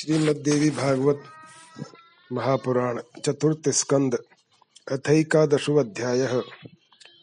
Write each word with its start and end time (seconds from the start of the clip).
श्रीमद 0.00 0.36
देवी 0.36 0.70
भागवत 0.70 1.22
महापुराण 2.32 3.00
चतुर्थ 3.24 3.68
स्कंद 3.68 4.18
अध्याय 4.92 6.42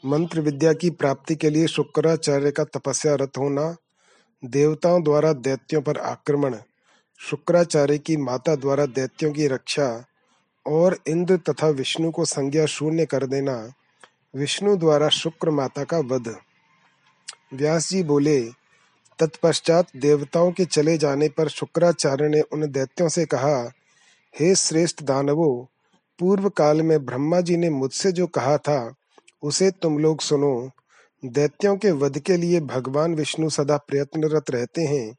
मंत्र 0.05 0.41
विद्या 0.41 0.73
की 0.73 0.89
प्राप्ति 0.89 1.35
के 1.35 1.49
लिए 1.49 1.67
शुक्राचार्य 1.67 2.51
का 2.51 2.63
तपस्या 2.63 3.15
रत 3.15 3.31
होना, 3.37 3.75
देवताओं 4.45 5.03
द्वारा 5.03 5.33
दैत्यों 5.33 5.81
पर 5.81 5.97
आक्रमण, 5.97 6.55
शुक्राचार्य 7.17 7.97
की 7.97 8.17
माता 8.17 8.55
द्वारा 8.55 8.85
दैत्यों 8.85 9.31
की 9.31 9.47
रक्षा, 9.47 10.05
और 10.67 10.97
इंद्र 11.07 11.37
तथा 11.37 11.67
विष्णु 11.67 12.11
को 12.11 12.25
संज्ञा 12.25 12.65
शून्य 12.65 13.05
कर 13.05 13.25
देना, 13.25 13.73
विष्णु 14.35 14.77
द्वारा 14.77 15.09
शुक्र 15.09 15.49
माता 15.49 15.83
का 15.83 15.99
वध। 15.99 16.35
व्यास 17.53 17.89
जी 17.89 18.03
बोले 18.03 18.62
तत्पश्चात 19.19 19.87
देवताओं 19.95 20.51
के 20.51 20.65
चले 20.65 20.97
जाने 20.97 21.29
पर 21.29 21.47
शुक्राचार्य 21.47 22.27
ने 22.27 22.41
उन 22.41 22.71
दैत्यों 22.71 23.09
से 23.09 23.25
कहा, 23.25 23.71
हे 24.39 24.55
श्रेष्ठ 24.55 25.03
दानवों 25.03 25.65
पूर्व 26.19 26.49
काल 26.49 26.81
में 26.81 27.05
ब्रह्मा 27.05 27.41
जी 27.41 27.57
ने 27.57 27.69
मुझसे 27.69 28.11
जो 28.11 28.27
कहा 28.27 28.57
था, 28.57 28.93
उसे 29.43 29.71
तुम 29.71 29.99
लोग 29.99 30.21
सुनो। 30.21 30.69
दैत्यों 31.25 31.77
के 31.77 31.91
वध 31.91 32.19
के 32.19 32.37
लिए 32.37 32.59
भगवान 32.59 33.15
विष्णु 33.15 33.49
सदा 33.49 33.77
प्रयत्नरत 33.77 34.49
रहते 34.49 34.81
हैं। 34.81 35.15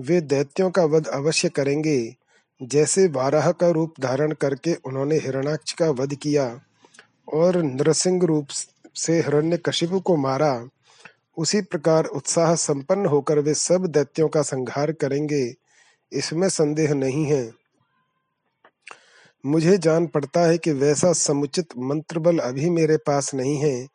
वे 0.00 0.20
दैत्यों 0.20 0.70
का 0.70 0.84
वध 0.84 1.06
अवश्य 1.06 1.48
करेंगे। 1.48 2.14
जैसे 2.62 3.08
वाराह 3.08 3.50
का 3.52 3.68
रूप 3.68 3.94
धारण 4.00 4.32
करके 4.32 4.74
उन्होंने 4.74 5.16
हिरणाक्ष 5.16 5.72
का 5.72 5.90
वध 5.90 6.14
किया, 6.14 6.60
और 7.34 7.56
नृसिंह 7.62 8.22
रूप 8.24 8.46
से 8.94 9.16
हिरण्य 9.16 9.56
कशिपु 9.56 10.00
को 10.00 10.16
मारा 10.16 10.68
उसी 11.38 11.60
प्रकार 11.60 12.04
उत्साह 12.04 12.54
संपन्न 12.54 13.06
होकर 13.06 13.38
वे 13.38 13.54
सब 13.54 13.86
दैत्यों 13.86 14.28
का 14.28 14.42
संहार 14.42 14.92
करेंगे। 14.92 15.54
इसमें 16.12 16.48
संदेह 16.48 16.94
नहीं 16.94 17.24
है। 17.24 17.52
मुझे 19.46 19.78
जान 19.78 20.06
पड़ता 20.06 20.40
है 20.40 20.58
कि 20.58 20.72
वैसा 20.72 21.12
समुचित 21.12 21.68
मंत्र 21.78 22.18
बल 22.18 22.38
अभी 22.38 22.70
मेरे 22.70 22.96
पास 22.96 23.34
नहीं 23.34 23.56
है, 23.56 23.88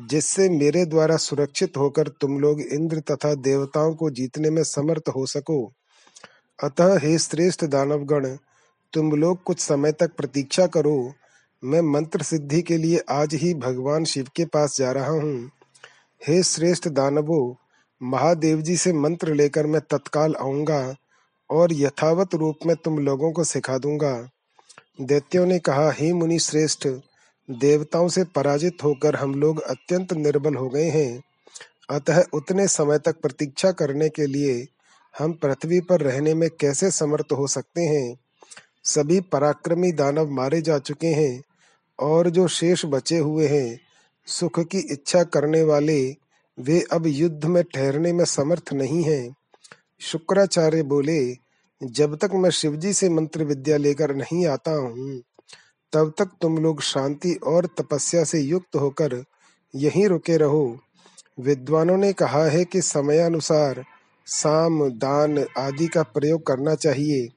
जिससे 0.00 0.48
मेरे 0.48 0.84
द्वारा 0.86 1.16
सुरक्षित 1.16 1.76
होकर 1.76 2.08
तुम 2.08 2.38
लोग 2.40 2.60
इंद्र 2.60 3.00
तथा 3.00 3.34
देवताओं 3.34 3.94
को 3.94 4.10
जीतने 4.10 4.50
में 4.50 4.64
समर्थ 4.64 5.08
हो 5.08 5.26
सको। 5.26 5.72
अतः 6.64 6.98
हे 6.98 7.18
श्रेष्ठ 7.18 7.64
दानवगण, 7.64 8.36
तुम 8.92 9.12
लोग 9.12 9.42
कुछ 9.42 9.58
समय 9.58 9.92
तक 9.92 10.16
प्रतीक्षा 10.16 10.66
करो। 10.66 11.12
मैं 11.64 11.80
मंत्र 11.80 12.22
सिद्धि 12.22 12.62
के 12.62 12.76
लिए 12.76 13.00
आज 13.10 13.34
ही 13.34 13.54
भगवान 13.54 14.04
शिव 14.04 14.26
के 14.36 14.44
पास 14.44 14.76
जा 14.78 14.92
रहा 14.92 15.10
हूँ। 15.10 15.50
हे 16.26 16.42
श्रेष्ठ 16.42 16.88
दानवो 16.88 17.56
महादेव 18.02 18.60
जी 18.60 18.76
से 18.76 18.92
मंत्र 18.92 19.34
लेकर 19.34 19.66
मैं 19.66 19.80
तत्काल 19.80 20.34
आऊँगा 20.34 20.94
और 21.50 21.68
यथावत 21.72 22.34
रूप 22.34 22.56
में 22.66 22.76
तुम 22.76 22.98
लोगों 22.98 23.32
को 23.32 23.44
सिखा 23.44 23.78
दूँगा। 23.78 24.30
दैत्यों 25.00 25.46
ने 25.46 25.58
कहा, 25.58 25.90
हे 25.90 26.12
मुनि 26.12 26.38
श्रेष्ठ, 26.38 26.88
देवताओं 27.50 28.08
से 28.08 28.24
पराजित 28.24 28.76
होकर 28.84 29.16
हम 29.16 29.34
लोग 29.34 29.60
अत्यंत 29.60 30.12
निर्बल 30.12 30.54
हो 30.54 30.68
गए 30.68 30.88
हैं। 30.90 31.22
अतः 31.90 32.24
उतने 32.32 32.68
समय 32.68 32.98
तक 32.98 33.20
प्रतीक्षा 33.20 33.72
करने 33.72 34.08
के 34.08 34.26
लिए 34.26 34.66
हम 35.18 35.32
पृथ्वी 35.32 35.80
पर 35.80 36.00
रहने 36.00 36.34
में 36.34 36.50
कैसे 36.60 36.90
समर्थ 36.90 37.32
हो 37.32 37.46
सकते 37.46 37.80
हैं? 37.80 38.16
सभी 38.84 39.20
पराक्रमी 39.20 39.92
दानव 39.92 40.30
मारे 40.30 40.62
जा 40.62 40.78
चुके 40.78 41.06
हैं 41.06 41.42
और 42.00 42.30
जो 42.30 42.48
शेष 42.48 42.84
बचे 42.84 43.18
हुए 43.18 43.48
हैं 43.48 43.91
सुख 44.26 44.60
की 44.60 44.78
इच्छा 44.78 45.22
करने 45.22 45.62
वाले, 45.62 46.16
वे 46.60 46.84
अब 46.92 47.06
युद्ध 47.06 47.44
में 47.44 47.64
ठहरने 47.64 48.12
में 48.12 48.24
समर्थ 48.24 48.72
नहीं 48.72 49.02
हैं। 49.02 49.36
शुक्राचार्य 50.00 50.82
बोले, 50.82 51.36
जब 51.82 52.16
तक 52.16 52.30
मैं 52.34 52.50
शिवजी 52.50 52.92
से 52.92 53.08
मंत्र 53.08 53.44
विद्या 53.44 53.76
लेकर 53.76 54.14
नहीं 54.14 54.46
आता 54.46 54.70
हूँ, 54.70 55.22
तब 55.92 56.12
तक 56.18 56.30
तुम 56.40 56.58
लोग 56.58 56.82
शांति 56.82 57.34
और 57.34 57.66
तपस्या 57.66 58.24
से 58.24 58.40
युक्त 58.40 58.76
होकर 58.76 59.24
यहीं 59.74 60.06
रुके 60.06 60.36
रहो। 60.36 60.78
विद्वानों 61.40 61.96
ने 61.96 62.12
कहा 62.12 62.44
है 62.44 62.64
कि 62.64 62.82
समयानुसार 62.82 63.84
साम, 64.26 64.90
दान 64.90 65.46
आदि 65.58 65.86
का 65.86 66.02
प्रयोग 66.02 66.46
करना 66.46 66.74
चाहिए। 66.74 67.28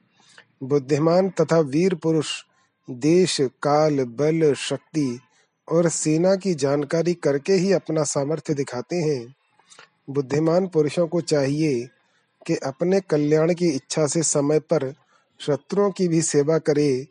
बुद्धिमान 0.62 1.30
तथा 1.30 1.58
वीर 1.58 1.94
पुरुष, 1.94 2.42
देश, 2.90 3.40
काल, 3.40 4.04
बल, 4.04 4.54
शक्ति 4.54 5.20
और 5.68 5.88
सेना 5.88 6.36
की 6.36 6.54
जानकारी 6.54 7.14
करके 7.14 7.52
ही 7.52 7.72
अपना 7.72 8.02
सामर्थ्य 8.04 8.54
दिखाते 8.54 8.96
हैं। 8.96 9.34
बुद्धिमान 10.10 10.66
पुरुषों 10.66 11.06
को 11.06 11.20
चाहिए 11.20 11.88
कि 12.46 12.56
अपने 12.56 13.00
कल्याण 13.00 13.54
की 13.54 13.68
इच्छा 13.68 14.06
से 14.06 14.22
समय 14.22 14.58
पर 14.58 14.94
शत्रुओं 15.40 15.90
की 15.90 16.08
भी 16.08 16.22
सेवा 16.22 16.58
करे 16.58 17.06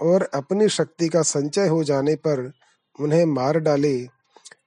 और 0.00 0.22
अपनी 0.34 0.68
शक्ति 0.68 1.08
का 1.08 1.22
संचय 1.22 1.66
हो 1.66 1.84
जाने 1.84 2.14
पर 2.14 2.52
उन्हें 3.00 3.24
मार 3.24 3.58
डाले। 3.58 4.08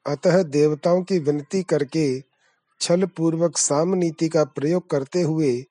अतः 0.07 0.43
देवताओं 0.43 1.03
की 1.03 1.19
विनती 1.19 1.63
करके 1.63 2.23
छल 2.81 3.05
पूर्वक 3.05 3.57
साम 3.57 3.93
नीति 3.93 4.29
का 4.29 4.43
प्रयोग 4.43 4.89
करते 4.89 5.21
हुए 5.21 5.65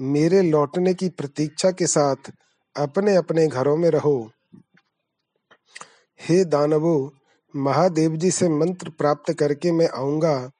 मेरे 0.00 0.42
लौटने 0.42 0.94
की 0.94 1.08
प्रतीक्षा 1.08 1.70
के 1.70 1.86
साथ 1.86 2.30
अपने 2.76 3.16
अपने 3.16 3.46
घरों 3.46 3.76
में 3.76 3.90
रहो। 3.90 4.30
हे 6.20 6.44
दानवो 6.44 7.14
महादेव 7.54 8.16
जी 8.16 8.30
से 8.30 8.48
मंत्र 8.48 8.90
प्राप्त 8.90 9.32
करके 9.32 9.72
मैं 9.72 9.88
आऊँगा, 9.88 10.50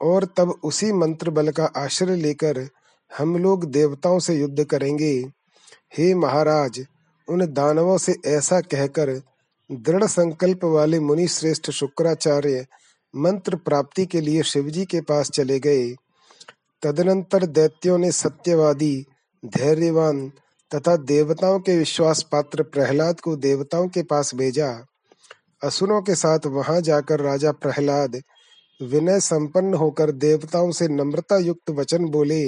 और 0.00 0.24
तब 0.36 0.54
उसी 0.64 0.92
मंत्र 0.92 1.30
बल 1.30 1.50
का 1.50 1.64
आश्रय 1.76 2.16
लेकर 2.16 2.66
हम 3.10 3.36
लोग 3.36 3.64
देवताओं 3.64 4.18
से 4.18 4.34
युद्ध 4.34 4.64
करेंगे। 4.64 5.12
हे 5.98 6.14
महाराज, 6.14 6.84
उन 7.28 7.46
दानवों 7.46 7.98
से 7.98 8.16
ऐसा 8.26 8.60
कहकर 8.60 9.20
दृढ़ 9.70 10.04
संकल्प 10.04 10.64
वाले 10.64 11.00
मुनि 11.00 11.26
श्रेष्ठ 11.28 11.70
शुक्राचार्य 11.70 12.66
मंत्र 13.14 13.56
प्राप्ति 13.56 14.06
के 14.06 14.20
लिए 14.20 14.42
शिवजी 14.42 14.84
के 14.84 15.00
पास 15.00 15.30
चले 15.30 15.58
गए। 15.60 15.88
तदनंतर 16.82 17.46
दैत्यों 17.46 17.98
ने 17.98 18.12
सत्यवादी, 18.12 19.06
धैर्यवान 19.42 20.28
तथा 20.70 20.96
देवताओं 20.96 21.58
के 21.60 21.76
विश्वास 21.78 22.22
पात्र 22.22 22.62
प्रहलाद 22.62 23.20
को 23.20 23.36
देवताओं 23.36 23.88
के 23.88 24.02
पास 24.02 24.34
भेजा। 24.34 24.68
असुरों 25.62 26.00
के 26.02 26.14
साथ 26.14 26.46
वहाँ 26.46 26.80
जाकर 26.80 27.20
राजा 27.20 27.52
प्रहलाद 27.52 28.20
विनय 28.80 29.20
संपन्न 29.20 29.74
होकर 29.74 30.10
देवताओं 30.10 30.70
से 30.70 30.88
नम्रता 30.88 31.36
युक्त 31.38 31.70
वचन 31.70 32.04
बोले, 32.04 32.42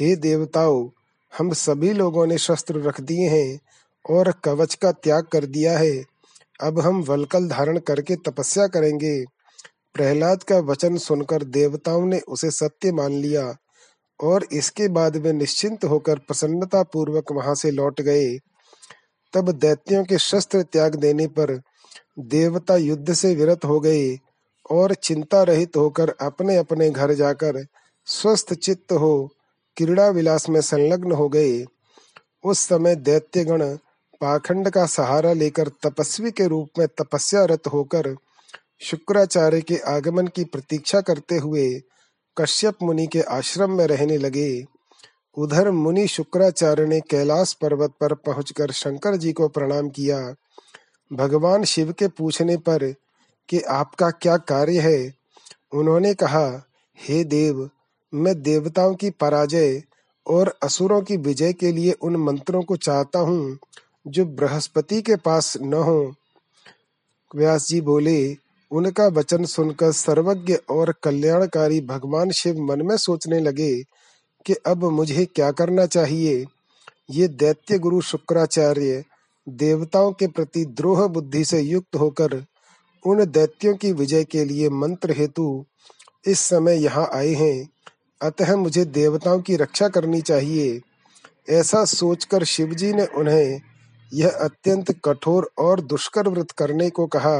हे 0.00 0.14
देवताओं, 0.16 0.88
हम 1.32 1.52
सभी 1.52 1.92
लोगों 1.92 2.26
ने 2.26 2.38
शस्त्र 2.38 2.80
रख 2.80 3.00
दिए 3.00 3.28
हैं 3.28 3.58
और 4.04 4.30
कवच 4.44 4.74
का 4.74 4.92
त्याग 4.92 5.24
कर 5.24 5.44
दिया 5.46 5.78
है। 5.78 6.04
अब 6.62 6.80
हम 6.80 7.02
वलकल 7.02 7.48
धारण 7.48 7.78
करके 7.78 8.16
तपस्या 8.16 8.66
करेंगे 8.66 9.24
प्रहलाद 9.94 10.42
का 10.42 10.58
वचन 10.58 10.96
सुनकर 10.96 11.42
देवताओं 11.42 12.06
ने 12.06 12.18
उसे 12.28 12.50
सत्य 12.50 12.92
मान 12.92 13.12
लिया 13.12 13.54
और 14.20 14.46
इसके 14.52 14.88
बाद 14.88 15.16
वे 15.16 15.32
निश्चिंत 15.32 15.84
होकर 15.84 16.18
प्रसन्नता 16.18 16.82
पूर्वक 16.82 17.32
वहाँ 17.32 17.54
से 17.54 17.70
लौट 17.70 18.00
गए। 18.00 18.28
तब 19.34 19.50
दैत्यों 19.52 20.04
के 20.04 20.18
शस्त्र 20.18 20.62
त्याग 20.62 20.94
देने 20.94 21.26
पर 21.26 21.60
देवता 22.18 22.76
युद्ध 22.76 23.12
से 23.12 23.34
विरत 23.34 23.64
हो 23.64 23.80
गए 23.80 24.18
और 24.70 24.94
चिंता 24.94 25.42
रहित 25.42 25.76
होकर 25.76 26.14
अपने 26.20 26.56
अपने 26.56 26.90
घर 26.90 27.12
जाकर 27.12 27.66
स्वस्थ 28.06 28.54
चित्त 28.54 28.92
हो, 28.92 29.30
क्रीड़ा 29.76 30.08
विलास 30.08 30.48
में 30.48 30.60
संलग्न 30.60 31.12
हो 31.12 31.28
गए। 31.28 31.64
उस 32.44 32.58
समय 32.58 32.94
दैत्यगण 32.96 33.76
पाखंड 34.20 34.70
का 34.70 34.86
सहारा 34.86 35.32
लेकर 35.32 35.68
तपस्वी 35.68 36.30
के 36.30 36.46
रूप 36.46 36.68
में 36.78 36.88
तपस्यारत 36.88 37.66
होकर 37.66 38.16
शुक्राचार्य 38.80 39.60
के 39.60 39.76
आगमन 39.76 40.26
की 40.26 40.44
प्रतीक्षा 40.44 41.00
करते 41.00 41.36
हुए 41.36 41.82
कश्यप 42.36 42.74
मुनि 42.82 43.06
के 43.06 43.20
आश्रम 43.20 43.70
में 43.70 43.86
रहने 43.86 44.16
लगे। 44.16 44.64
उधर 45.36 45.70
मुनि 45.70 46.06
शुक्राचार्य 46.06 46.86
ने 46.86 47.00
कैलाश 47.00 47.52
पर्वत 47.52 47.90
पर 48.00 48.14
पहुंचकर 48.14 48.70
शंकर 48.70 49.16
जी 49.16 49.32
को 49.32 49.48
प्रणाम 49.48 49.88
किया। 49.88 50.34
भगवान 51.12 51.64
शिव 51.64 51.92
के 51.92 52.08
पूछने 52.08 52.56
पर 52.56 52.94
कि 53.48 53.60
आपका 53.60 54.10
क्या 54.10 54.36
कार्य 54.36 54.80
है, 54.80 55.14
उन्होंने 55.72 56.14
कहा, 56.14 56.62
हे 56.98 57.24
देव, 57.24 57.70
मैं 58.14 58.42
देवताओं 58.42 58.94
की 58.94 59.10
पराजय 59.10 59.82
और 60.26 60.58
असुरों 60.62 61.02
की 61.02 61.16
विजय 61.16 61.52
के 61.52 61.72
लिए 61.72 61.92
उन 61.92 62.16
मंत्रों 62.16 62.62
को 62.62 62.76
चाहता 62.76 63.18
हूँ, 63.18 63.58
जो 64.06 64.24
बृहस्पति 64.24 65.02
के 65.02 65.16
पास 65.16 65.56
न 65.60 65.74
हो। 65.74 66.14
व्यास 67.36 67.68
जी 67.68 67.80
बोले, 67.80 68.36
उनका 68.70 69.06
वचन 69.06 69.44
सुनकर 69.44 69.92
सर्वज्ञ 69.92 70.54
और 70.54 70.94
कल्याणकारी 71.02 71.80
भगवान 71.80 72.30
शिव 72.30 72.60
मन 72.60 72.82
में 72.82 72.96
सोचने 72.96 73.40
लगे 73.40 73.82
कि 74.46 74.54
अब 74.54 74.84
मुझे 74.84 75.24
क्या 75.24 75.50
करना 75.50 75.86
चाहिए। 75.86 76.46
ये 77.10 77.28
दैत्य 77.28 77.78
गुरु 77.78 78.00
शुक्राचार्य 78.00 79.04
देवताओं 79.48 80.12
के 80.12 80.26
प्रति 80.26 80.64
द्रोह 80.64 81.06
बुद्धि 81.06 81.44
से 81.44 81.60
युक्त 81.60 81.96
होकर 81.96 82.42
उन 83.04 83.24
दैत्यों 83.24 83.74
की 83.76 83.92
विजय 83.92 84.24
के 84.24 84.44
लिए 84.44 84.68
मंत्र 84.68 85.12
हेतु 85.12 85.64
इस 86.26 86.40
समय 86.40 86.82
यहाँ 86.82 87.08
आए 87.14 87.32
हैं। 87.34 87.68
अतः 88.20 88.56
मुझे 88.56 88.84
देवताओं 88.84 89.40
की 89.40 89.56
रक्षा 89.56 89.88
करनी 89.88 90.20
चाहिए। 90.20 90.80
ऐसा 91.48 91.84
सोचकर 91.84 92.44
शिवजी 92.44 92.92
ने 92.92 93.06
उन्हें 93.06 93.60
यह 94.12 94.28
अत्यंत 94.28 94.90
कठोर 95.04 95.50
और 95.58 95.80
दुष्कर 95.80 96.28
व्रत 96.28 96.50
करने 96.50 96.90
को 96.90 97.06
कहा। 97.06 97.38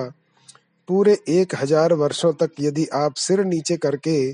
पूरे 0.89 1.19
एक 1.29 1.55
हज़ार 1.55 1.93
वर्षों 1.93 2.33
तक 2.33 2.51
यदि 2.61 2.87
आप 2.95 3.15
सिर 3.15 3.45
नीचे 3.45 3.77
करके 3.77 4.33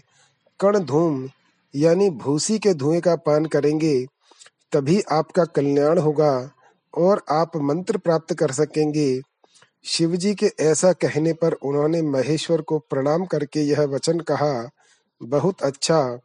कण 0.60 0.78
धूम 0.78 1.28
यानी 1.74 2.10
भूसी 2.10 2.58
के 2.58 2.74
धुएँ 2.74 3.00
का 3.00 3.16
पान 3.16 3.46
करेंगे, 3.46 4.06
तभी 4.72 5.00
आपका 5.12 5.44
कल्याण 5.44 5.98
होगा। 5.98 6.53
और 6.96 7.22
आप 7.30 7.56
मंत्र 7.56 7.98
प्राप्त 7.98 8.34
कर 8.34 8.50
सकेंगे। 8.50 9.20
शिवजी 9.84 10.34
के 10.34 10.52
ऐसा 10.60 10.92
कहने 10.92 11.32
पर 11.32 11.52
उन्होंने 11.52 12.02
महेश्वर 12.02 12.60
को 12.60 12.78
प्रणाम 12.78 13.24
करके 13.24 13.60
यह 13.60 13.80
वचन 13.80 14.20
कहा, 14.20 14.70
बहुत 15.22 15.62
अच्छा। 15.62 16.18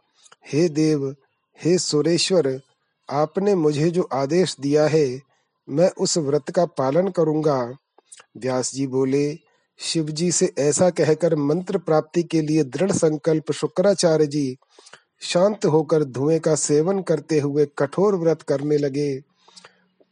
हे 0.48 0.69
देव, 0.69 1.16
हे 1.63 1.77
सुरेश्वर, 1.77 2.60
आपने 3.10 3.56
मुझे 3.56 3.89
जो 3.89 4.10
आदेश 4.13 4.56
दिया 4.60 4.88
है, 4.88 5.19
मैं 5.69 5.89
उस 5.89 6.18
व्रत 6.18 6.50
का 6.50 6.66
पालन 6.66 7.07
करूँगा। 7.07 7.74
व्यास 8.38 8.74
जी 8.74 8.88
बोले 8.88 9.38
शिव 9.77 10.06
जी 10.06 10.31
से 10.31 10.54
ऐसा 10.60 10.89
कहकर 10.89 11.36
मंत्र 11.36 11.77
प्राप्ति 11.77 12.24
के 12.24 12.42
लिए 12.42 12.63
दृढ़ 12.63 12.92
संकल्प 12.92 13.51
शुक्राचार्य 13.51 14.27
जी 14.27 14.57
शांत 15.21 15.66
होकर 15.66 16.04
धुएँ 16.04 16.39
का 16.39 16.56
सेवन 16.56 17.01
करते 17.01 17.39
हुए 17.39 17.68
कठोर 17.77 18.16
व्रत 18.16 18.42
करने 18.42 18.77
लगे। 18.77 19.29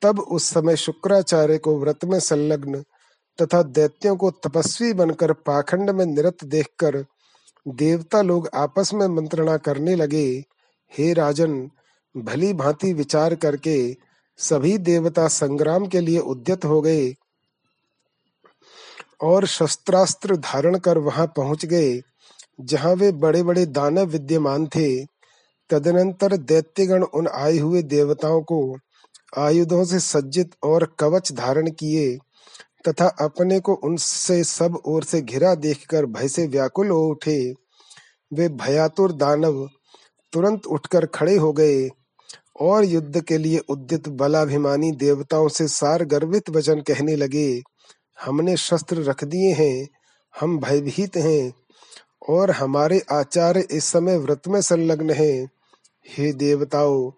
तब 0.01 0.19
उस 0.19 0.44
समय 0.44 0.75
शुक्राचार्य 0.75 1.57
को 1.57 1.77
व्रत 1.79 2.05
में 2.05 2.19
संलग्न 2.19 2.83
तथा 3.39 3.61
दैत्यों 3.63 4.15
को 4.15 4.31
तपस्वी 4.31 4.94
बनकर 4.94 5.33
पाखंड 5.33 5.89
में 5.89 6.05
निरत 6.05 6.44
देखकर 6.44 7.05
देवता 7.67 8.21
लोग 8.21 8.49
आपस 8.53 8.94
में 8.94 9.07
मंत्रणा 9.07 9.57
करने 9.57 9.95
लगे, 9.95 10.44
हे 10.91 11.13
राजन, 11.13 11.69
भली 12.15 12.53
भांति 12.53 12.94
विचार 12.94 13.35
करके 13.35 13.77
सभी 14.39 14.77
देवता 14.77 15.27
संग्राम 15.27 15.88
के 15.88 15.99
लिए 15.99 16.19
उद्यत 16.19 16.65
हो 16.65 16.81
गए 16.81 17.13
और 19.21 19.45
शस्त्रास्त्र 19.45 20.35
धारण 20.35 20.77
कर 20.77 20.97
वहाँ 20.97 21.27
पहुँच 21.27 21.65
गए, 21.65 22.01
जहाँ 22.61 22.94
वे 22.94 23.11
बड़े 23.11 23.44
बड़े 23.44 23.65
दानव 23.65 24.05
विद्यमान 24.05 24.67
थे। 24.67 25.05
तदनंतर 25.69 26.38
दैत्यगण 26.38 27.03
उन 27.03 27.27
आए 27.27 27.57
हुए 27.57 27.81
देवताओं 27.83 28.41
को 28.41 28.77
आयुधों 29.33 29.83
से 29.85 30.00
सज्जित 30.00 30.51
और 30.63 30.95
कवच 31.00 31.31
धारण 31.31 31.69
किए, 31.69 32.18
तथा 32.88 33.07
अपने 33.21 33.59
को 33.59 33.74
उनसे 33.74 34.44
सब 34.44 34.81
ओर 34.85 35.03
से 35.03 35.21
घिरा 35.21 35.56
देखकर 35.56 36.06
भय 36.06 36.27
से 36.27 36.47
व्याकुल 36.47 36.89
हो 36.89 37.07
उठे। 37.07 37.53
वे 38.31 38.50
भयातुर 38.50 39.12
दानव 39.12 39.69
तुरंत 40.33 40.65
उठकर 40.65 41.06
खड़े 41.06 41.35
हो 41.35 41.51
गए 41.53 41.89
और 42.59 42.85
युद्ध 42.85 43.21
के 43.21 43.38
लिए 43.38 43.59
उद्यत 43.69 44.07
बलाभिमानी 44.09 44.91
देवताओं 44.91 45.47
से 45.47 45.68
सार 45.68 46.03
गर्वित 46.06 46.50
वचन 46.50 46.81
कहने 46.81 47.15
लगे, 47.15 47.62
हमने 48.21 48.57
शस्त्र 48.57 49.03
रख 49.03 49.23
दिए 49.23 49.53
हैं, 49.53 49.88
हम 50.39 50.57
भयभीत 50.59 51.18
हैं 51.18 51.53
और 52.30 52.51
हमारे 52.51 53.01
आचार्य 53.12 53.68
इस 53.71 53.85
समय 53.85 54.18
व्रत 54.18 54.47
में 54.47 54.62
संलग्न 54.62 55.09
हैं। 55.09 55.50
हे 56.06 56.31
देवताओं 56.33 57.12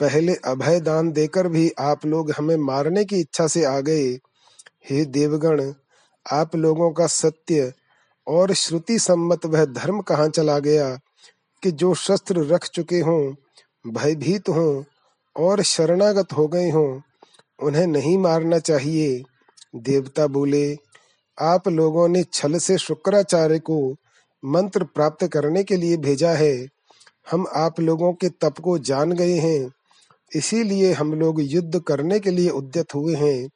पहले 0.00 0.34
अभय 0.34 0.80
दान 0.80 1.12
देकर 1.12 1.48
भी 1.48 1.72
आप 1.78 2.06
लोग 2.06 2.30
हमें 2.30 2.56
मारने 2.56 3.04
की 3.04 3.20
इच्छा 3.20 3.46
से 3.46 3.64
आ 3.64 3.80
गए। 3.80 4.18
हे 4.90 5.04
देवगण, 5.04 5.72
आप 6.32 6.56
लोगों 6.56 6.92
का 6.92 7.06
सत्य 7.06 7.72
और 8.26 8.52
श्रुति 8.52 8.98
सम्मत 8.98 9.46
वह 9.46 9.64
धर्म 9.64 10.00
कहाँ 10.00 10.28
चला 10.28 10.58
गया 10.58 10.98
कि 11.62 11.70
जो 11.70 11.94
शस्त्र 11.94 12.40
रख 12.40 12.68
चुके 12.68 13.00
हों, 13.00 13.34
भयभीत 13.92 14.48
हों 14.48 14.84
और 15.36 15.62
शरणागत 15.62 16.32
हो 16.32 16.48
गए 16.48 16.70
हों, 16.70 17.00
उन्हें 17.62 17.86
नहीं 17.86 18.18
मारना 18.18 18.58
चाहिए। 18.58 19.22
देवता 19.76 20.26
बोले, 20.26 20.76
आप 21.40 21.68
लोगों 21.68 22.08
ने 22.08 22.24
छल 22.32 22.58
से 22.58 22.78
शुक्राचार्य 22.78 23.58
को 23.58 23.96
मंत्र 24.44 24.84
प्राप्त 24.84 25.26
करने 25.26 25.64
के 25.64 25.76
लिए 25.76 25.96
भेजा 25.96 26.30
है। 26.30 26.68
हम 27.30 27.46
आप 27.54 27.80
लोगों 27.80 28.12
के 28.12 28.28
तप 28.28 28.54
को 28.64 28.78
जान 28.78 29.12
गए 29.12 29.34
हैं। 29.34 29.72
इसीलिए 30.34 30.92
हम 30.92 31.14
लोग 31.14 31.40
युद्ध 31.40 31.80
करने 31.80 32.20
के 32.20 32.30
लिए 32.30 32.50
उद्यत 32.50 32.94
हुए 32.94 33.14
हैं। 33.14 33.48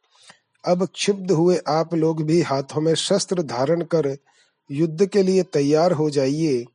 अब 0.64 0.86
क्षुब्ध 0.86 1.30
हुए 1.30 1.60
आप 1.68 1.94
लोग 1.94 2.22
भी 2.22 2.42
हाथों 2.42 2.80
में 2.80 2.94
शस्त्र 2.94 3.42
धारण 3.42 3.82
कर 3.82 4.16
युद्ध 4.70 5.06
के 5.06 5.22
लिए 5.22 5.42
तैयार 5.42 5.92
हो 5.92 6.10
जाइए। 6.10 6.66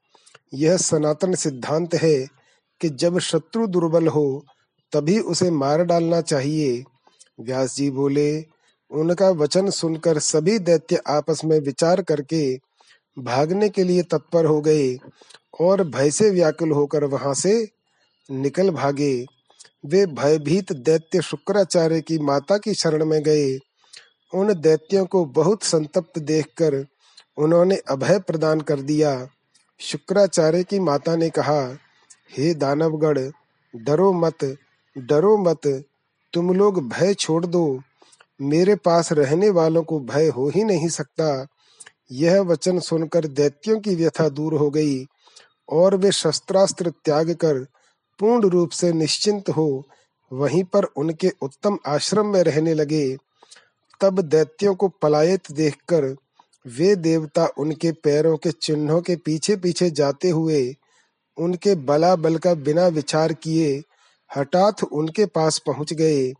यह 0.54 0.78
सनातन 0.78 1.34
सिद्धांत 1.34 1.96
है 1.96 2.28
कि 2.82 2.90
जब 2.90 3.20
शत्रु 3.20 3.68
दुर्बल 3.68 4.08
हो, 4.08 4.46
तभी 4.92 5.20
उसे 5.20 5.52
मार 5.52 5.84
डालना 5.84 6.22
चाहिए। 6.22 6.84
व्यास 7.40 7.76
जी 7.76 7.90
बोले, 7.90 8.46
उनका 8.92 9.30
वचन 9.30 9.70
सुनकर 9.70 10.20
सभी 10.20 10.60
दैत्य 10.60 11.02
आपस 11.08 11.42
में 11.46 11.60
विचार 11.60 12.02
करके 12.02 12.60
भागने 13.20 13.70
के 13.70 13.84
लिए 13.84 14.04
तत्पर 14.04 14.46
हो 14.46 14.62
गए 14.62 14.98
और 15.62 15.84
भय 15.84 16.12
से 16.12 16.30
व्याकुल 16.30 16.72
होकर 16.72 17.04
वहाँ 17.04 17.34
से 17.34 17.70
निकल 18.32 18.70
भागे। 18.70 19.26
वे 19.86 20.06
भयभीत 20.06 20.72
दैत्य 20.72 21.22
शुक्राचार्य 21.22 22.02
की 22.02 22.18
माता 22.20 22.58
की 22.58 22.74
शरण 22.74 23.06
में 23.06 23.24
गए। 23.24 23.60
उन 24.34 24.54
दैत्यों 24.54 25.06
को 25.06 25.26
बहुत 25.26 25.64
संतप्त 25.64 26.20
देखकर 26.20 26.86
उन्होंने 27.38 27.76
अभय 27.76 28.20
प्रदान 28.20 28.62
कर 28.62 28.82
दिया। 28.82 29.28
शुक्राचार्य 29.80 30.64
की 30.64 30.80
माता 30.80 31.16
ने 31.16 31.30
कहा, 31.30 31.78
हे 32.38 32.54
दानवगढ़ 32.54 33.20
डरो 33.76 34.14
मत 34.14 34.58
डरो 34.98 35.38
मत, 35.38 35.84
तुम 36.34 36.54
लोग 36.54 36.90
भय 36.90 37.14
छोड़ 37.14 37.46
दो। 37.46 37.82
मेरे 38.42 38.76
पास 38.76 39.12
रहने 39.12 39.50
वालों 39.50 39.84
को 39.84 40.00
भय 40.00 40.28
हो 40.28 40.50
ही 40.50 40.64
नहीं 40.64 40.90
सकता। 40.90 41.48
यह 42.12 42.42
वचन 42.42 42.80
सुनकर 42.80 43.28
दैत्यों 43.28 43.80
की 43.80 43.96
व्यथा 43.96 44.30
दूर 44.30 44.54
हो 44.54 44.70
गई 44.70 45.06
और 45.70 45.96
वे 45.96 46.12
शस्त्रास्त्र 46.12 46.90
त्याग 46.90 47.32
कर 47.32 47.66
पूर्ण 48.20 48.50
रूप 48.50 48.70
से 48.70 48.92
निश्चिंत 48.94 49.50
हो, 49.50 49.84
वहीं 50.32 50.64
पर 50.64 50.84
उनके 50.84 51.32
उत्तम 51.42 51.78
आश्रम 51.88 52.28
में 52.28 52.42
रहने 52.44 52.74
लगे। 52.74 53.18
तब 54.02 54.22
दैत्यों 54.22 54.76
को 54.76 54.88
पलायित 54.88 55.52
देखकर 55.52 56.16
वे 56.68 56.96
देवता 56.96 57.46
उनके 57.58 57.92
पैरों 57.92 58.38
के 58.38 58.52
चिन्हों 58.52 59.02
के 59.02 59.16
पीछे 59.16 59.56
पीछे 59.56 59.90
जाते 59.90 60.30
हुए 60.30 60.76
उनके 61.38 61.76
बला 61.76 62.16
बल 62.16 62.38
का 62.38 62.54
बिना 62.54 62.88
विचार 62.88 63.34
किए 63.34 63.84
हठात 64.38 64.84
उनके 64.84 65.26
पास 65.26 65.58
पहुँच 65.66 65.94
गए। 65.94 66.32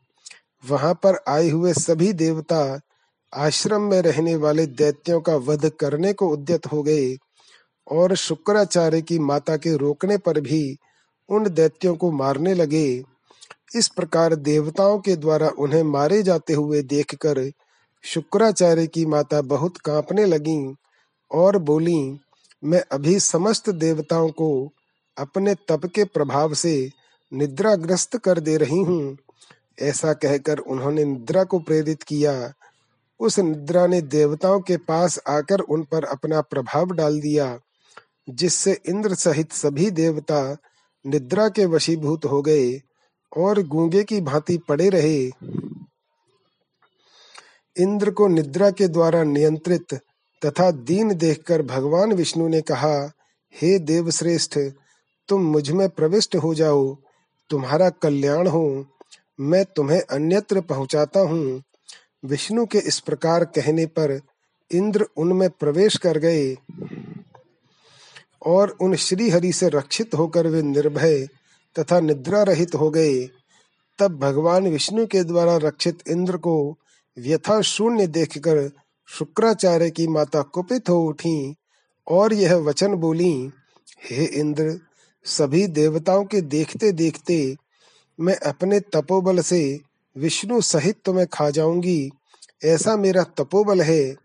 वहाँ 0.70 0.94
पर 0.94 1.24
आए 1.28 1.50
हुए 1.50 1.74
सभी 1.74 2.14
देवता 2.14 2.80
आश्रम 3.34 3.82
में 3.82 4.02
रहने 4.02 4.36
वाले 4.36 4.66
दैत्यों 4.66 5.22
का 5.22 5.36
वध 5.36 5.70
करने 5.70 6.14
को 6.14 6.30
उद्यत 6.30 6.66
हो 6.66 6.84
गए 6.84 7.16
और 7.92 8.16
शुक्राचार्य 8.16 9.02
की 9.02 9.20
माता 9.20 9.58
के 9.58 9.76
रोकने 9.78 10.18
पर 10.18 10.40
भी 10.42 10.78
उन 11.30 11.50
दैत्यों 11.50 11.96
को 11.96 12.12
मारने 12.12 12.54
लगे। 12.54 13.04
इस 13.76 13.88
प्रकार 13.88 14.36
देवताओं 14.36 15.00
के 15.00 15.16
द्वारा 15.16 15.48
उन्हें 15.50 15.84
मारे 15.84 16.24
जाते 16.24 16.54
हुए 16.54 16.82
देखकर 16.82 17.52
शुक्राचार्य 18.04 18.88
की 18.88 19.06
माता 19.06 19.42
बहुत 19.42 19.78
कांपने 19.78 20.26
लगी 20.26 20.76
और 21.32 21.58
बोली, 21.58 22.20
मैं 22.64 22.84
अभी 22.92 23.20
समस्त 23.20 23.70
देवताओं 23.70 24.30
को 24.30 24.72
अपने 25.18 25.56
तप 25.56 25.86
के 25.86 26.04
प्रभाव 26.04 26.54
से 26.54 26.92
निद्राग्रस्त 27.32 28.18
कर 28.18 28.40
दे 28.40 28.58
रही 28.58 28.80
हूँ। 28.80 29.18
ऐसा 29.82 30.14
कहकर 30.14 30.58
उन्होंने 30.58 31.04
निद्रा 31.06 31.44
को 31.44 31.60
प्रेरित 31.60 32.04
किया। 32.04 32.54
उस 33.20 33.40
निद्रा 33.40 33.88
ने 33.88 34.02
देवताओं 34.02 34.60
के 34.60 34.78
पास 34.78 35.20
आकर 35.28 35.60
उन 35.60 35.84
पर 35.84 36.04
अपना 36.04 36.42
प्रभाव 36.42 36.92
डाल 36.92 37.20
दिया, 37.20 37.60
जिससे 38.30 38.82
इंद्र 38.86 39.16
सहित 39.16 39.52
सभी 39.52 39.90
देवता 39.92 40.58
निद्रा 41.08 41.50
के 41.50 41.66
वशीभूत 41.66 42.26
हो 42.26 42.42
गए 42.42 42.82
और 43.38 43.64
गूँगे 43.64 44.04
की 44.04 44.22
भांति 44.22 44.58
पड़े 44.58 44.90
रहे। 44.90 45.26
इंद्र 47.78 48.12
को 48.12 48.28
निद्रा 48.28 48.72
के 48.72 48.88
द्वारा 48.88 49.24
नियंत्रित 49.24 49.94
तथा 50.46 50.72
दीन 50.72 51.16
देखकर 51.16 51.62
भगवान 51.62 52.14
विष्णु 52.14 52.48
ने 52.48 52.62
कहा, 52.62 53.12
हे 53.56 53.80
देवश्रेष्ठ, 53.80 54.60
तुम 55.28 55.42
मुझमें 55.42 55.90
प्रविष्ट 55.90 56.36
हो 56.36 56.56
जाओ। 56.56 56.98
तुम्हारा 57.50 57.90
कल्याण 57.90 58.48
हो। 58.48 58.86
मैं 59.40 59.66
तुम्हें 59.66 60.02
अन्यत्र 60.02 60.62
पहुंचाता 60.62 61.20
हूँ। 61.20 61.64
विष्णु 62.26 62.66
के 62.66 62.78
इस 62.78 63.00
प्रकार 63.00 63.46
कहने 63.46 63.86
पर 63.86 64.22
इंद्र 64.72 65.06
उनमें 65.18 65.50
प्रवेश 65.50 65.98
कर 65.98 66.18
गए। 66.18 66.58
और 68.46 68.78
उन 68.82 68.96
श्री 68.96 69.30
हरि 69.30 69.54
से 69.54 69.70
रक्षित 69.70 70.16
होकर 70.16 70.48
वे 70.48 70.62
निर्भय 70.62 71.28
तथा 71.80 72.00
निद्रा 72.00 72.44
रहित 72.44 72.76
हो 72.76 72.90
गए। 72.90 73.30
तब 74.00 74.20
भगवान 74.20 74.68
विष्णु 74.68 75.06
के 75.06 75.24
द्वारा 75.24 75.58
रक्षित 75.58 76.00
इंद्र 76.08 76.38
को 76.38 76.78
व्यथा 77.20 77.62
शून्य 77.62 78.08
देखकर 78.08 78.72
शुक्राचार्य 79.08 79.90
की 79.90 80.08
माता 80.08 80.42
कुपित 80.42 80.90
हो 80.90 81.06
उठी 81.06 81.56
और 82.08 82.34
यह 82.34 82.56
वचन 82.56 82.94
बोली, 82.94 83.52
हे 84.12 84.26
इंद्र, 84.26 84.80
सभी 85.26 85.68
देवताओं 85.68 86.26
के 86.26 86.42
देखते 86.42 86.92
देखते 86.92 87.56
मैं 88.20 88.36
अपने 88.36 88.80
तपोबल 88.80 89.40
से 89.40 89.80
विष्णु 90.18 90.62
सहित 90.62 90.96
तुम्हें 91.06 91.28
खा 91.28 91.50
जाऊँगी। 91.50 92.12
ऐसा 92.64 92.96
मेरा 92.96 93.24
तपोबल 93.24 93.82
है। 93.82 94.16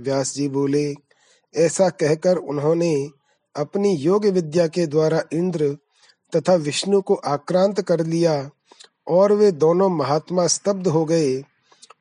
व्यास 0.00 0.34
जी 0.34 0.48
बोले, 0.48 0.94
ऐसा 1.54 1.88
कहकर 1.88 2.36
उन्होंने 2.36 3.08
अपनी 3.54 3.94
योग 3.94 4.26
विद्या 4.28 4.66
के 4.68 4.86
द्वारा 4.86 5.22
इंद्र 5.32 5.76
तथा 6.32 6.54
विष्णु 6.56 7.00
को 7.00 7.14
आक्रांत 7.26 7.80
कर 7.80 8.04
लिया 8.06 8.34
और 9.08 9.32
वे 9.32 9.50
दोनों 9.52 9.88
महात्मा 9.88 10.46
स्तब्ध 10.46 10.86
हो 10.86 11.04
गए। 11.04 11.42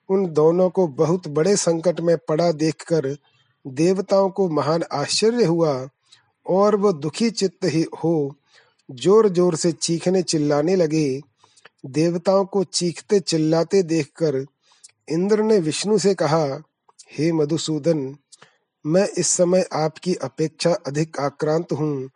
उन 0.10 0.26
दोनों 0.34 0.70
को 0.70 0.88
बहुत 0.88 1.28
बड़े 1.28 1.56
संकट 1.58 2.00
में 2.00 2.18
पड़ा 2.28 2.52
देखकर 2.54 3.16
देवताओं 3.66 4.30
को 4.30 4.48
महान 4.50 4.84
आश्चर्य 4.92 5.46
हुआ 5.46 5.74
और 6.46 6.76
वो 6.76 6.92
दुखी 6.94 7.30
चित्त 7.32 7.66
ही 7.66 7.86
हो 8.04 8.14
ज़ोर 8.90 9.28
ज़ोर 9.30 9.56
से 9.56 9.72
चीखने 9.72 10.22
चिल्लाने 10.24 10.76
लगे। 10.76 11.22
देवताओं 11.88 12.46
को 12.46 12.64
चीखते 12.64 13.20
चिल्लाते 13.20 13.82
देखकर 13.84 14.46
इंद्र 15.08 15.44
ने 15.44 15.58
विष्णु 15.60 15.98
से 15.98 16.14
कहा, 16.14 16.46
हे 17.12 17.32
मधुसूदन 17.32 18.16
मैं 18.90 19.08
इस 19.08 19.28
समय 19.28 19.66
आपकी 19.74 20.16
अपेक्षा 20.16 20.74
अधिक 20.74 21.20
आक्रांत 21.20 21.72
हूँ। 21.72 22.10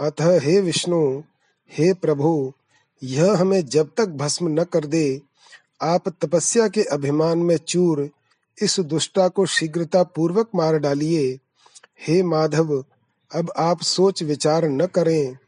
अतः 0.00 0.40
हे 0.40 0.60
विष्णु, 0.60 1.22
हे 1.72 1.94
प्रभु, 1.94 2.52
यह 3.02 3.32
हमें 3.32 3.66
जब 3.66 3.90
तक 3.96 4.06
भस्म 4.06 4.60
न 4.60 4.64
कर 4.64 4.86
दे, 4.86 5.22
आप 5.82 6.08
तपस्या 6.08 6.68
के 6.68 6.82
अभिमान 6.82 7.38
में 7.38 7.56
चूर 7.56 8.10
इस 8.62 8.80
दुष्टा 8.80 9.28
को 9.28 9.46
शीघ्रता 9.46 10.02
पूर्वक 10.02 10.48
मार 10.54 10.78
डालिए। 10.78 11.38
हे 12.06 12.22
माधव, 12.22 12.84
अब 13.34 13.52
आप 13.56 13.82
सोच 13.82 14.22
विचार 14.22 14.64
न 14.64 14.86
करें। 14.86 15.38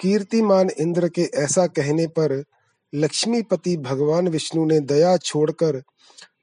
कीर्तिमान 0.00 0.70
इंद्र 0.70 1.08
के 1.08 1.22
ऐसा 1.22 1.66
कहने 1.66 2.06
पर 2.06 2.44
लक्ष्मीपति 2.94 3.76
भगवान 3.76 4.28
विष्णु 4.28 4.66
ने 4.66 4.80
दया 4.80 5.16
छोड़कर 5.16 5.82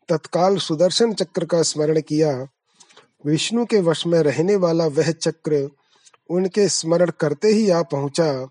तत्काल 0.09 0.57
सुदर्शन 0.57 1.13
चक्र 1.13 1.45
का 1.45 1.61
स्मरण 1.61 2.01
किया। 2.01 2.47
विष्णु 3.25 3.65
के 3.65 3.79
वश 3.79 4.07
में 4.07 4.19
रहने 4.19 4.55
वाला 4.55 4.87
वह 4.87 5.11
चक्र 5.11 5.69
उनके 6.29 6.69
स्मरण 6.69 7.11
करते 7.19 7.47
ही 7.47 7.69
आ 7.69 7.81
पहुँचा 7.81 8.47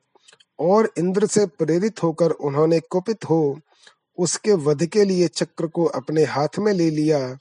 और 0.61 0.93
इंद्र 0.99 1.27
से 1.27 1.47
प्रेरित 1.47 2.03
होकर 2.03 2.31
उन्होंने 2.31 2.81
कुपित 2.81 3.25
हो 3.25 3.61
उसके 4.19 4.53
वध 4.53 4.87
के 4.87 5.05
लिए 5.05 5.29
चक्र 5.29 5.67
को 5.67 5.85
अपने 5.85 6.25
हाथ 6.25 6.49
में 6.59 6.73
ले 6.73 6.91
लिया। 6.91 7.39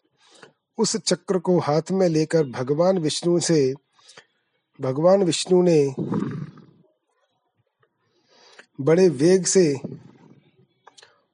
उस 0.78 0.98
चक्र 0.98 1.40
को 1.40 1.60
हाथ 1.60 1.82
में 1.92 2.10
लेकर 2.10 2.44
भगवान 2.44 2.98
विष्णु 2.98 3.40
से, 3.40 3.74
भगवान 4.82 5.24
विष्णु 5.24 5.62
ने 5.62 5.96
बड़े 8.82 9.10
वेग 9.10 9.46
से 9.46 9.76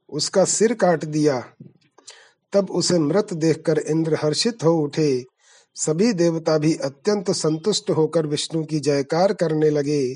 उसका 0.09 0.45
सिर 0.45 0.73
काट 0.73 1.05
दिया। 1.05 1.53
तब 2.53 2.71
उसे 2.71 2.99
मृत 2.99 3.33
देखकर 3.33 3.77
इंद्र 3.77 4.17
हर्षित 4.23 4.63
हो 4.63 4.77
उठे। 4.77 5.36
सभी 5.77 6.13
देवता 6.13 6.57
भी 6.57 6.73
अत्यंत 6.75 7.31
संतुष्ट 7.31 7.89
होकर 7.89 8.27
विष्णु 8.27 8.63
की 8.63 8.79
जयकार 8.79 9.33
करने 9.33 9.69
लगे। 9.69 10.15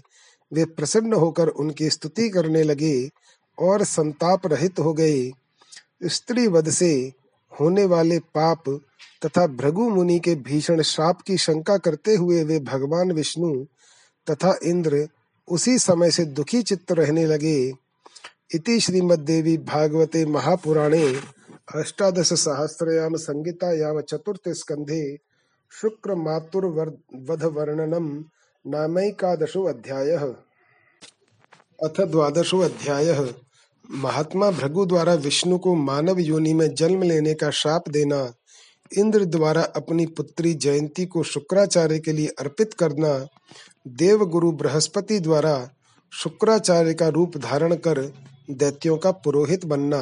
वे 0.52 0.66
प्रसन्न 0.66 1.14
होकर 1.14 1.48
उनकी 1.48 1.90
स्तुति 1.90 2.30
करने 2.30 2.64
लगे 2.64 3.10
और 3.58 3.84
संताप 3.84 4.48
रहित 4.48 4.80
हो 4.80 4.94
गए। 4.94 5.32
स्त्री 6.04 6.48
वध 6.48 6.70
से 6.70 7.12
होने 7.52 7.86
वाले 7.86 8.20
पाप 8.20 8.70
तथा 9.26 9.48
भृगु 9.48 9.90
मुनि 9.90 10.20
के 10.20 10.36
भीषण 10.36 10.82
श्राप 10.82 11.22
की 11.22 11.38
शंका 11.38 11.78
करते 11.78 12.16
हुए 12.16 12.44
वे 12.44 12.60
भगवान 12.60 13.12
विष्णु 13.12 13.66
तथा 14.28 14.60
इंद्र 14.64 15.08
उसी 15.48 15.78
समय 15.80 16.12
से 16.12 16.26
दुखी 16.26 16.62
चित्त 16.62 16.92
रहने 16.92 17.26
लगे। 17.26 17.74
इति 18.56 18.80
श्रीमद्देवी 18.80 19.58
भागवते 19.58 20.26
महापुराणे 20.26 21.16
अष्टादश 21.76 22.34
सहस्रयाम 22.34 23.16
संगीतायाम 23.16 24.02
चतुर्थ 24.02 24.50
स्कंधे 24.50 25.18
शुक्र 25.72 26.16
मातुर्वध 26.16 27.44
वर्णनम 27.54 28.08
नामैकादशो 28.66 29.64
अध्याय 29.64 30.10
अथ 31.80 32.02
द्वादशो 32.02 32.60
अध्याय 32.60 33.12
महात्मा 33.90 34.50
भृगु 34.52 34.86
द्वारा 34.86 35.14
विष्णु 35.14 35.58
को 35.58 35.76
मानव 35.76 36.20
योनि 36.20 36.54
में 36.54 36.74
जन्म 36.76 37.04
लेने 37.04 37.34
का 37.34 37.50
शाप 37.52 37.88
देना, 37.90 38.34
इंद्र 38.92 39.26
द्वारा 39.26 39.62
अपनी 39.76 40.06
पुत्री 40.06 40.54
जयंती 40.56 41.06
को 41.06 41.24
शुक्राचार्य 41.24 42.00
के 42.00 42.12
लिए 42.12 42.28
अर्पित 42.40 42.74
करना 42.74 43.14
देव 43.88 44.26
गुरु 44.26 44.52
बृहस्पति 44.52 45.20
द्वारा 45.20 45.56
शुक्राचार्य 46.14 46.94
का 46.94 47.08
रूप 47.08 47.38
धारण 47.38 47.76
कर 47.78 48.02
दैत्यों 48.52 48.98
का 48.98 49.12
पुरोहित 49.24 49.66
बनना। 49.66 50.02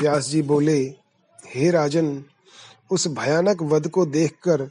व्यास 0.00 0.28
जी 0.28 0.42
बोले, 0.42 0.78
हे 1.44 1.70
राजन, 1.70 2.24
उस 2.90 3.08
भयानक 3.08 3.62
वध 3.62 3.88
को 3.88 4.06
देखकर 4.06 4.68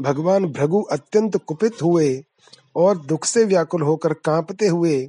भगवान 0.00 0.44
भृगु 0.44 0.82
अत्यंत 0.82 1.36
कुपित 1.36 1.82
हुए 1.82 2.24
और 2.76 2.98
दुख 2.98 3.24
से 3.24 3.44
व्याकुल 3.44 3.82
होकर 3.82 4.12
कांपते 4.12 4.66
हुए 4.66 5.08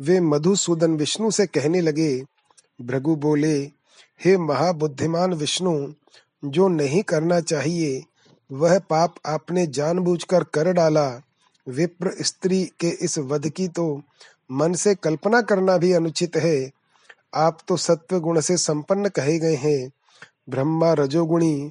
वे 0.00 0.20
मधुसूदन 0.20 0.92
विष्णु 0.92 1.30
से 1.30 1.46
कहने 1.46 1.80
लगे, 1.80 2.24
भृगु 2.80 3.16
बोले, 3.16 3.62
हे 4.24 4.36
महाबुद्धिमान 4.36 5.34
विष्णु, 5.34 5.92
जो 6.44 6.68
नहीं 6.68 7.02
करना 7.02 7.40
चाहिए, 7.40 8.04
वह 8.52 8.78
पाप 8.78 9.14
आपने 9.26 9.66
जानबूझकर 9.66 10.44
कर 10.44 10.72
डाला। 10.72 11.20
विप्र 11.68 12.10
स्त्री 12.20 12.64
के 12.80 12.88
इस 12.88 13.18
वध 13.18 13.48
की 13.48 13.68
तो 13.68 14.02
मन 14.52 14.72
से 14.72 14.94
कल्पना 14.94 15.40
करना 15.40 15.76
भी 15.76 15.92
अनुचित 15.92 16.36
है। 16.36 16.70
आप 17.34 17.58
तो 17.68 17.76
सत्व 17.76 18.20
गुण 18.20 18.40
से 18.40 18.56
संपन्न 18.56 19.08
कहे 19.08 19.38
गए 19.38 19.54
हैं। 19.54 19.90
ब्रह्मा 20.48 20.92
रजोगुणी 20.92 21.70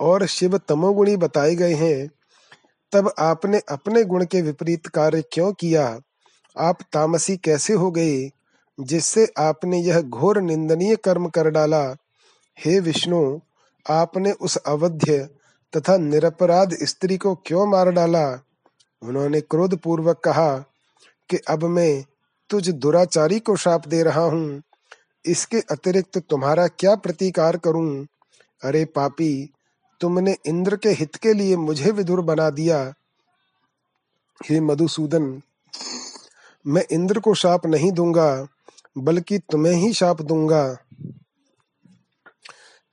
और 0.00 0.26
शिव 0.26 0.58
तमोगुणी 0.58 1.16
बताए 1.16 1.54
गए 1.54 1.74
हैं, 1.74 2.10
तब 2.92 3.14
आपने 3.18 3.60
अपने 3.68 4.04
गुण 4.04 4.24
के 4.24 4.40
विपरीत 4.40 4.86
कार्य 4.86 5.22
क्यों 5.32 5.52
किया? 5.52 6.00
आप 6.58 6.78
तामसी 6.92 7.36
कैसे 7.36 7.72
हो 7.72 7.90
गए, 7.90 8.30
जिससे 8.80 9.32
आपने 9.38 9.78
यह 9.78 10.00
घोर 10.00 10.40
निंदनीय 10.40 10.96
कर्म 10.96 11.28
कर 11.28 11.50
डाला? 11.50 11.96
हे 12.58 12.80
विष्णु, 12.80 13.38
आपने 13.90 14.32
उस 14.32 14.56
अवध्य 14.56 15.28
तथा 15.76 15.96
निरपराध 15.96 16.74
स्त्री 16.82 17.16
को 17.16 17.34
क्यों 17.34 17.66
मार 17.66 17.90
डाला? 17.90 18.44
उन्होंने 19.02 19.40
क्रोध 19.40 19.78
पूर्वक 19.78 20.18
कहा 20.18 20.56
कि 21.30 21.36
अब 21.36 21.64
मैं 21.64 22.04
तुझ 22.50 22.68
दुराचारी 22.68 23.40
को 23.40 23.56
शाप 23.56 23.88
दे 23.88 24.02
रहा 24.02 24.20
हूँ। 24.20 24.62
इसके 25.26 25.60
अतिरिक्त 25.60 26.18
तुम्हारा 26.18 26.66
क्या 26.66 26.94
प्रतिकार 26.94 27.56
करूँ? 27.56 28.06
अरे 28.64 28.84
पापी 28.84 29.52
तुमने 30.00 30.36
इंद्र 30.46 30.76
के 30.76 30.88
हित 30.88 31.16
के 31.16 31.32
लिए 31.32 31.56
मुझे 31.56 31.90
विदुर 31.90 32.20
बना 32.20 32.50
दिया। 32.50 32.94
हे 34.46 34.60
मधुसूदन, 34.60 35.42
मैं 36.66 36.84
इंद्र 36.90 37.20
को 37.20 37.34
शाप 37.34 37.66
नहीं 37.66 37.92
दूँगा, 37.92 38.46
बल्कि 38.98 39.38
तुम्हें 39.38 39.74
ही 39.74 39.92
शाप 39.92 40.22
दूँगा। 40.22 40.78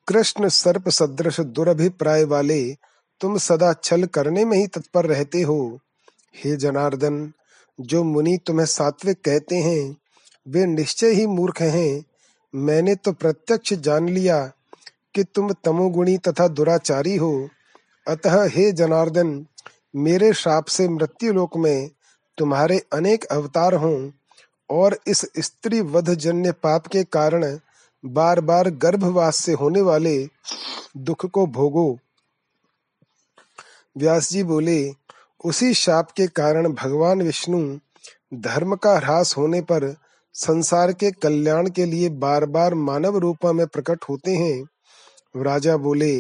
कृष्ण 0.08 0.50
सर्प 0.50 0.90
सदृश 0.90 1.40
दुरभिप्राय 1.40 2.24
वाले, 2.24 2.78
तुम 3.22 3.38
सदा 3.38 3.74
छल 3.74 4.06
करने 4.06 4.46
में 4.46 4.58
ही 4.58 4.68
तत्पर 4.68 5.06
रहते 5.06 5.42
हो। 5.42 5.80
हे 6.36 6.56
जनार्दन, 6.56 7.34
जो 7.82 8.04
मुनि 8.04 8.40
तुम्हें 8.48 8.66
सात्विक 8.66 9.22
कहते 9.22 9.56
हैं, 9.56 9.98
वे 10.48 10.66
निश्चय 10.66 11.12
ही 11.12 11.28
मूर्ख 11.28 11.62
हैं। 11.62 12.04
मैंने 12.56 12.96
तो 12.96 13.12
प्रत्यक्ष 13.12 13.74
जान 13.74 14.10
लिया 14.10 14.52
कि 15.17 15.24
तुम 15.24 15.51
तमोगुणी 15.63 16.17
तथा 16.17 16.47
दुराचारी 16.47 17.15
हो। 17.15 17.50
अतः 18.07 18.43
हे 18.50 18.71
जनार्दन, 18.71 19.45
मेरे 19.95 20.33
श्राप 20.33 20.65
से 20.65 20.88
मृत्यु 20.88 21.33
लोक 21.33 21.57
में 21.57 21.89
तुम्हारे 22.38 22.81
अनेक 22.93 23.24
अवतार 23.25 23.74
हों 23.74 24.12
और 24.69 25.00
इस 25.07 25.25
स्त्री 25.39 25.81
वध 25.81 26.13
जन्य 26.13 26.51
पाप 26.51 26.88
के 26.88 27.03
कारण 27.03 27.59
बार 28.05 28.41
बार 28.41 28.69
गर्भवास 28.69 29.36
से 29.36 29.53
होने 29.53 29.81
वाले 29.81 30.29
दुख 30.97 31.25
को 31.25 31.45
भोगो। 31.47 31.97
व्यास 33.97 34.29
जी 34.29 34.43
बोले, 34.43 34.91
उसी 35.45 35.74
शाप 35.74 36.12
के 36.12 36.27
कारण 36.27 36.74
भगवान 36.74 37.21
विष्णु 37.21 37.77
धर्म 38.33 38.75
का 38.75 38.97
ह्रास 38.97 39.38
होने 39.38 39.62
पर 39.62 39.95
संसार 40.33 40.93
के 40.93 41.12
कल्याण 41.12 41.69
के 41.69 41.86
लिए 41.86 42.09
बार 42.09 42.45
बार 42.45 42.74
मानव 42.74 43.17
रूप 43.17 43.45
में 43.45 43.67
प्रकट 43.67 44.03
होते 44.09 44.36
हैं। 44.36 44.65
राजा 45.36 45.77
बोले, 45.77 46.15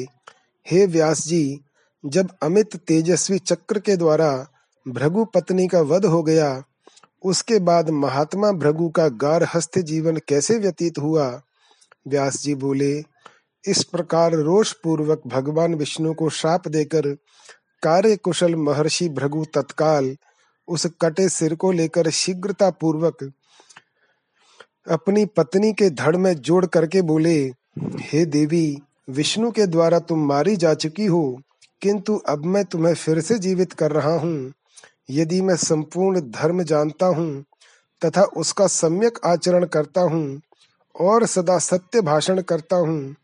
हे 0.67 0.85
व्यास 0.85 1.27
जी, 1.27 1.59
जब 2.05 2.29
अमित 2.43 2.75
तेजस्वी 2.75 3.39
चक्र 3.39 3.79
के 3.79 3.97
द्वारा 3.97 4.47
भृगु 4.85 5.25
पत्नी 5.25 5.67
का 5.67 5.81
वध 5.81 6.05
हो 6.05 6.23
गया, 6.23 6.63
उसके 7.23 7.59
बाद 7.59 7.89
महात्मा 7.89 8.51
भृगु 8.51 8.89
का 8.89 9.07
गार 9.07 9.47
हस्त 9.55 9.79
जीवन 9.79 10.17
कैसे 10.17 10.57
व्यतीत 10.59 10.97
हुआ? 10.97 11.41
व्यास 12.07 12.41
जी 12.41 12.55
बोले, 12.55 13.03
इस 13.67 13.83
प्रकार 13.83 14.33
रोष 14.33 14.73
पूर्वक 14.73 15.21
भगवान 15.27 15.75
विष्णु 15.75 16.13
को 16.13 16.29
श्राप 16.29 16.67
देकर 16.67 17.07
कार्य 17.83 18.15
कुशल 18.15 18.55
महर्षि 18.55 19.09
भृगु 19.09 19.45
तत्काल 19.53 20.15
उस 20.67 20.85
कटे 21.01 21.29
सिर 21.29 21.55
को 21.55 21.71
लेकर 21.71 22.09
शीघ्रता 22.09 22.69
पूर्वक 22.69 23.31
अपनी 24.87 25.25
पत्नी 25.25 25.73
के 25.73 25.89
धड़ 25.89 26.15
में 26.15 26.33
जोड़ 26.33 26.65
करके 26.65 27.01
बोले, 27.01 27.39
हे 27.99 28.25
देवी 28.25 28.81
विष्णु 29.07 29.51
के 29.51 29.65
द्वारा 29.67 29.99
तुम 29.99 30.25
मारी 30.27 30.55
जा 30.55 30.73
चुकी 30.73 31.05
हो, 31.05 31.39
किंतु 31.81 32.15
अब 32.29 32.45
मैं 32.45 32.63
तुम्हें 32.65 32.93
फिर 32.95 33.19
से 33.21 33.37
जीवित 33.39 33.73
कर 33.73 33.91
रहा 33.91 34.13
हूँ। 34.19 34.51
यदि 35.09 35.41
मैं 35.41 35.55
संपूर्ण 35.55 36.21
धर्म 36.21 36.63
जानता 36.63 37.05
हूँ, 37.07 37.43
तथा 38.01 38.23
उसका 38.37 38.67
सम्यक 38.67 39.19
आचरण 39.25 39.65
करता 39.65 40.01
हूँ, 40.03 40.41
और 40.95 41.25
सदा 41.25 41.57
सत्य 41.59 42.01
भाषण 42.01 42.41
करता 42.41 42.75
हूँ 42.77 43.15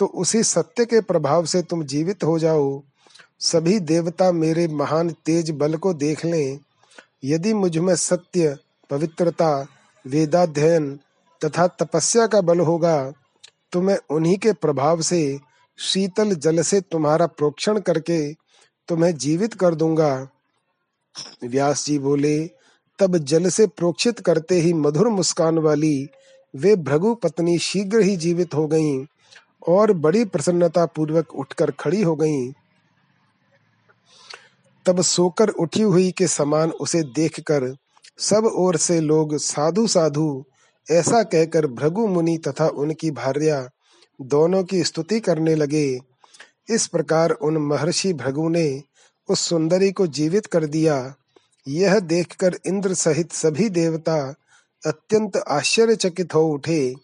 तो 0.00 0.06
उसी 0.06 0.42
सत्य 0.42 0.84
के 0.84 1.00
प्रभाव 1.00 1.46
से 1.46 1.62
तुम 1.62 1.82
जीवित 1.84 2.24
हो 2.24 2.38
जाओ। 2.38 2.82
सभी 3.40 3.78
देवता 3.80 4.30
मेरे 4.32 4.66
महान 4.68 5.10
तेज 5.26 5.50
बल 5.50 5.76
को 5.76 5.92
देख 5.94 6.24
लें। 6.24 6.58
यदि 7.24 7.52
मुझमें 7.54 7.94
सत्य, 7.96 8.56
पवित्रता, 8.90 9.66
वेदाध्ययन 10.04 10.94
तथा 11.40 11.66
तपस्या 11.80 12.26
का 12.26 12.40
बल 12.40 12.60
होगा 12.60 12.96
तो 13.72 13.80
मैं 13.80 13.98
उन्हीं 14.10 14.36
के 14.38 14.52
प्रभाव 14.52 15.00
से 15.00 15.38
शीतल 15.78 16.34
जल 16.34 16.62
से 16.62 16.80
तुम्हारा 16.80 17.26
प्रोक्षण 17.26 17.80
करके 17.80 18.32
तुम्हें 18.88 19.16
जीवित 19.16 19.54
कर 19.54 19.74
दूँगा। 19.74 20.28
व्यास 21.44 21.84
जी 21.86 21.98
बोले, 21.98 22.38
तब 22.98 23.16
जल 23.16 23.48
से 23.48 23.66
प्रोक्षित 23.66 24.20
करते 24.20 24.54
ही 24.54 24.72
मधुर 24.72 25.08
मुस्कान 25.08 25.58
वाली 25.58 26.08
वे 26.54 26.76
भृगु 26.76 27.14
पत्नी 27.14 27.58
शीघ्र 27.58 28.00
ही 28.00 28.16
जीवित 28.16 28.54
हो 28.54 28.66
गईं 28.66 29.06
और 29.68 29.92
बड़ी 29.92 30.24
प्रसन्नता 30.24 30.86
पूर्वक 30.86 31.34
उठकर 31.34 31.70
खड़ी 31.70 32.02
हो 32.02 32.16
गईं। 32.16 32.52
तब 34.86 35.00
सोकर 35.02 35.48
उठी 35.48 35.82
हुई 35.82 36.10
के 36.10 36.26
समान 36.26 36.70
उसे 36.70 37.02
देखकर 37.02 37.74
सब 38.18 38.50
ओर 38.54 38.76
से 38.76 39.00
लोग 39.00 39.36
साधु 39.36 39.86
साधु 39.86 40.44
ऐसा 40.90 41.22
कहकर 41.22 41.66
भृगु 41.66 42.06
मुनि 42.06 42.38
तथा 42.38 42.68
उनकी 42.68 43.10
भार्या 43.10 43.70
दोनों 44.20 44.64
की 44.64 44.84
स्तुति 44.84 45.20
करने 45.20 45.54
लगे। 45.54 46.00
इस 46.70 46.86
प्रकार 46.86 47.30
उन 47.30 47.56
महर्षि 47.56 48.12
भृगु 48.12 48.48
ने 48.48 48.82
उस 49.28 49.40
सुंदरी 49.40 49.92
को 49.92 50.06
जीवित 50.06 50.46
कर 50.46 50.66
दिया। 50.66 51.14
यह 51.68 51.98
देखकर 51.98 52.58
इंद्र 52.66 52.94
सहित 52.94 53.32
सभी 53.32 53.68
देवता 53.68 54.34
अत्यंत 54.86 55.36
आश्चर्यचकित 55.36 56.34
हो 56.34 56.48
उठे। 56.48 56.94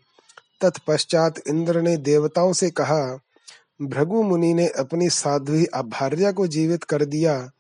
तत्पश्चात 0.60 1.48
इंद्र 1.48 1.80
ने 1.80 1.96
देवताओं 1.96 2.52
से 2.52 2.70
कहा, 2.70 3.18
भृगु 3.82 4.22
मुनि 4.22 4.54
ने 4.54 4.66
अपनी 4.68 5.08
साध्वी 5.10 5.66
भार्या 5.76 6.32
को 6.32 6.46
जीवित 6.46 6.84
कर 6.84 7.04
दिया। 7.04 7.50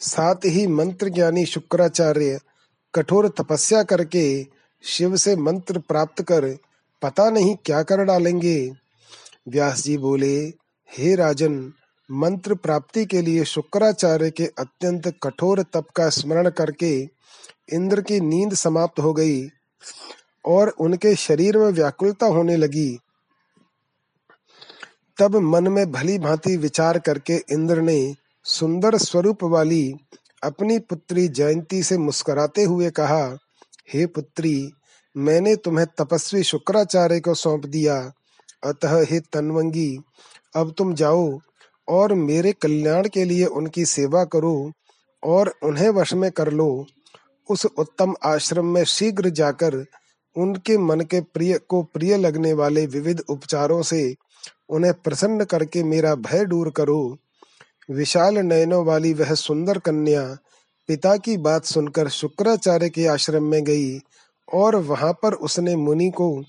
साथ 0.00 0.34
ही 0.46 0.66
मंत्र 0.66 1.08
ज्ञानी 1.08 1.46
शुक्राचार्य 1.46 2.40
कठोर 2.94 3.28
तपस्या 3.28 3.82
करके 3.82 4.57
शिव 4.84 5.16
से 5.16 5.36
मंत्र 5.36 5.78
प्राप्त 5.78 6.22
कर 6.22 6.56
पता 7.02 7.30
नहीं 7.30 7.56
क्या 7.64 7.82
कर 7.82 8.04
डालेंगे। 8.04 8.70
व्यास 9.48 9.82
जी 9.82 9.98
बोले, 9.98 10.36
हे 10.98 11.14
राजन, 11.14 11.72
मंत्र 12.10 12.54
प्राप्ति 12.54 13.04
के 13.06 13.22
लिए 13.22 13.44
शुक्राचार्य 13.44 14.30
के 14.30 14.46
अत्यंत 14.58 15.08
कठोर 15.22 15.62
तप 15.62 15.86
का 15.96 16.08
स्मरण 16.08 16.50
करके 16.50 17.08
इंद्र 17.72 18.00
की 18.00 18.20
नींद 18.20 18.54
समाप्त 18.54 19.00
हो 19.00 19.12
गई 19.12 19.48
और 20.46 20.68
उनके 20.68 21.14
शरीर 21.14 21.58
में 21.58 21.66
व्याकुलता 21.66 22.26
होने 22.26 22.56
लगी। 22.56 22.98
तब 25.18 25.36
मन 25.36 25.68
में 25.68 25.92
भली 25.92 26.18
भांति 26.18 26.56
विचार 26.56 26.98
करके 26.98 27.36
इंद्र 27.50 27.80
ने 27.80 28.14
सुंदर 28.44 28.96
स्वरूप 28.96 29.44
वाली 29.44 29.94
अपनी 30.42 30.78
पुत्री 30.78 31.28
जयंती 31.28 31.82
से 31.82 31.98
मुस्कुराते 31.98 32.64
हुए 32.64 32.90
कहा 32.90 33.38
हे 33.94 34.06
पुत्री, 34.06 34.72
मैंने 35.16 35.56
तुम्हें 35.56 35.86
तपस्वी 35.98 36.42
शुक्राचार्य 36.42 37.20
को 37.20 37.34
सौंप 37.34 37.66
दिया। 37.66 38.12
अतः 38.64 39.06
हे 39.10 39.20
तनवंगी, 39.20 39.98
अब 40.56 40.74
तुम 40.78 40.94
जाओ 40.94 41.38
और 41.88 42.14
मेरे 42.14 42.52
कल्याण 42.52 43.08
के 43.08 43.24
लिए 43.24 43.44
उनकी 43.44 43.84
सेवा 43.84 44.24
करो 44.24 44.72
और 45.24 45.54
उन्हें 45.62 45.88
वश 45.88 46.14
में 46.14 46.30
कर 46.30 46.52
लो। 46.52 46.86
उस 47.50 47.66
उत्तम 47.66 48.14
आश्रम 48.24 48.66
में 48.66 48.84
शीघ्र 48.84 49.30
जाकर 49.30 49.84
उनके 50.36 50.78
मन 50.78 51.00
के 51.00 51.20
प्रिय, 51.20 51.58
को 51.58 51.82
प्रिय 51.82 52.16
लगने 52.16 52.52
वाले 52.52 52.86
विविध 52.86 53.20
उपचारों 53.28 53.82
से 53.82 54.14
उन्हें 54.68 54.92
प्रसन्न 54.94 55.44
करके 55.44 55.82
मेरा 55.82 56.14
भय 56.14 56.44
दूर 56.44 56.70
करो। 56.70 57.16
विशाल 57.90 58.38
नयनों 58.38 58.84
वाली 58.84 59.12
वह 59.14 59.34
सुंदर 59.34 59.78
कन्या 59.78 60.38
पिता 60.88 61.16
की 61.16 61.36
बात 61.36 61.64
सुनकर 61.64 62.08
शुक्राचार्य 62.08 62.88
के 62.88 63.06
आश्रम 63.06 63.44
में 63.44 63.64
गई 63.64 63.98
और 64.54 64.76
वहाँ 64.76 65.12
पर 65.12 65.32
उसने 65.32 65.76
मुनि 65.76 66.10
को 66.10 66.44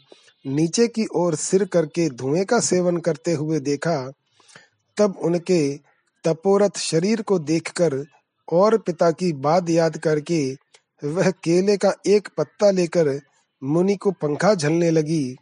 नीचे 0.47 0.87
की 0.87 1.05
ओर 1.15 1.35
सिर 1.35 1.65
करके 1.65 2.09
धुएँ 2.09 2.45
का 2.45 2.59
सेवन 2.59 2.97
करते 2.97 3.33
हुए 3.33 3.59
देखा, 3.59 4.11
तब 4.97 5.17
उनके 5.23 5.77
तपोरथ 6.23 6.77
शरीर 6.77 7.21
को 7.21 7.39
देखकर 7.39 8.05
और 8.51 8.77
पिता 8.77 9.11
की 9.11 9.33
बात 9.33 9.69
याद 9.69 9.97
करके 9.97 10.41
वह 11.03 11.29
केले 11.31 11.77
का 11.77 11.93
एक 12.07 12.27
पत्ता 12.37 12.71
लेकर 12.71 13.19
मुनि 13.63 13.95
को 13.95 14.11
पंखा 14.11 14.53
झलने 14.53 14.91
लगी। 14.91 15.35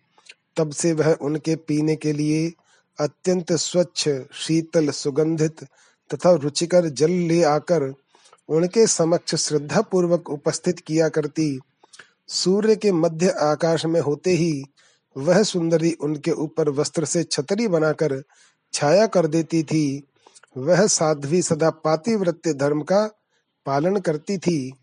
तब 0.57 0.71
से 0.71 0.93
वह 0.93 1.13
उनके 1.21 1.55
पीने 1.55 1.95
के 1.95 2.13
लिए 2.13 2.51
अत्यंत 2.99 3.53
स्वच्छ, 3.53 4.09
शीतल, 4.33 4.89
सुगंधित 4.89 5.63
तथा 6.13 6.31
रुचिकर 6.31 6.89
जल 6.89 7.11
ले 7.11 7.43
आकर 7.43 7.93
उनके 8.49 8.87
समक्ष 8.87 9.35
श्रद्धा 9.35 9.81
पूर्वक 9.81 10.29
उपस्थित 10.29 10.79
किया 10.79 11.09
करती। 11.09 11.59
सूर्य 12.27 12.75
के 12.75 12.91
मध्य 12.91 13.29
आकाश 13.29 13.85
में 13.85 13.99
होते 14.01 14.31
ही 14.31 14.63
वह 15.15 15.43
सुंदरी 15.43 15.91
उनके 15.91 16.31
ऊपर 16.31 16.69
वस्त्र 16.69 17.05
से 17.05 17.23
छतरी 17.23 17.67
बनाकर 17.67 18.21
छाया 18.73 19.05
कर 19.07 19.27
देती 19.27 19.63
थी। 19.63 20.07
वह 20.57 20.85
साध्वी 20.87 21.41
सदा 21.41 21.69
पातिव्रत्य 21.69 22.53
धर्म 22.53 22.81
का 22.81 23.05
पालन 23.65 23.97
करती 23.97 24.37
थी। 24.37 24.73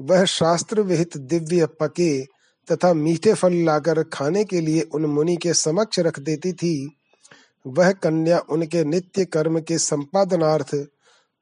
वह 0.00 0.24
शास्त्र 0.24 0.80
विहित 0.80 1.16
दिव्य 1.16 1.66
पके 1.66 2.22
तथा 2.68 2.92
मीठे 2.94 3.34
फल 3.34 3.54
लाकर 3.54 4.02
खाने 4.02 4.44
के 4.44 4.60
लिए 4.60 4.80
उन 4.80 5.06
मुनि 5.06 5.36
के 5.36 5.54
समक्ष 5.54 5.98
रख 5.98 6.18
देती 6.20 6.52
थी। 6.52 6.96
वह 7.66 7.92
कन्या 7.92 8.38
उनके 8.50 8.84
नित्य 8.84 9.24
कर्म 9.24 9.60
के 9.60 9.78
संपादनार्थ 9.78 10.74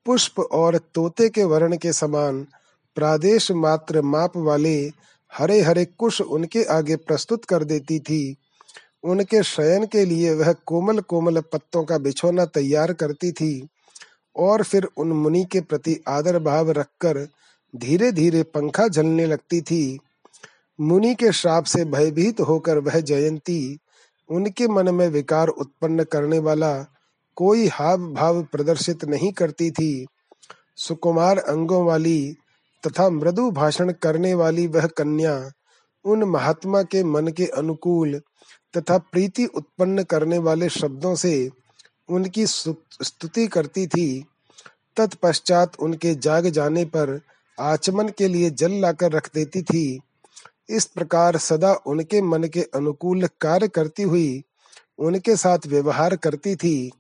पुष्प 0.07 0.41
और 0.41 0.79
तोते 0.95 1.29
के 1.29 1.45
वर्ण 1.45 1.77
के 1.77 1.93
समान 1.93 2.47
प्रादेश 2.97 3.51
मात्र 3.53 4.03
माप 4.03 4.37
वाले 4.37 4.77
हरे 5.33 5.61
हरे 5.61 5.85
कुश 5.85 6.21
उनके 6.21 6.65
आगे 6.65 6.97
प्रस्तुत 6.97 7.45
कर 7.45 7.65
देती 7.65 7.99
थी। 7.99 8.37
उनके 9.05 9.43
शयन 9.43 9.87
के 9.87 10.05
लिए 10.05 10.35
वह 10.35 10.53
कोमल 10.67 11.01
कोमल 11.01 11.41
पत्तों 11.41 11.85
का 11.85 11.99
बिछोना 11.99 12.45
तैयार 12.45 12.93
करती 12.93 13.33
थी 13.33 13.69
और 14.37 14.63
फिर 14.63 14.89
उन 14.97 15.13
मुनि 15.13 15.45
के 15.45 15.61
प्रति 15.61 15.97
आदर 16.09 16.39
भाव 16.39 16.71
रखकर 16.71 17.27
धीरे 17.77 18.13
धीरे 18.13 18.43
पंखा 18.43 18.89
झलने 18.89 19.27
लगती 19.27 19.61
थी। 19.61 19.99
मुनि 20.81 21.15
के 21.15 21.33
श्राप 21.33 21.65
से 21.65 21.85
भयभीत 21.85 22.41
होकर 22.41 22.79
वह 22.79 23.01
जयंती 23.01 23.79
उनके 24.29 24.69
मन 24.69 24.95
में 24.95 25.09
विकार 25.09 25.49
उत्पन्न 25.49 26.05
करने 26.05 26.39
वाला 26.39 26.73
कोई 27.37 27.67
हाव 27.69 28.13
भाव 28.13 28.43
प्रदर्शित 28.43 29.05
नहीं 29.05 29.33
करती 29.33 29.71
थी। 29.71 30.07
सुकुमार 30.79 31.39
अंगों 31.39 31.85
वाली 31.87 32.37
तथा 32.85 33.09
मृदु 33.11 33.51
भाषण 33.51 33.93
करने 33.93 34.33
वाली 34.35 34.67
वह 34.67 34.87
कन्या, 34.87 35.51
उन 36.05 36.25
महात्मा 36.25 36.83
के 36.83 37.03
मन 37.05 37.29
के 37.29 37.47
अनुकूल 37.47 38.21
तथा 38.75 38.99
प्रीति 38.99 39.47
उत्पन्न 39.47 40.03
करने 40.03 40.39
वाले 40.39 40.69
शब्दों 40.69 41.15
से 41.15 41.51
उनकी 42.09 42.47
स्तुति 42.47 43.47
करती 43.47 43.87
थी। 43.87 44.27
तत्पश्चात 44.97 45.79
उनके 45.81 46.15
जाग 46.17 46.47
जाने 46.49 46.85
पर 46.87 47.21
आचमन 47.59 48.09
के 48.09 48.29
लिए 48.29 48.51
जल 48.53 48.73
लाकर 48.73 49.13
रख 49.13 49.31
देती 49.35 49.63
थी। 49.63 50.01
इस 50.71 50.85
प्रकार 50.87 51.37
सदा 51.39 51.73
उनके 51.87 52.23
मन 52.23 52.45
के 52.45 52.63
अनुकूल 52.75 53.27
कार्य 53.41 53.69
करती 53.69 54.03
हुई 54.03 54.43
उनके 54.99 55.37
साथ 55.37 55.67
व्यवहार 55.67 56.17
करती 56.17 56.55
थी। 56.57 56.91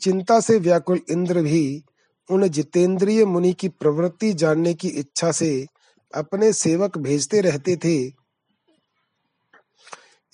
चिंता 0.00 0.38
से 0.40 0.58
व्याकुल 0.58 1.00
इंद्र 1.10 1.42
भी 1.42 1.82
उन 2.30 2.48
जितेंद्रिय 2.48 3.24
मुनि 3.24 3.52
की 3.52 3.68
प्रवृत्ति 3.70 4.32
जानने 4.32 4.74
की 4.74 4.88
इच्छा 4.88 5.30
से 5.32 5.66
अपने 6.14 6.52
सेवक 6.52 6.98
भेजते 6.98 7.40
रहते 7.40 7.76
थे। 7.76 7.96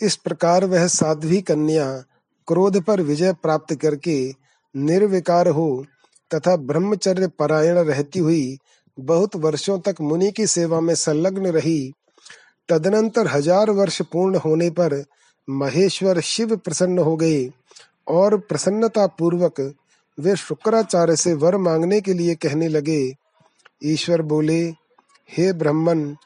इस 0.00 0.16
प्रकार 0.16 0.64
वह 0.64 0.86
साध्वी 0.86 1.40
कन्या 1.40 1.86
क्रोध 2.48 2.80
पर 2.82 3.00
विजय 3.00 3.32
प्राप्त 3.32 3.74
करके 3.74 4.16
निर्विकार 4.74 5.48
हो 5.48 5.84
तथा 6.30 6.56
ब्रह्मचर्य 6.56 7.28
परायण 7.28 7.78
रहती 7.78 8.18
हुई 8.18 8.56
बहुत 8.98 9.36
वर्षों 9.36 9.78
तक 9.78 10.00
मुनि 10.00 10.30
की 10.30 10.46
सेवा 10.46 10.80
में 10.80 10.94
संलग्न 10.94 11.46
रही। 11.46 11.92
तदनंतर 12.68 13.26
हज़ार 13.26 13.70
वर्ष 13.70 14.00
पूर्ण 14.02 14.36
होने 14.36 14.70
पर 14.70 15.02
महेश्वर 15.48 16.20
शिव 16.20 16.56
प्रसन्न 16.56 16.98
हो 16.98 17.16
गए। 17.16 17.42
और 18.08 18.38
प्रसन्नता 18.38 19.06
पूर्वक 19.06 19.74
वे 20.20 20.36
शुक्राचार्य 20.36 21.16
से 21.16 21.34
वर 21.34 21.56
मांगने 21.56 22.00
के 22.00 22.12
लिए 22.12 22.34
कहने 22.34 22.68
लगे, 22.68 23.16
ईश्वर 23.84 24.22
बोले, 24.22 24.64
हे 25.30 25.52
ब्रह्मन, 25.52 26.16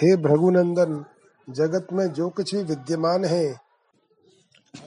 हे 0.00 0.16
भृगुनंदन, 0.16 1.04
जगत 1.50 1.86
में 1.92 2.12
जो 2.12 2.28
कुछ 2.28 2.54
भी 2.54 2.62
विद्यमान 2.62 3.24
है, 3.24 3.60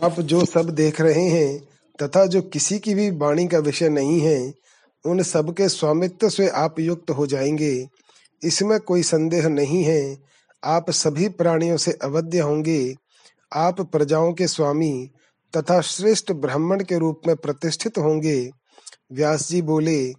आप 0.03 0.19
जो 0.19 0.45
सब 0.45 0.69
देख 0.69 1.01
रहे 1.01 1.23
हैं 1.23 1.67
तथा 2.03 2.25
जो 2.25 2.41
किसी 2.41 2.79
की 2.79 2.95
भी 2.95 3.11
वाणी 3.11 3.47
का 3.47 3.57
विषय 3.57 3.89
नहीं 3.89 4.19
है, 4.19 4.53
उन 5.05 5.23
सब 5.23 5.53
के 5.53 5.69
स्वामित्व 5.69 6.29
से 6.29 6.47
आप 6.47 6.79
युक्त 6.79 7.11
हो 7.11 7.27
जाएँगे। 7.27 7.89
इसमें 8.43 8.79
कोई 8.79 9.03
संदेह 9.03 9.47
नहीं 9.47 9.83
है। 9.83 10.17
आप 10.63 10.91
सभी 10.91 11.29
प्राणियों 11.29 11.77
से 11.77 11.91
अवध्य 11.91 12.39
होंगे। 12.39 12.95
आप 13.53 13.81
प्रजाओं 13.81 14.33
के 14.33 14.47
स्वामी 14.47 15.09
तथा 15.57 15.81
श्रेष्ठ 15.81 16.31
ब्राह्मण 16.31 16.83
के 16.83 16.97
रूप 16.97 17.21
में 17.27 17.35
प्रतिष्ठित 17.35 17.97
होंगे। 17.97 18.51
व्यास 19.11 19.49
जी 19.49 19.61
बोले, 19.61 20.13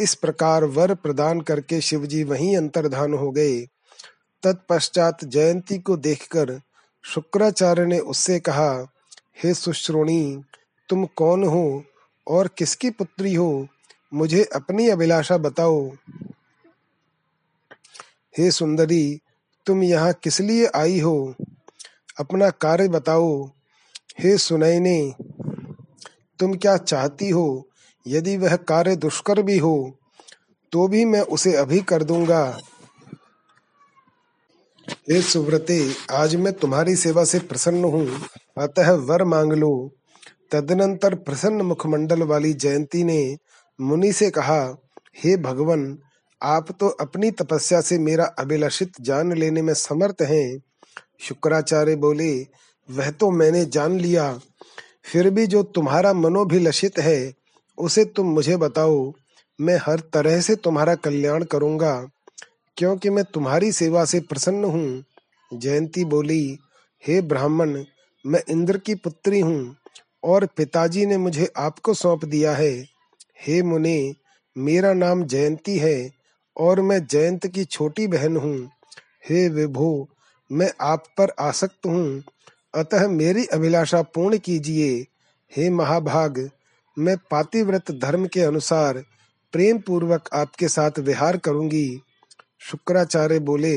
इस 0.00 0.14
प्रकार 0.14 0.64
वर 0.64 0.94
प्रदान 0.94 1.40
करके 1.40 1.80
शिवजी 1.80 2.24
वहीं 2.24 2.56
अंतर्धान 2.56 3.14
हो 3.14 3.30
गए। 3.30 3.60
तत्पश्चात 4.42 5.24
जयंती 5.24 5.78
को 5.78 5.96
देखकर 5.96 6.60
शुक्राचार्य 7.04 7.86
ने 7.86 7.98
उससे 7.98 8.40
कहा, 8.40 8.86
हे 9.42 9.54
सुश्रोणी, 9.54 10.42
तुम 10.88 11.06
कौन 11.06 11.44
हो 11.44 11.84
और 12.28 12.48
किसकी 12.48 12.90
पुत्री 12.90 13.34
हो? 13.34 13.68
मुझे 14.14 14.44
अपनी 14.44 14.88
अभिलाषा 14.88 15.38
बताओ। 15.38 15.90
हे 18.38 18.50
सुंदरी, 18.50 19.20
तुम 19.66 19.82
यहाँ 19.82 20.12
किस 20.12 20.40
लिए 20.40 20.66
आई 20.66 21.00
हो? 21.00 21.34
अपना 22.20 22.50
कार्य 22.50 22.88
बताओ। 22.88 23.50
हे 24.18 24.36
सुनैने, 24.38 25.12
तुम 26.40 26.54
क्या 26.54 26.76
चाहती 26.76 27.28
हो 27.30 27.68
यदि 28.06 28.36
वह 28.36 28.56
कार्य 28.68 28.96
दुष्कर 28.96 29.42
भी 29.42 29.58
हो 29.58 29.74
तो 30.72 30.86
भी 30.88 31.04
मैं 31.04 31.20
उसे 31.28 31.54
अभी 31.56 31.80
कर 31.80 32.02
दूँगा। 32.02 32.44
हे 35.10 35.20
सुव्रते, 35.22 35.78
आज 36.10 36.36
मैं 36.36 36.52
तुम्हारी 36.52 36.94
सेवा 36.96 37.24
से 37.24 37.38
प्रसन्न 37.38 37.84
हूँ, 37.84 38.06
अतः 38.58 38.90
वर 39.02 39.24
मांग 39.24 39.52
लो। 39.52 39.72
तदनंतर 40.52 41.14
प्रसन्न 41.16 41.62
मुखमंडल 41.62 42.22
वाली 42.22 42.52
जयंती 42.54 43.04
ने 43.04 43.36
मुनि 43.78 44.12
से 44.12 44.30
कहा, 44.30 44.60
हे 45.16 45.36
भगवन, 45.38 45.96
आप 46.40 46.70
तो 46.80 46.88
अपनी 47.00 47.30
तपस्या 47.32 47.80
से 47.80 47.98
मेरा 47.98 48.24
अभिलषित 48.38 49.00
जान 49.00 49.32
लेने 49.32 49.62
में 49.62 49.74
समर्थ 49.74 50.22
हैं। 50.22 50.58
शुक्राचार्य 51.20 51.96
बोले 51.96 52.32
वह 52.92 53.10
तो 53.10 53.30
मैंने 53.30 53.64
जान 53.64 54.00
लिया। 54.00 54.40
फिर 55.04 55.30
भी 55.30 55.46
जो 55.46 55.62
तुम्हारा 55.62 56.12
मनोभिलषित 56.12 56.98
है, 56.98 57.32
उसे 57.78 58.04
तुम 58.04 58.26
मुझे 58.26 58.56
बताओ। 58.56 59.12
मैं 59.58 59.78
हर 59.82 60.00
तरह 60.00 60.40
से 60.40 60.54
तुम्हारा 60.56 60.94
कल्याण 60.94 61.44
करूँगा, 61.44 62.10
क्योंकि 62.76 63.10
मैं 63.10 63.24
तुम्हारी 63.24 63.72
सेवा 63.72 64.04
से 64.04 64.20
प्रसन्न 64.20 64.64
हूँ। 64.64 65.04
जयंती 65.52 66.04
बोली, 66.04 66.58
हे 67.06 67.20
ब्राह्मण, 67.20 67.84
मैं 68.24 68.42
इंद्र 68.48 68.78
की 68.78 68.94
पुत्री 68.94 69.40
हूँ, 69.40 69.76
और 70.24 70.46
पिताजी 70.46 71.06
ने 71.06 71.16
मुझे 71.16 71.48
आपको 71.56 71.94
सौंप 71.94 72.24
दिया 72.24 72.52
है। 72.52 72.72
हे 73.40 73.62
मुने, 73.62 74.14
मेरा 74.56 74.92
नाम 74.92 75.24
जयंती 75.24 75.78
है, 75.78 76.10
और 76.56 76.80
मैं 76.80 77.06
जयंत 77.06 77.46
की 77.46 77.64
छोटी 77.64 78.06
बहन 78.06 78.36
हूँ। 78.36 78.70
हे 79.30 79.48
विभो, 79.48 80.08
मैं 80.50 80.70
आप 80.80 81.04
पर 81.18 81.32
आसक्त 81.38 81.86
हूँ 81.86 82.22
अतः 82.74 83.08
मेरी 83.08 83.46
अभिलाषा 83.46 84.02
पूर्ण 84.02 84.38
कीजिए। 84.38 85.06
हे 85.56 85.70
महाभाग, 85.70 86.50
मैं 86.98 87.16
पातिव्रत 87.30 87.90
धर्म 87.90 88.26
के 88.26 88.40
अनुसार 88.40 89.04
प्रेम 89.52 89.78
पूर्वक 89.78 90.28
आपके 90.34 90.68
साथ 90.68 90.98
विहार 90.98 91.36
करूँगी। 91.36 92.02
शुक्राचार्य 92.60 93.38
बोले, 93.38 93.76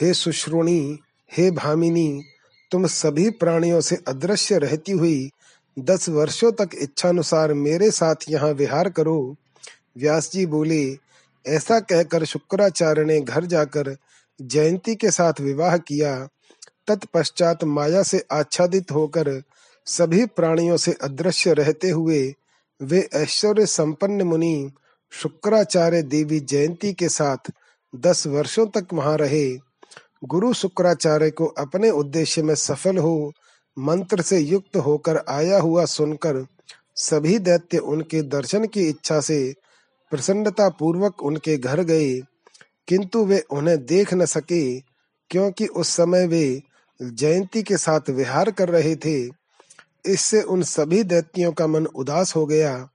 हे 0.00 0.14
सुश्रोणी, 0.14 0.98
हे 1.36 1.50
भामिनी, 1.50 2.22
तुम 2.70 2.86
सभी 2.86 3.30
प्राणियों 3.30 3.80
से 3.80 3.96
अदृश्य 4.08 4.58
रहती 4.58 4.92
हुई 4.92 5.30
दस 5.78 6.08
वर्षों 6.08 6.52
तक 6.52 6.70
इच्छानुसार 6.74 7.54
मेरे 7.54 7.90
साथ 7.90 8.14
यहाँ 8.28 8.50
विहार 8.50 8.88
करो। 8.88 9.36
व्यास 9.96 10.30
जी 10.32 10.46
बोले, 10.46 10.98
ऐसा 11.46 11.80
कहकर 11.80 12.24
शुक्राचार्य 12.24 13.04
ने 13.04 13.20
घर 13.20 13.44
जाकर 13.44 13.96
जयंती 14.42 14.94
के 14.94 15.10
साथ 15.10 15.32
विवाह 15.40 15.76
किया। 15.76 16.28
तत्पश्चात 16.88 17.64
माया 17.64 18.02
से 18.02 18.24
आच्छादित 18.32 18.90
होकर 18.90 19.30
सभी 19.86 20.24
प्राणियों 20.26 20.76
से 20.76 20.92
अदृश्य 21.02 21.52
रहते 21.52 21.90
हुए 21.90 22.22
वे 22.80 23.08
ऐश्वर्य 23.14 23.66
संपन्न 23.66 24.22
मुनि 24.22 24.70
शुक्राचार्य 25.12 26.02
देवी 26.02 26.40
जयंती 26.40 26.92
के 26.92 27.08
साथ 27.08 27.50
दस 27.94 28.26
वर्षों 28.26 28.66
तक 28.66 28.92
वहाँ 28.92 29.16
रहे। 29.16 29.46
गुरु 30.24 30.52
शुक्राचार्य 30.52 31.30
को 31.30 31.46
अपने 31.58 31.90
उद्देश्य 31.90 32.42
में 32.42 32.54
सफल 32.54 32.98
हो, 32.98 33.32
मंत्र 33.76 34.22
से 34.22 34.38
युक्त 34.38 34.76
होकर 34.76 35.24
आया 35.28 35.58
हुआ 35.58 35.84
सुनकर 35.84 36.46
सभी 36.96 37.38
दैत्य 37.38 37.78
उनके 37.78 38.22
दर्शन 38.22 38.66
की 38.66 38.88
इच्छा 38.88 39.20
से 39.20 39.54
प्रसन्नता 40.12 40.68
पूर्वक 40.68 41.22
उनके 41.22 41.56
घर 41.56 41.82
गए, 41.82 42.14
किंतु 42.88 43.24
वे 43.24 43.38
उन्हें 43.50 43.84
देख 43.86 44.14
न 44.14 44.24
सके, 44.26 44.80
क्योंकि 45.30 45.66
उस 45.66 45.88
समय 45.88 46.26
वे 46.26 46.62
जयंती 47.00 47.62
के 47.62 47.76
साथ 47.76 48.10
विहार 48.10 48.50
कर 48.50 48.68
रहे 48.68 48.96
थे। 48.96 49.18
इससे 50.04 50.42
उन 50.42 50.62
सभी 50.62 51.02
दैत्यों 51.02 51.52
का 51.52 51.66
मन 51.66 51.86
उदास 51.86 52.34
हो 52.36 52.44
गया 52.46 52.88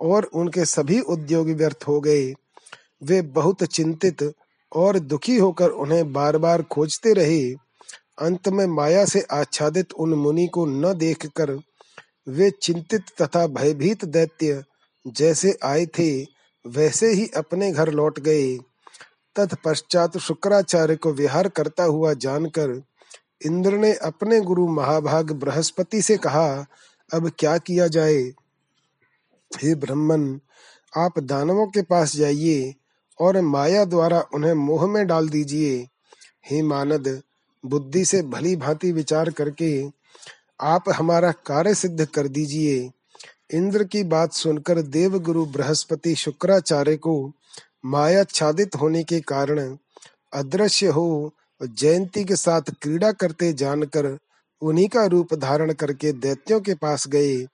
और 0.00 0.24
उनके 0.24 0.64
सभी 0.64 1.00
उद्योग 1.00 1.48
व्यर्थ 1.48 1.84
हो 1.88 2.00
गए। 2.00 2.32
वे 3.02 3.20
बहुत 3.22 3.64
चिंतित 3.64 4.32
और 4.72 4.98
दुखी 4.98 5.36
होकर 5.36 5.70
उन्हें 5.70 6.12
बार 6.12 6.38
बार 6.38 6.62
खोजते 6.62 7.12
रहे। 7.12 7.42
अंत 8.18 8.48
में 8.48 8.66
माया 8.66 9.04
से 9.04 9.20
आच्छादित 9.30 9.92
उन 9.92 10.14
मुनि 10.14 10.46
को 10.46 10.66
न 10.66 10.92
देखकर 10.94 11.58
वे 12.28 12.50
चिंतित 12.62 13.02
तथा 13.22 13.46
भयभीत 13.46 14.04
दैत्य 14.04 14.62
जैसे 15.06 15.56
आए 15.64 15.86
थे, 15.86 16.22
वैसे 16.64 17.12
ही 17.12 17.26
अपने 17.36 17.70
घर 17.72 17.90
लौट 17.90 18.20
गए। 18.20 18.56
तत्पश्चात 19.36 20.16
शुक्राचार्य 20.18 20.96
को 20.96 21.12
विहार 21.12 21.48
करता 21.48 21.84
हुआ 21.84 22.12
जानकर 22.14 22.70
इंद्र 23.46 23.76
ने 23.76 23.94
अपने 23.94 24.40
गुरु 24.40 24.68
महाभाग 24.68 25.30
बृहस्पति 25.30 26.02
से 26.02 26.16
कहा, 26.16 26.66
अब 27.14 27.32
क्या 27.38 27.58
किया 27.58 27.86
जाए? 27.86 28.22
हे 29.62 29.74
ब्रह्मन 29.74 30.40
आप 30.96 31.18
दानवों 31.18 31.66
के 31.66 31.82
पास 31.82 32.16
जाइए 32.16 32.74
और 33.20 33.40
माया 33.40 33.84
द्वारा 33.84 34.24
उन्हें 34.34 34.54
मोह 34.54 34.86
में 34.86 35.06
डाल 35.06 35.28
दीजिए। 35.28 35.88
हे 36.50 36.62
मानद, 36.62 37.22
बुद्धि 37.66 38.04
से 38.04 38.22
भली 38.22 38.56
भांति 38.56 38.92
विचार 38.92 39.30
करके 39.30 39.90
आप 40.60 40.84
हमारा 40.88 41.32
कार्य 41.32 41.74
सिद्ध 41.74 42.04
कर 42.04 42.28
दीजिए। 42.28 42.90
इंद्र 43.54 43.84
की 43.84 44.02
बात 44.04 44.32
सुनकर 44.32 44.82
देव 44.82 45.18
गुरु 45.18 45.46
बृहस्पति 45.46 46.14
शुक्राचार्य 46.14 46.96
को 46.96 47.32
माया 47.84 48.24
छादित 48.24 48.76
होने 48.76 49.04
के 49.04 49.20
कारण 49.20 49.76
अदृश्य 50.32 50.86
हो 50.86 51.34
जयंती 51.66 52.24
के 52.24 52.36
साथ 52.36 52.62
क्रीड़ा 52.82 53.12
करते 53.12 53.52
जानकर 53.52 54.18
उन्हीं 54.62 54.88
का 54.88 55.04
रूप 55.04 55.34
धारण 55.34 55.72
करके 55.72 56.12
दैत्यों 56.12 56.60
के 56.60 56.74
पास 56.74 57.08
गए। 57.08 57.46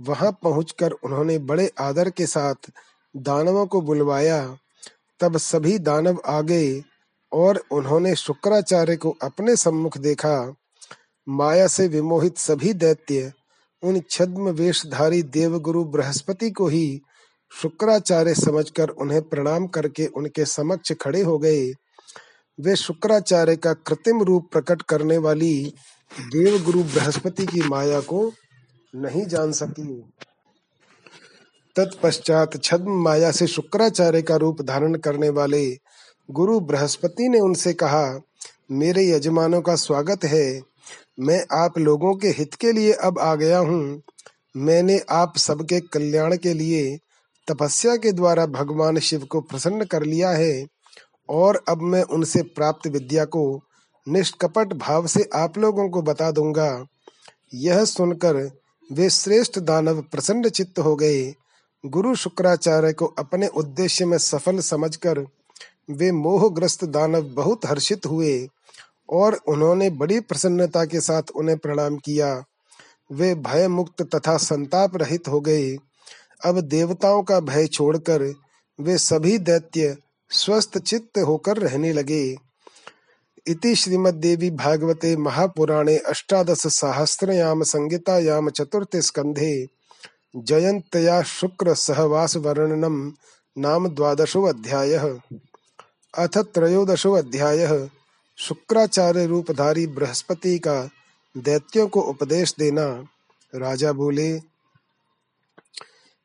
वहाँ 0.00 0.32
पहुंचकर 0.42 0.90
उन्होंने 0.90 1.38
बड़े 1.38 1.70
आदर 1.80 2.10
के 2.10 2.26
साथ 2.26 2.70
दानवों 3.16 3.66
को 3.66 3.80
बुलवाया। 3.80 4.56
तब 5.20 5.36
सभी 5.36 5.78
दानव 5.78 6.22
आ 6.26 6.40
गए 6.40 6.82
और 7.32 7.62
उन्होंने 7.70 8.14
शुक्राचार्य 8.16 8.96
को 8.96 9.16
अपने 9.22 9.56
सम्मुख 9.56 9.98
देखा। 9.98 10.54
माया 11.28 11.66
से 11.66 11.88
विमोहित 11.88 12.38
सभी 12.38 12.72
दैत्य 12.72 13.32
उन 13.82 14.02
छद्म 14.10 14.48
वेशधारी 14.48 15.22
देवगुरु 15.22 15.84
बृहस्पति 15.84 16.50
को 16.50 16.68
ही 16.68 17.00
शुक्राचार्य 17.62 18.34
समझकर 18.34 18.88
उन्हें 18.88 19.22
प्रणाम 19.22 19.66
करके 19.66 20.06
उनके 20.06 20.44
समक्ष 20.44 20.92
खड़े 20.92 21.22
हो 21.22 21.38
गए। 21.38 21.72
वे 22.60 22.76
शुक्राचार्य 22.76 23.56
का 23.56 23.72
कृत्रिम 23.72 24.22
रूप 24.22 24.48
प्रकट 24.52 24.82
करने 24.82 25.18
वाली 25.18 25.74
देवगुरु 26.20 26.82
बृहस्पति 26.82 27.46
की 27.46 27.60
माया 27.62 28.00
को 28.00 28.32
नहीं 28.94 29.26
जान 29.26 29.52
सकी। 29.52 30.02
तत्पश्चात 31.76 32.62
छद्म 32.64 33.02
माया 33.02 33.30
से 33.30 33.46
शुक्राचार्य 33.46 34.22
का 34.22 34.36
रूप 34.36 34.62
धारण 34.62 34.94
करने 34.94 35.28
वाले 35.28 35.78
गुरु 36.30 36.60
बृहस्पति 36.60 37.28
ने 37.28 37.40
उनसे 37.40 37.72
कहा, 37.72 38.20
मेरे 38.70 39.08
यजमानों 39.08 39.60
का 39.62 39.74
स्वागत 39.74 40.24
है। 40.24 40.62
मैं 41.20 41.44
आप 41.52 41.78
लोगों 41.78 42.14
के 42.14 42.28
हित 42.28 42.54
के 42.54 42.72
लिए 42.72 42.92
अब 42.92 43.18
आ 43.18 43.34
गया 43.34 43.58
हूँ। 43.58 44.02
मैंने 44.56 45.00
आप 45.10 45.36
सबके 45.36 45.80
कल्याण 45.80 46.36
के 46.36 46.54
लिए 46.54 46.98
तपस्या 47.48 47.96
के 47.96 48.12
द्वारा 48.12 48.46
भगवान 48.46 48.98
शिव 48.98 49.24
को 49.24 49.40
प्रसन्न 49.40 49.84
कर 49.84 50.02
लिया 50.02 50.30
है। 50.30 50.79
और 51.30 51.62
अब 51.68 51.82
मैं 51.82 52.02
उनसे 52.02 52.42
प्राप्त 52.42 52.86
विद्या 52.86 53.24
को 53.24 53.60
निष्कपट 54.06 54.72
भाव 54.72 55.06
से 55.06 55.28
आप 55.34 55.58
लोगों 55.58 55.88
को 55.88 56.02
बता 56.02 56.30
दूँगा। 56.30 56.86
यह 57.54 57.84
सुनकर 57.84 58.36
वे 58.90 59.10
श्रेष्ठ 59.10 59.58
दानव 59.58 60.00
प्रसन्न 60.02 60.48
चित्त 60.48 60.78
हो 60.78 60.94
गए। 60.96 61.34
गुरु 61.84 62.14
शुक्राचार्य 62.14 62.92
को 62.92 63.06
अपने 63.18 63.46
उद्देश्य 63.46 64.04
में 64.04 64.18
सफल 64.18 64.58
समझकर 64.60 65.24
वे 65.90 66.12
मोहग्रस्त 66.12 66.84
दानव 66.84 67.22
बहुत 67.22 67.66
हर्षित 67.66 68.06
हुए 68.06 68.48
और 69.10 69.34
उन्होंने 69.48 69.90
बड़ी 69.90 70.20
प्रसन्नता 70.20 70.84
के 70.84 71.00
साथ 71.00 71.30
उन्हें 71.36 71.58
प्रणाम 71.58 71.96
किया। 71.96 72.44
वे 73.12 73.34
भय 73.34 73.68
मुक्त 73.68 74.02
तथा 74.14 74.36
संताप 74.36 74.96
रहित 74.96 75.28
हो 75.28 75.40
गए। 75.40 75.76
अब 76.44 76.60
देवताओं 76.60 77.22
का 77.22 77.40
भय 77.40 77.66
छोड़कर 77.66 78.34
वे 78.80 78.98
सभी 78.98 79.38
दैत्य 79.38 79.96
स्वस्थ 80.30 80.78
चित्त 80.78 81.18
होकर 81.18 81.56
रहने 81.56 81.92
लगे। 81.92 82.36
इति 83.46 83.74
श्रीमद्देवी 83.74 84.50
भागवते 84.50 85.16
महापुराणे 85.16 85.96
अष्टादश 85.96 86.66
सहस्रयाम 86.66 87.62
संहितायाम 87.62 88.50
चतुर्थ 88.50 88.96
स्कंधे 88.96 89.66
जयंतया 90.36 91.22
शुक्र 91.22 91.74
सहवास 91.74 92.36
वर्णनम 92.36 93.12
नाम 93.58 93.88
द्वादशो 93.88 94.42
अध्याय। 94.42 94.94
अथ 96.14 96.38
त्रयोदशो 96.38 97.12
अध्याय। 97.12 97.88
शुक्राचार्य 98.36 99.26
रूपधारी 99.26 99.86
बृहस्पति 99.86 100.58
का 100.58 100.90
दैत्यों 101.36 101.88
को 101.88 102.00
उपदेश 102.00 102.54
देना। 102.58 102.86
राजा 103.54 103.92
बोले, 103.92 104.28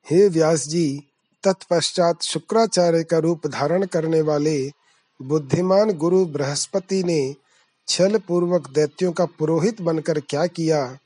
हे 0.05 0.27
व्यास 0.27 0.67
जी 0.67 1.03
तत्पश्चात 1.45 2.21
शुक्राचार्य 2.21 3.03
का 3.03 3.17
रूप 3.17 3.47
धारण 3.47 3.85
करने 3.85 4.21
वाले 4.21 4.71
बुद्धिमान 5.21 5.91
गुरु 5.91 6.25
बृहस्पति 6.25 7.03
ने 7.03 7.35
छल 7.87 8.17
पूर्वक 8.17 8.69
दैत्यों 8.69 9.11
का 9.11 9.25
पुरोहित 9.25 9.81
बनकर 9.81 10.19
क्या 10.19 10.45
किया? 10.47 10.97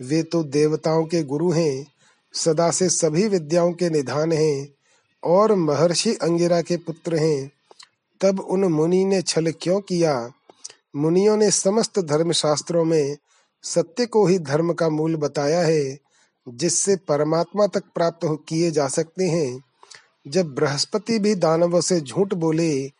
वे 0.00 0.22
तो 0.22 0.42
देवताओं 0.42 1.04
के 1.04 1.22
गुरु 1.22 1.50
हैं, 1.50 1.86
सदा 2.32 2.70
से 2.70 2.88
सभी 2.88 3.28
विद्याओं 3.28 3.72
के 3.72 3.90
निधान 3.90 4.32
हैं 4.32 4.68
और 5.24 5.54
महर्षि 5.54 6.14
अंगिरा 6.14 6.62
के 6.62 6.76
पुत्र 6.76 7.16
हैं। 7.16 7.52
तब 8.20 8.40
उन 8.40 8.64
मुनि 8.64 9.04
ने 9.04 9.22
छल 9.22 9.52
क्यों 9.60 9.80
किया? 9.80 10.30
मुनियों 10.96 11.36
ने 11.36 11.50
समस्त 11.50 11.98
धर्म 11.98 12.32
शास्त्रों 12.32 12.84
में 12.84 13.16
सत्य 13.62 14.06
को 14.06 14.26
ही 14.26 14.38
धर्म 14.38 14.72
का 14.72 14.88
मूल 14.88 15.16
बताया 15.16 15.60
है, 15.60 15.98
जिससे 16.48 16.96
परमात्मा 16.96 17.66
तक 17.66 17.82
प्राप्त 17.94 18.20
किए 18.48 18.70
जा 18.70 18.88
सकते 18.88 19.24
हैं। 19.24 19.60
जब 20.28 20.54
बृहस्पति 20.54 21.18
भी 21.18 21.34
दानवों 21.34 21.80
से 21.80 22.00
झूठ 22.00 22.34
बोले, 22.34 22.90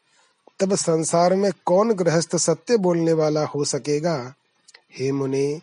तब 0.60 0.74
संसार 0.74 1.34
में 1.34 1.52
कौन 1.66 1.92
गृहस्थ 1.92 2.36
सत्य 2.36 2.76
बोलने 2.76 3.12
वाला 3.12 3.44
हो 3.44 3.64
सकेगा? 3.64 4.34
हे 4.98 5.12
मुने, 5.12 5.60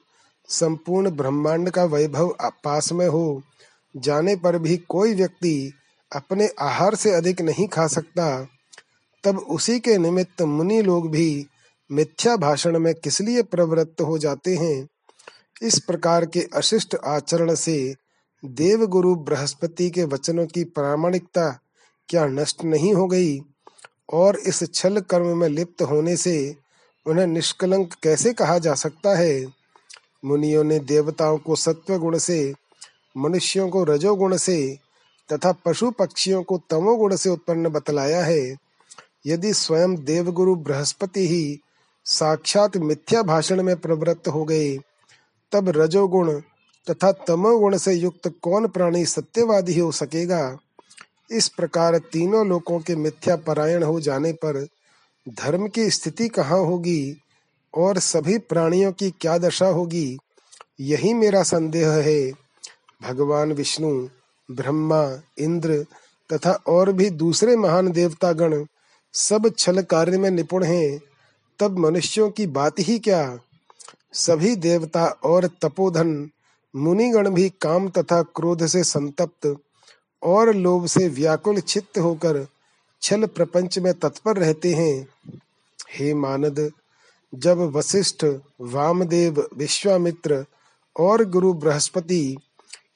संपूर्ण 0.50 1.10
ब्रह्मांड 1.10 1.70
का 1.70 1.84
वैभव 1.84 2.36
पास 2.42 2.92
में 2.92 3.08
हो। 3.08 3.44
जाने 3.98 4.36
पर 4.36 4.58
भी 4.58 4.78
कोई 4.78 5.14
व्यक्ति 5.14 5.74
अपने 6.16 6.50
आहार 6.60 6.96
से 6.96 7.12
अधिक 7.12 7.42
नहीं 7.42 7.68
खा 7.68 7.88
सकता। 7.88 8.48
तब 9.24 9.38
उसी 9.38 9.80
के 9.80 9.98
निमित्त 9.98 10.42
मुनि 10.42 10.82
लोग 10.82 11.12
भी 11.12 11.48
मिथ्या 11.92 12.36
भाषण 12.36 12.80
में 12.80 12.94
किस 12.94 13.22
लिए 13.22 13.44
प्रवृत्त 13.44 14.02
हो 14.02 14.18
जाते 14.18 14.56
हैं? 14.56 14.88
इस 15.62 15.80
प्रकार 15.80 16.26
के 16.26 16.48
अशिष्ट 16.54 16.96
आचरण 17.06 17.56
से 17.56 17.96
देव 18.46 18.86
गुरु 18.86 19.16
बृहस्पति 19.16 19.90
के 19.90 20.04
वचनों 20.04 20.46
की 20.46 20.64
प्रामाणिकता 20.64 21.60
क्या 22.10 22.26
नष्ट 22.26 22.64
नहीं 22.64 22.94
हो 22.94 23.08
गई? 23.08 23.42
और 24.14 24.36
इस 24.36 24.74
छल 24.74 25.00
कर्म 25.00 25.38
में 25.38 25.50
लिप्त 25.50 25.82
होने 25.82 26.18
से 26.18 26.56
उन्हें 27.06 27.28
निष्कलंक 27.28 27.94
कैसे 28.04 28.34
कहा 28.34 28.58
जा 28.58 28.74
सकता 28.74 29.18
है? 29.18 29.46
मुनियों 30.26 30.64
ने 30.64 30.80
देवताओं 30.80 31.38
को 31.38 31.56
सत्व 31.56 31.98
गुण 31.98 32.18
से, 32.18 32.54
मनुष्यों 33.18 33.70
को 33.70 33.84
रजोगुण 33.84 34.38
से 34.38 34.78
तथा 35.34 35.52
पशु 35.52 35.92
पक्षियों 35.92 36.44
को 36.44 36.62
तमोगुण 36.70 37.16
से 37.16 37.30
उत्पन्न 37.30 37.70
बतलाया 37.70 38.26
है। 38.26 38.58
यदि 39.26 39.54
स्वयं 39.54 39.96
देवगुरु 39.96 40.56
बृहस्पति 40.56 41.28
ही 41.28 41.60
साक्षात 42.06 42.78
मिथ्या 42.78 43.22
भाषण 43.22 43.64
में 43.64 43.76
प्रवृत्त 43.76 44.28
हो 44.28 44.46
गए, 44.46 44.78
तब 45.52 45.70
रजोगुण 45.70 46.42
तथा 46.90 47.12
तमोगुण 47.12 47.78
से 47.78 47.94
युक्त 47.94 48.34
कौन 48.42 48.68
प्राणी 48.68 49.06
सत्यवादी 49.06 49.80
हो 49.80 49.92
सकेगा? 49.92 50.58
इस 51.32 51.48
प्रकार 51.48 51.98
तीनों 51.98 52.48
लोकों 52.48 52.80
के 52.80 52.96
मिथ्या 52.96 53.36
परायण 53.36 53.84
हो 53.84 54.00
जाने 54.00 54.34
पर 54.34 54.68
धर्म 55.30 55.68
की 55.68 55.90
स्थिति 55.90 56.28
कहाँ 56.28 56.60
होगी 56.60 57.18
और 57.78 58.00
सभी 58.00 58.38
प्राणियों 58.38 58.92
की 58.92 59.12
क्या 59.12 59.38
दशा 59.38 59.68
होगी? 59.68 60.18
यही 60.80 61.14
मेरा 61.14 61.44
संदेह 61.44 61.90
है। 61.90 62.32
भगवान 63.02 63.52
विष्णु, 63.52 64.08
ब्रह्मा, 64.52 65.22
इंद्र 65.40 65.86
तथा 66.34 66.52
और 66.52 66.92
भी 66.92 67.10
दूसरे 67.10 67.56
महान 67.56 67.92
देवतागण 67.92 68.66
सब 69.14 69.54
छल 69.58 69.82
कार्य 69.82 70.18
में 70.18 70.32
निपुण 70.32 70.64
हैं। 70.64 71.02
तब 71.60 71.78
मनुष्यों 71.78 72.30
की 72.30 72.48
बात 72.48 72.74
ही 72.80 73.00
क्या? 73.00 73.40
सभी 74.14 74.56
देवता 74.56 75.06
और 75.06 75.50
तपोधन 75.62 76.30
मुनिगण 76.76 77.30
भी 77.30 77.50
काम 77.50 77.90
तथा 77.90 78.22
क्रोध 78.22 78.66
से 78.66 78.84
संतप्त 78.84 79.56
और 80.24 80.56
लोभ 80.56 80.86
से 80.86 81.08
व्याकुल 81.08 81.60
चित्त 81.60 81.98
होकर 81.98 82.48
छल 83.02 83.26
प्रपंच 83.26 83.80
में 83.80 83.94
तत्पर 83.94 84.38
रहते 84.38 84.74
हैं। 84.74 85.08
हे 85.94 86.14
मानद, 86.14 86.72
जब 87.36 87.58
वशिष्ठ 87.58 88.26
वामदेव, 88.62 89.50
विश्वामित्र 89.58 90.46
और 91.00 91.26
गुरु 91.26 91.54
बृहस्पति 91.54 92.38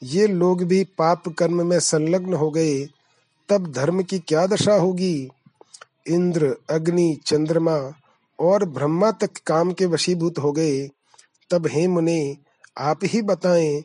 ये 0.03 0.27
लोग 0.27 0.63
भी 0.63 0.83
पाप 0.83 1.27
कर्म 1.29 1.65
में 1.67 1.79
संलग्न 1.79 2.33
हो 2.33 2.51
गए, 2.51 2.85
तब 3.49 3.71
धर्म 3.71 4.03
की 4.03 4.19
क्या 4.19 4.45
दशा 4.47 4.73
होगी? 4.73 5.29
इंद्र, 6.07 6.55
अग्नि, 6.69 7.17
चंद्रमा 7.25 7.93
और 8.39 8.65
ब्रह्मा 8.65 9.11
तक 9.11 9.29
काम 9.47 9.71
के 9.71 9.85
वशीभूत 9.85 10.39
हो 10.39 10.51
गए, 10.51 10.89
तब 11.49 11.67
हे 11.67 11.87
मुने 11.87 12.37
आप 12.79 12.99
ही 13.03 13.21
बताएँ 13.21 13.83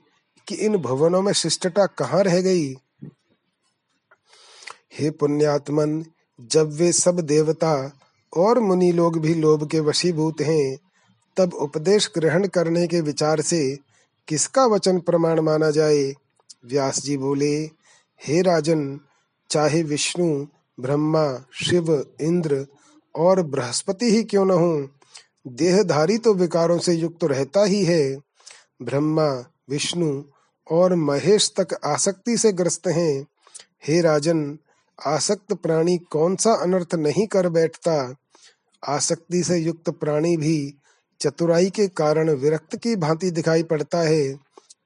कि 0.49 0.55
इन 0.55 0.77
भवनों 0.77 1.23
में 1.23 1.33
शिष्टता 1.33 1.87
कहाँ 1.87 2.23
रह 2.23 2.41
गई? 2.41 2.75
हे 4.99 5.11
पुण्यात्मन, 5.11 6.05
जब 6.41 6.73
वे 6.73 6.93
सब 6.93 7.21
देवता 7.21 7.99
और 8.37 8.61
मुनि 8.61 8.93
लोग 8.93 9.21
भी 9.21 9.35
लोभ 9.35 9.71
के 9.71 9.81
वशीभूत 9.81 10.41
हैं, 10.41 10.79
तब 11.37 11.55
उपदेश 11.55 12.11
ग्रहण 12.19 12.47
करने 12.47 12.87
के 12.87 13.01
विचार 13.01 13.41
से 13.41 13.79
किसका 14.29 14.67
वचन 14.67 15.01
प्रमाण 15.01 15.41
माना 15.41 15.71
जाए? 15.71 16.15
व्यास 16.67 17.03
जी 17.03 17.17
बोले, 17.17 17.71
हे 18.27 18.43
राजन, 18.43 19.01
चाहे 19.51 19.83
विष्णु, 19.83 20.47
ब्रह्मा, 20.81 21.47
शिव, 21.65 22.17
इंद्र 22.21 22.67
और 23.17 23.43
बृहस्पति 23.43 24.11
ही 24.11 24.25
क्यों 24.25 24.45
न 24.45 24.51
हो? 24.51 24.89
देहधारी 25.47 26.19
तो 26.19 26.35
विकारों 26.35 26.79
से 26.79 26.93
युक्त 26.95 27.21
तो 27.21 27.27
रहता 27.27 27.65
ही 27.65 27.85
है। 27.85 28.24
ब्रह्मा, 28.85 29.45
विष्णु 29.71 30.23
और 30.71 30.95
महेश 30.95 31.53
तक 31.61 31.75
आसक्ति 31.85 32.37
से 32.37 32.53
ग्रस्त 32.53 32.87
हैं। 32.87 33.27
हे 33.87 34.01
राजन, 34.01 34.59
आसक्त 35.07 35.53
प्राणी 35.53 35.99
कौन 35.99 36.37
सा 36.37 36.53
अनर्थ 36.53 36.95
नहीं 36.95 37.27
कर 37.27 37.49
बैठता? 37.49 38.15
आसक्ति 38.83 39.43
से 39.43 39.59
युक्त 39.59 39.91
प्राणी 39.91 40.37
भी 40.37 40.75
चतुराई 41.21 41.71
के 41.71 41.87
कारण 41.89 42.31
विरक्त 42.31 42.77
की 42.77 42.97
भांति 42.97 43.31
दिखाई 43.31 43.63
पड़ता 43.63 43.99
है, 43.99 44.39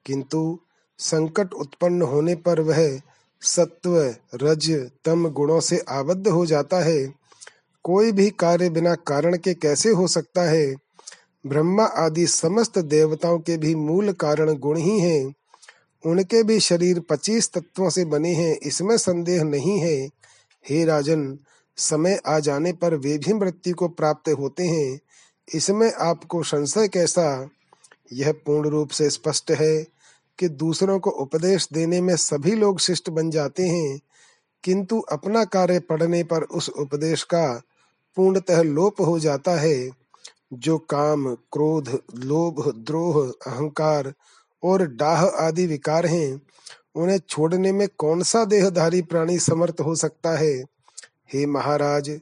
किंतु 0.05 0.59
संकट 0.99 1.53
उत्पन्न 1.53 2.01
होने 2.01 2.35
पर 2.35 2.59
वह 2.59 3.01
सत्व, 3.41 4.15
रज, 4.35 4.71
तम 5.05 5.29
गुणों 5.29 5.59
से 5.59 5.83
आबद्ध 5.89 6.27
हो 6.27 6.45
जाता 6.45 6.79
है। 6.79 7.13
कोई 7.83 8.11
भी 8.11 8.29
कार्य 8.29 8.69
बिना 8.69 8.95
कारण 8.95 9.37
के 9.37 9.53
कैसे 9.53 9.89
हो 9.89 10.07
सकता 10.07 10.41
है? 10.41 10.75
ब्रह्मा 11.45 11.83
आदि 11.83 12.27
समस्त 12.27 12.79
देवताओं 12.79 13.39
के 13.39 13.57
भी 13.57 13.75
मूल 13.75 14.11
कारण 14.11 14.53
गुण 14.53 14.77
ही 14.77 14.99
हैं। 14.99 15.33
उनके 16.05 16.43
भी 16.43 16.59
शरीर 16.59 16.99
पच्चीस 16.99 17.51
तत्वों 17.53 17.89
से 17.89 18.05
बने 18.05 18.33
हैं, 18.33 18.57
इसमें 18.63 18.97
संदेह 18.97 19.43
नहीं 19.43 19.79
है। 19.79 20.09
हे 20.69 20.85
राजन, 20.85 21.37
समय 21.77 22.19
आ 22.27 22.39
जाने 22.39 22.73
पर 22.73 22.95
वे 22.95 23.17
भी 23.17 23.33
मृत्यु 23.33 23.75
को 23.75 23.87
प्राप्त 23.87 24.29
होते 24.29 24.63
हैं। 24.63 24.99
इसमें 25.55 25.93
आपको 25.93 26.43
संशय 26.43 26.87
कैसा? 26.87 27.49
यह 28.13 28.31
पूर्ण 28.31 28.69
रूप 28.69 28.89
से 28.89 29.09
स्पष्ट 29.09 29.51
है 29.51 29.87
कि 30.39 30.49
दूसरों 30.49 30.99
को 30.99 31.09
उपदेश 31.09 31.67
देने 31.73 32.01
में 32.01 32.15
सभी 32.15 32.51
लोग 32.51 32.79
शिष्ट 32.79 33.09
बन 33.09 33.29
जाते 33.29 33.63
हैं, 33.63 33.99
किंतु 34.63 34.99
अपना 34.99 35.43
कार्य 35.43 35.79
पढ़ने 35.79 36.23
पर 36.23 36.41
उस 36.41 36.69
उपदेश 36.69 37.23
का 37.23 37.61
पूर्णतः 38.15 38.61
लोप 38.61 39.01
हो 39.01 39.19
जाता 39.19 39.51
है। 39.51 39.98
जो 40.53 40.77
काम, 40.77 41.35
क्रोध, 41.35 42.01
लोभ, 42.15 42.73
द्रोह, 42.77 43.31
अहंकार 43.51 44.13
और 44.63 44.87
डाह 44.87 45.25
आदि 45.25 45.65
विकार 45.65 46.05
हैं, 46.05 46.41
उन्हें 46.95 47.19
छोड़ने 47.29 47.71
में 47.71 47.87
कौन 47.97 48.23
सा 48.23 48.45
देहधारी 48.45 49.01
प्राणी 49.01 49.39
समर्थ 49.39 49.75
हो 49.85 49.95
सकता 49.95 50.37
है? 50.37 50.63
हे 51.33 51.45
महाराज, 51.45 52.19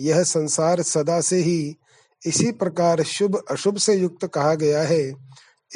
यह 0.00 0.22
संसार 0.22 0.82
सदा 0.82 1.20
से 1.20 1.36
ही 1.36 1.76
इसी 2.26 2.52
प्रकार 2.52 3.02
शुभ, 3.02 3.42
अशुभ 3.50 3.76
से 3.76 3.94
युक्त 3.94 4.26
कहा 4.26 4.54
गया 4.54 4.82
है। 4.82 5.14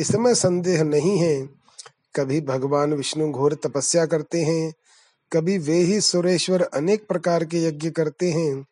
इसमें 0.00 0.34
संदेह 0.34 0.82
नहीं 0.82 1.18
है। 1.18 1.48
कभी 2.16 2.40
भगवान 2.40 2.94
विष्णु 2.94 3.30
घोर 3.30 3.54
तपस्या 3.54 4.06
करते 4.06 4.42
हैं, 4.42 4.74
कभी 5.32 5.58
वे 5.58 5.76
ही 5.76 6.00
सुरेश्वर 6.00 6.62
अनेक 6.62 7.06
प्रकार 7.06 7.44
के 7.44 7.64
यज्ञ 7.64 7.90
करते 7.90 8.32
हैं। 8.32 8.66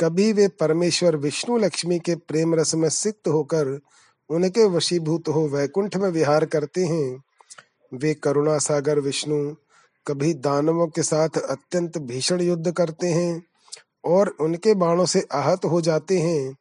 कभी 0.00 0.32
वे 0.32 0.48
परमेश्वर 0.48 1.16
विष्णु 1.16 1.58
लक्ष्मी 1.58 1.98
के 1.98 2.14
प्रेम 2.14 2.54
रस 2.54 2.74
में 2.74 2.88
सिक्त 2.88 3.28
होकर 3.28 3.80
उनके 4.30 4.64
वशीभूत 4.64 5.28
हो 5.28 5.48
वैकुंठ 5.48 5.96
में 5.96 6.08
विहार 6.10 6.44
करते 6.44 6.84
हैं। 6.84 7.22
वे 7.94 8.14
करुणा 8.14 8.58
सागर 8.58 8.98
विष्णु 8.98 9.54
कभी 10.06 10.34
दानवों 10.34 10.86
के 10.86 11.02
साथ 11.02 11.28
अत्यंत 11.28 11.98
भीषण 11.98 12.40
युद्ध 12.40 12.72
करते 12.72 13.06
हैं 13.06 13.42
और 14.04 14.28
उनके 14.40 14.74
बाणों 14.74 15.06
से 15.06 15.26
आहत 15.32 15.64
हो 15.64 15.80
जाते 15.80 16.18
हैं। 16.18 16.56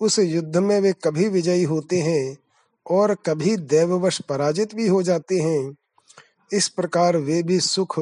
उस 0.00 0.18
युद्ध 0.18 0.56
में 0.56 0.80
वे 0.80 0.92
कभी 1.04 1.28
विजयी 1.28 1.62
होते 1.62 1.98
हैं 1.98 2.36
और 2.90 3.14
कभी 3.14 3.56
देववश 3.56 4.20
पराजित 4.20 4.74
भी 4.74 4.88
हो 4.88 5.02
जाते 5.02 5.38
हैं। 5.38 5.76
इस 6.52 6.68
प्रकार 6.68 7.16
वे 7.16 7.42
भी 7.42 7.60
सुख 7.60 8.00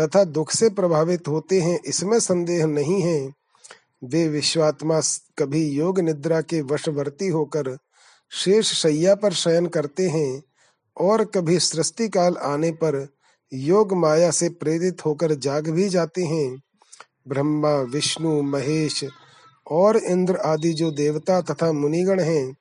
तथा 0.00 0.24
दुख 0.24 0.50
से 0.50 0.70
प्रभावित 0.70 1.28
होते 1.28 1.60
हैं, 1.60 1.78
इसमें 1.86 2.20
संदेह 2.20 2.66
नहीं 2.66 3.02
है। 3.02 3.39
वे 4.04 4.28
विश्वात्मा 4.28 5.00
कभी 5.38 5.68
योग 5.68 6.00
निद्रा 6.00 6.40
के 6.40 6.60
वशवर्ती 6.60 7.28
होकर 7.28 7.78
शेष 8.30 8.72
शैया 8.72 9.14
पर 9.14 9.32
शयन 9.32 9.66
करते 9.66 10.08
हैं 10.08 10.42
और 10.96 11.24
कभी 11.24 11.58
सृष्टि 11.58 12.08
काल 12.08 12.36
आने 12.36 12.70
पर 12.70 13.08
योग 13.52 13.92
माया 13.92 14.30
से 14.30 14.48
प्रेरित 14.48 15.06
होकर 15.06 15.34
जाग 15.34 15.68
भी 15.68 15.88
जाते 15.88 16.24
हैं। 16.24 16.62
ब्रह्मा, 17.28 17.74
विष्णु, 17.76 18.42
महेश 18.42 19.04
और 19.70 19.96
इंद्र 19.96 20.36
आदि 20.36 20.72
जो 20.72 20.90
देवता 20.90 21.40
तथा 21.40 21.72
मुनिगण 21.72 22.20
हैं, 22.20 22.56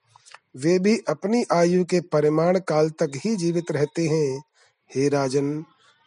वे 0.57 0.79
भी 0.79 0.97
अपनी 1.09 1.43
आयु 1.51 1.85
के 1.85 2.01
परिमाण 2.01 2.59
काल 2.59 2.89
तक 2.89 3.11
ही 3.15 3.35
जीवित 3.35 3.71
रहते 3.71 4.07
हैं। 4.07 4.43
हे 4.95 5.09
राजन 5.09 5.63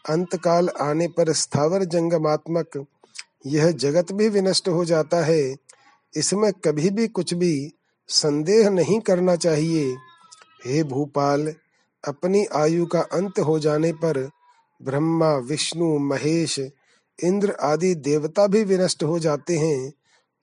अंत 0.09 0.37
काल 0.37 0.69
आने 0.69 1.09
पर 1.09 1.33
स्थावर 1.33 1.85
जंगमात्मक 1.85 2.87
यह 3.47 3.71
जगत 3.71 4.13
भी 4.13 4.29
विनष्ट 4.29 4.69
हो 4.69 4.85
जाता 4.85 5.25
है। 5.25 5.57
इसमें 6.17 6.53
कभी 6.53 6.91
भी 6.91 7.09
कुछ 7.09 7.35
भी 7.35 7.73
संदेह 8.09 8.71
नहीं 8.71 9.01
करना 9.01 9.37
चाहिए। 9.37 9.97
हे 10.67 10.83
भूपाल, 10.83 11.55
अपनी 12.09 12.47
आयु 12.47 12.87
का 12.87 13.01
अंत 13.01 13.39
हो 13.39 13.59
जाने 13.59 13.93
पर 13.93 14.31
ब्रह्मा, 14.83 15.37
विष्णु, 15.37 15.99
महेश, 15.99 16.59
इंद्र 17.25 17.51
आदि 17.51 17.95
देवता 17.95 18.47
भी 18.47 18.65
विनष्ट 18.65 19.03
हो 19.03 19.19
जाते 19.19 19.59
हैं 19.59 19.93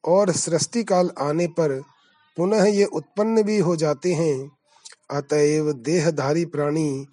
और 0.05 0.31
सृष्टि 0.31 0.83
काल 0.83 1.11
आने 1.19 1.47
पर 1.47 1.83
पुनः 2.37 2.63
ये 2.63 2.85
उत्पन्न 2.85 3.43
भी 3.43 3.57
हो 3.57 3.75
जाते 3.75 4.13
हैं। 4.13 4.51
अतएव 5.11 5.73
देहधारी 5.73 6.45
प्राणी 6.45 7.05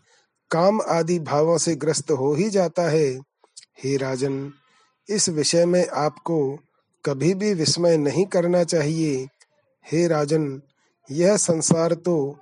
काम 0.50 0.80
आदि 0.80 1.18
भावों 1.18 1.58
से 1.58 1.76
ग्रस्त 1.76 2.10
हो 2.10 2.34
ही 2.34 2.50
जाता 2.50 2.82
है। 2.82 3.14
हे 3.84 3.96
राजन 3.96 4.52
इस 5.10 5.28
विषय 5.28 5.66
में 5.66 5.88
आपको 5.88 6.58
कभी 7.04 7.34
भी 7.34 7.54
विस्मय 7.54 7.96
नहीं 7.96 8.26
करना 8.26 8.64
चाहिए। 8.64 9.28
हे 9.92 10.06
राजन, 10.06 10.62
यह 11.10 11.36
संसार 11.36 11.94
तो 11.94 12.36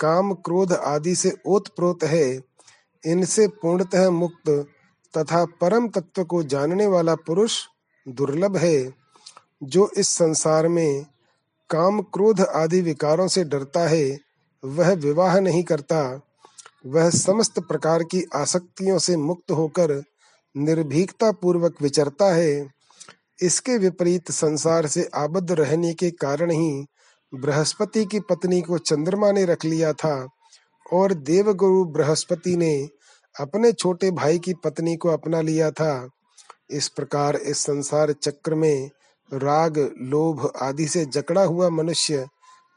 काम 0.00 0.34
क्रोध 0.34 0.72
आदि 0.72 1.14
से 1.14 1.32
ओतप्रोत 1.46 2.04
है। 2.04 2.40
इनसे 3.06 3.48
पूर्णतः 3.48 4.10
मुक्त 4.10 4.66
तथा 5.18 5.44
परम 5.44 5.88
तत्व 5.88 6.24
को 6.24 6.42
जानने 6.42 6.86
वाला 6.86 7.14
पुरुष 7.14 7.66
दुर्लभ 8.08 8.56
है, 8.56 8.92
जो 9.62 9.90
इस 9.96 10.08
संसार 10.08 10.68
में 10.68 11.06
काम 11.70 12.00
क्रोध 12.00 12.40
आदि 12.40 12.80
विकारों 12.80 13.28
से 13.28 13.44
डरता 13.44 13.88
है, 13.88 14.18
वह 14.64 14.92
विवाह 14.92 15.40
नहीं 15.40 15.62
करता। 15.62 16.20
वह 16.86 17.10
समस्त 17.10 17.58
प्रकार 17.58 18.02
की 18.02 18.24
आसक्तियों 18.34 18.98
से 18.98 19.16
मुक्त 19.16 19.50
होकर 19.50 20.02
निर्भीकता 20.56 21.32
पूर्वक 21.32 21.74
विचरता 21.82 22.34
है। 22.34 22.68
इसके 23.42 23.78
विपरीत 23.78 24.30
संसार 24.30 24.86
से 24.86 25.08
आबद्ध 25.14 25.52
रहने 25.52 25.94
के 25.94 26.10
कारण 26.10 26.50
ही 26.50 26.86
बृहस्पति 27.34 28.04
की 28.04 28.20
पत्नी 28.20 28.60
को 28.62 28.78
चंद्रमा 28.78 29.32
ने 29.32 29.44
रख 29.44 29.64
लिया 29.64 29.92
था 29.92 30.28
और 30.92 31.14
देवगुरु 31.14 31.84
बृहस्पति 31.84 32.56
ने 32.56 32.88
अपने 33.40 33.72
छोटे 33.72 34.10
भाई 34.10 34.38
की 34.38 34.54
पत्नी 34.54 34.96
को 34.96 35.08
अपना 35.08 35.40
लिया 35.40 35.70
था। 35.70 36.08
इस 36.70 36.88
प्रकार 36.88 37.36
इस 37.36 37.58
संसार 37.58 38.12
चक्र 38.12 38.54
में 38.54 38.90
राग, 39.34 39.94
लोभ 39.98 40.52
आदि 40.62 40.88
से 40.88 41.04
जकड़ा 41.04 41.42
हुआ 41.42 41.68
मनुष्य 41.68 42.26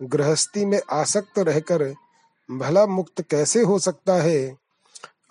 गृहस्थी 0.03 0.65
में 0.65 0.79
आसक्त 0.91 1.39
रहकर 1.39 1.93
भला 2.51 2.85
मुक्त 2.85 3.21
कैसे 3.21 3.61
हो 3.61 3.79
सकता 3.79 4.13
है? 4.13 4.57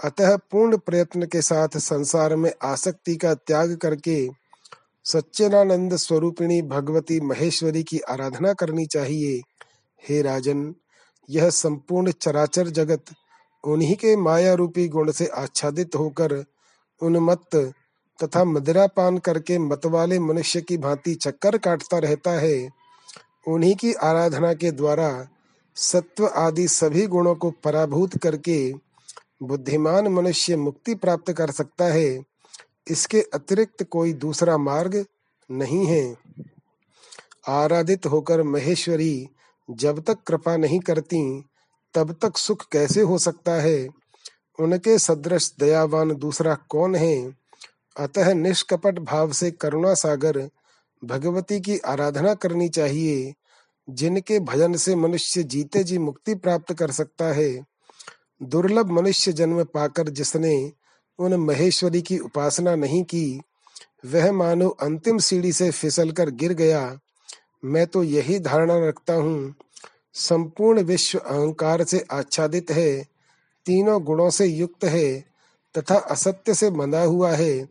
अतः 0.04 0.36
पूर्ण 0.36 0.76
प्रयत्न 0.76 1.26
के 1.26 1.42
साथ 1.42 1.68
संसार 1.68 2.36
में 2.36 2.52
आसक्ति 2.62 3.16
का 3.16 3.34
त्याग 3.34 3.76
करके 3.76 4.28
सच्चिदानंद 5.04 5.96
स्वरूपिणी 5.96 6.62
भगवती 6.62 7.20
महेश्वरी 7.20 7.82
की 7.82 7.98
आराधना 7.98 8.52
करनी 8.52 8.86
चाहिए। 8.86 9.40
हे 10.08 10.22
राजन, 10.22 10.74
यह 11.30 11.50
संपूर्ण 11.50 12.10
चराचर 12.10 12.68
जगत 12.68 13.04
उन्हीं 13.64 13.96
के 13.96 14.16
माया 14.16 14.54
रूपी 14.54 14.88
गुण 14.88 15.10
से 15.10 15.26
आच्छादित 15.26 15.94
होकर, 15.94 16.44
उन्मत्त 17.02 17.72
तथा 18.24 18.44
मदिरा 18.44 18.86
पान 18.86 19.18
करके 19.18 19.58
मत 19.58 19.86
वाले 19.86 20.18
मनुष्य 20.18 20.60
की 20.60 20.76
भांति 20.76 21.14
चक्कर 21.14 21.58
काटता 21.58 21.98
रहता 21.98 22.30
है। 22.30 22.68
उन्हीं 23.48 23.74
की 23.74 23.92
आराधना 23.92 24.52
के 24.54 24.70
द्वारा 24.70 25.28
सत्व 25.76 26.26
आदि 26.26 26.68
सभी 26.68 27.06
गुणों 27.06 27.34
को 27.34 27.50
पराभूत 27.50 28.18
करके 28.18 28.87
बुद्धिमान 29.42 30.08
मनुष्य 30.08 30.56
मुक्ति 30.56 30.94
प्राप्त 30.94 31.32
कर 31.32 31.50
सकता 31.50 31.84
है, 31.84 32.24
इसके 32.90 33.20
अतिरिक्त 33.20 33.82
कोई 33.82 34.12
दूसरा 34.12 34.58
मार्ग 34.58 35.06
नहीं 35.50 35.86
है। 35.86 36.16
आराधित 37.48 38.06
होकर 38.06 38.42
महेश्वरी 38.42 39.28
जब 39.70 40.00
तक 40.00 40.18
कृपा 40.26 40.56
नहीं 40.56 40.80
करती, 40.80 41.44
तब 41.94 42.16
तक 42.22 42.36
सुख 42.36 42.68
कैसे 42.72 43.00
हो 43.00 43.18
सकता 43.18 43.52
है? 43.52 43.88
उनके 44.60 44.98
सदृश 44.98 45.54
दयावान 45.60 46.14
दूसरा 46.14 46.54
कौन 46.54 46.94
है? 46.94 47.32
अतः 47.96 48.34
निष्कपट 48.34 48.98
भाव 48.98 49.32
से 49.32 49.50
करुणा 49.50 49.94
सागर 49.94 50.50
भगवती 51.04 51.60
की 51.60 51.78
आराधना 51.78 52.34
करनी 52.34 52.68
चाहिए, 52.68 53.34
जिनके 53.90 54.40
भजन 54.40 54.74
से 54.76 54.96
मनुष्य 54.96 55.42
जीते 55.42 55.84
जी 55.84 55.98
मुक्ति 55.98 56.34
प्राप्त 56.34 56.72
कर 56.72 56.90
सकता 56.90 57.24
है। 57.24 57.77
दुर्लभ 58.42 58.90
मनुष्य 58.90 59.32
जन्म 59.32 59.64
पाकर 59.64 60.08
जिसने 60.08 60.72
उन 61.18 61.34
महेश्वरी 61.34 62.02
की 62.02 62.18
उपासना 62.18 62.74
नहीं 62.76 63.04
की, 63.04 63.40
वह 64.04 64.32
मानो 64.32 64.68
अंतिम 64.68 65.18
सीढ़ी 65.18 65.52
से 65.52 65.70
फिसलकर 65.70 66.30
गिर 66.30 66.52
गया। 66.52 66.98
मैं 67.64 67.86
तो 67.86 68.02
यही 68.02 68.38
धारणा 68.38 68.88
रखता 68.88 69.14
हूँ, 69.14 69.54
संपूर्ण 70.14 70.82
विश्व 70.82 71.18
अहंकार 71.18 71.84
से 71.84 72.04
आच्छादित 72.10 72.70
है, 72.70 73.06
तीनों 73.66 74.04
गुणों 74.04 74.30
से 74.30 74.46
युक्त 74.46 74.84
है, 74.84 75.24
तथा 75.78 75.94
असत्य 75.94 76.54
से 76.54 76.70
बंधा 76.70 77.02
हुआ 77.02 77.32
है। 77.32 77.68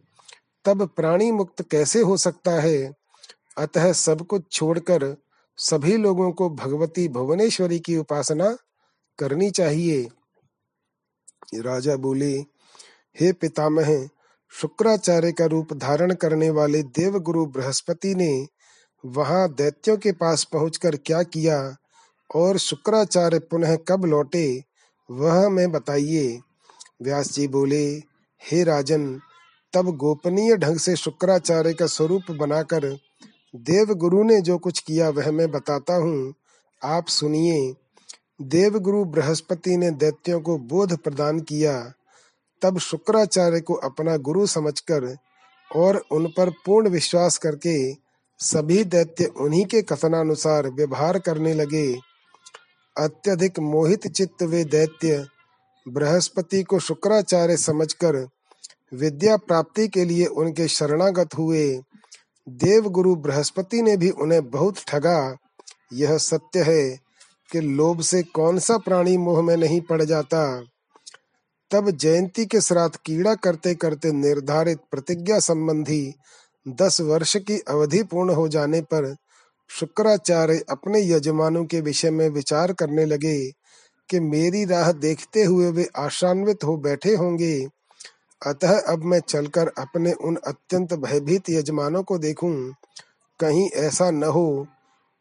तब 0.65 0.89
प्राणी 0.95 1.32
मुक्त 1.32 1.62
कैसे 1.71 2.01
हो 2.01 2.17
सकता 2.17 2.51
है? 2.51 2.93
अतः 3.58 3.93
सब 3.93 4.21
कुछ 4.21 4.43
छोड़कर 4.51 5.17
सभी 5.58 5.97
लोगों 5.97 6.32
को 6.32 6.49
भगवती 6.49 7.08
भुवनेश्वरी 7.08 7.80
की 7.80 7.97
उपासना 7.97 8.58
करनी 9.19 9.51
चाहिए। 9.51 10.08
राजा 11.55 11.95
बोले, 11.95 12.33
हे 13.15 13.31
पितामह, 13.31 14.10
शुक्राचार्य 14.51 15.31
का 15.31 15.45
रूप 15.45 15.73
धारण 15.73 16.13
करने 16.13 16.49
वाले 16.49 16.83
देवगुरु 16.83 17.45
बृहस्पति 17.45 18.15
ने 18.15 18.47
वहाँ 19.05 19.47
दैत्यों 19.53 19.97
के 19.97 20.12
पास 20.12 20.43
पहुंचकर 20.43 20.95
क्या 20.95 21.23
किया 21.23 21.77
और 22.36 22.57
शुक्राचार्य 22.57 23.39
पुनः 23.39 23.75
कब 23.88 24.05
लौटे, 24.05 24.63
वह 25.12 25.49
मैं 25.49 25.71
बताइए। 25.71 26.39
व्यास 27.01 27.31
जी 27.33 27.47
बोले, 27.47 27.86
हे 28.41 28.63
राजन, 28.63 29.19
तब 29.73 29.95
गोपनीय 29.97 30.57
ढंग 30.57 30.77
से 30.77 30.95
शुक्राचार्य 30.95 31.73
का 31.73 31.85
स्वरूप 31.85 32.31
बनाकर 32.31 32.98
देवगुरु 33.56 34.23
ने 34.23 34.41
जो 34.41 34.58
कुछ 34.58 34.79
किया 34.79 35.10
वह 35.10 35.31
मैं 35.31 35.52
बताता 35.52 35.95
हूँ। 35.95 36.33
आप 36.83 37.08
सुनिए। 37.08 37.75
देवगुरु 38.42 39.06
बृहस्पति 39.06 39.77
ने 39.77 39.92
दैत्यों 39.92 40.42
को 40.42 40.58
बोध 40.58 40.98
प्रदान 40.98 41.40
किया, 41.40 41.94
तब 42.62 42.79
शुक्राचार्य 42.79 43.62
को 43.62 43.73
अपना 43.73 44.17
गुरु 44.17 44.48
समझकर 44.48 45.17
और 45.75 46.04
उन 46.12 46.27
पर 46.27 46.50
पूर्ण 46.50 46.90
विश्वास 46.90 47.38
करके 47.38 47.94
सभी 48.40 48.83
दैत्य 48.83 49.25
उन्हीं 49.25 49.65
के 49.65 49.81
कथनानुसार 49.81 50.69
व्यवहार 50.69 51.19
करने 51.19 51.54
लगे। 51.54 51.98
अत्यधिक 52.98 53.60
मोहित 53.60 54.08
चित्त 54.08 54.44
वे 54.44 54.63
दैत्य 54.63 55.27
बृहस्पति 55.88 56.63
को 56.63 56.79
शुक्राचार्य 56.79 57.58
समझकर 57.58 58.27
विद्या 58.94 59.38
प्राप्ति 59.38 59.88
के 59.88 60.06
लिए 60.06 60.25
उनके 60.25 60.67
शरणागत 60.67 61.29
हुए। 61.38 61.81
देव 62.50 62.90
गुरु 62.90 63.15
बृहस्पति 63.15 63.81
ने 63.81 63.98
भी 63.98 64.10
उन्हें 64.10 64.50
बहुत 64.50 64.75
ठगा। 64.88 65.38
यह 65.94 66.17
सत्य 66.17 66.62
है। 66.63 67.06
कि 67.52 67.60
लोभ 67.60 68.02
से 68.02 68.23
कौन 68.23 68.60
सा 68.60 68.77
प्राणी 68.77 69.17
मोह 69.17 69.41
में 69.41 69.58
नहीं 69.58 69.81
पड़ 69.81 70.04
जाता? 70.04 70.63
तब 71.71 71.91
जयंती 71.91 72.45
के 72.45 72.62
श्राद्ध 72.62 72.95
कीड़ा 73.06 73.35
करते 73.35 73.75
करते 73.75 74.12
निर्धारित 74.12 74.79
प्रतिज्ञा 74.91 75.39
संबंधी 75.39 76.13
दस 76.67 77.02
वर्ष 77.02 77.37
की 77.37 77.60
अवधि 77.60 78.04
पूर्ण 78.04 78.33
हो 78.33 78.48
जाने 78.48 78.81
पर 78.81 79.15
शुक्राचार्य 79.69 80.63
अपने 80.69 81.02
यजमानों 81.02 81.65
के 81.65 81.81
विषय 81.81 82.12
में 82.12 82.29
विचार 82.29 82.73
करने 82.73 83.06
लगे 83.06 83.52
कि 84.10 84.19
मेरी 84.19 84.65
राह 84.65 84.91
देखते 84.91 85.43
हुए 85.43 85.71
वे 85.71 85.89
आशान्वित 85.95 86.63
हो 86.63 86.77
बैठे 86.77 87.15
होंगे। 87.15 87.67
अतः 88.45 88.79
अब 88.79 89.04
मैं 89.04 89.19
चलकर 89.19 89.67
अपने 89.67 90.13
उन 90.13 90.37
अत्यंत 90.48 90.93
भयभीत 90.93 91.50
यजमानों 91.50 92.04
को 92.04 92.17
देखूँ। 92.17 92.73
कहीं 93.39 93.69
ऐसा 93.69 94.12
न 94.12 94.23
हो 94.23 94.67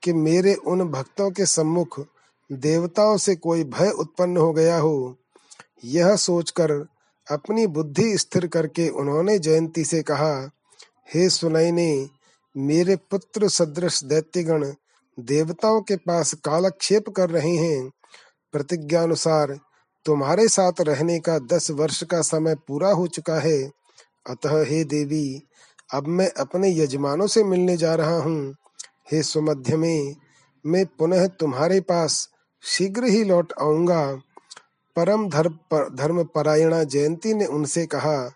कि 0.03 0.13
मेरे 0.13 0.55
उन 0.55 0.85
भक्तों 0.85 1.31
के 1.31 1.47
सम्मुख 1.47 2.07
देवताओं 2.53 3.17
से 3.17 3.35
कोई 3.37 3.65
भय 3.65 3.91
उत्पन्न 3.91 4.37
हो 4.37 4.53
गया 4.53 4.79
हो, 4.79 5.17
यह 5.85 6.17
सोचकर 6.17 6.73
अपनी 7.27 7.67
बुद्धि 7.67 8.19
स्थिर 8.19 8.47
करके 8.47 8.89
उन्होंने 8.89 9.39
जयंती 9.39 9.85
से 9.85 10.03
कहा, 10.03 10.51
हे 11.15 11.29
सुनैने, 11.31 12.09
मेरे 12.57 12.97
पुत्र 12.97 13.49
सदृश 13.49 14.05
दैत्यगण 14.05 14.73
देवताओं 15.19 15.81
के 15.81 15.97
पास 15.97 16.35
कालक्षेप 16.35 17.09
कर 17.09 17.31
रहे 17.31 17.57
हैं। 17.57 17.91
प्रतिज्ञानुसार 18.53 19.59
तुम्हारे 20.05 20.49
साथ 20.49 20.73
रहने 20.81 21.19
का 21.21 21.39
दस 21.39 21.71
वर्ष 21.71 22.03
का 22.03 22.21
समय 22.23 22.55
पूरा 22.55 22.91
हो 22.91 23.07
चुका 23.07 23.41
है। 23.41 23.71
अतः 24.27 24.65
हे 24.65 24.85
देवी, 24.85 25.43
अब 25.95 26.07
मैं 26.07 26.31
अपने 26.31 26.71
यजमानों 26.77 27.27
से 27.27 27.45
मिलने 27.45 27.77
जा 27.77 27.95
रहा 27.95 28.17
हूँ। 28.17 28.55
हे 29.13 29.23
सुमध्य 29.23 29.77
में, 29.77 30.17
मैं 30.67 30.87
पुनः 30.87 31.27
तुम्हारे 31.27 31.81
पास 31.81 32.29
शीघ्र 32.67 33.05
ही 33.05 33.25
लौट 33.25 33.53
आऊँगा। 33.61 34.21
परम 34.97 35.29
धर्म 35.29 35.53
पर, 35.53 35.95
धर्म 35.95 36.25
परायणा 36.25 36.85
जयंती 36.85 37.35
ने 37.35 37.47
उनसे 37.47 37.87
कहा 37.87 38.33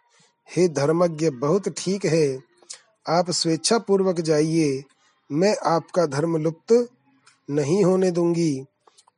हे 0.57 0.69
धर्मज्ञ 0.69 1.31
बहुत 1.31 1.69
ठीक 1.69 2.05
है। 2.05 2.39
आप 3.09 3.31
स्वेच्छा 3.31 3.79
पूर्वक 3.79 4.21
जाइए। 4.21 4.85
मैं 5.33 5.57
आपका 5.67 6.07
धर्म 6.07 6.37
लुप्त 6.37 6.89
नहीं 7.51 7.85
होने 7.85 8.11
दूँगी। 8.11 8.65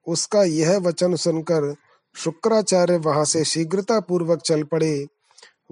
उसका 0.07 0.43
यह 0.43 0.79
वचन 0.79 1.17
सुनकर 1.17 1.75
शुक्राचार्य 2.15 2.97
वहाँ 2.97 3.25
से 3.25 3.45
शीघ्रता 3.45 4.01
पूर्वक 4.01 4.41
चल 4.41 4.63
पड़े। 4.63 5.07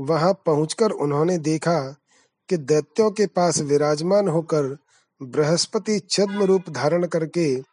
वहाँ 0.00 0.32
पहुंचकर 0.46 0.90
उन्होंने 0.90 1.38
देखा 1.38 1.96
कि 2.48 2.56
दैत्यों 2.56 3.10
के 3.10 3.26
पास 3.26 3.60
विराजमान 3.60 4.28
होकर 4.28 4.76
बृहस्पति 5.22 6.00
छद्म 6.10 6.42
रूप 6.42 6.70
धारण 6.70 7.06
करके 7.06 7.69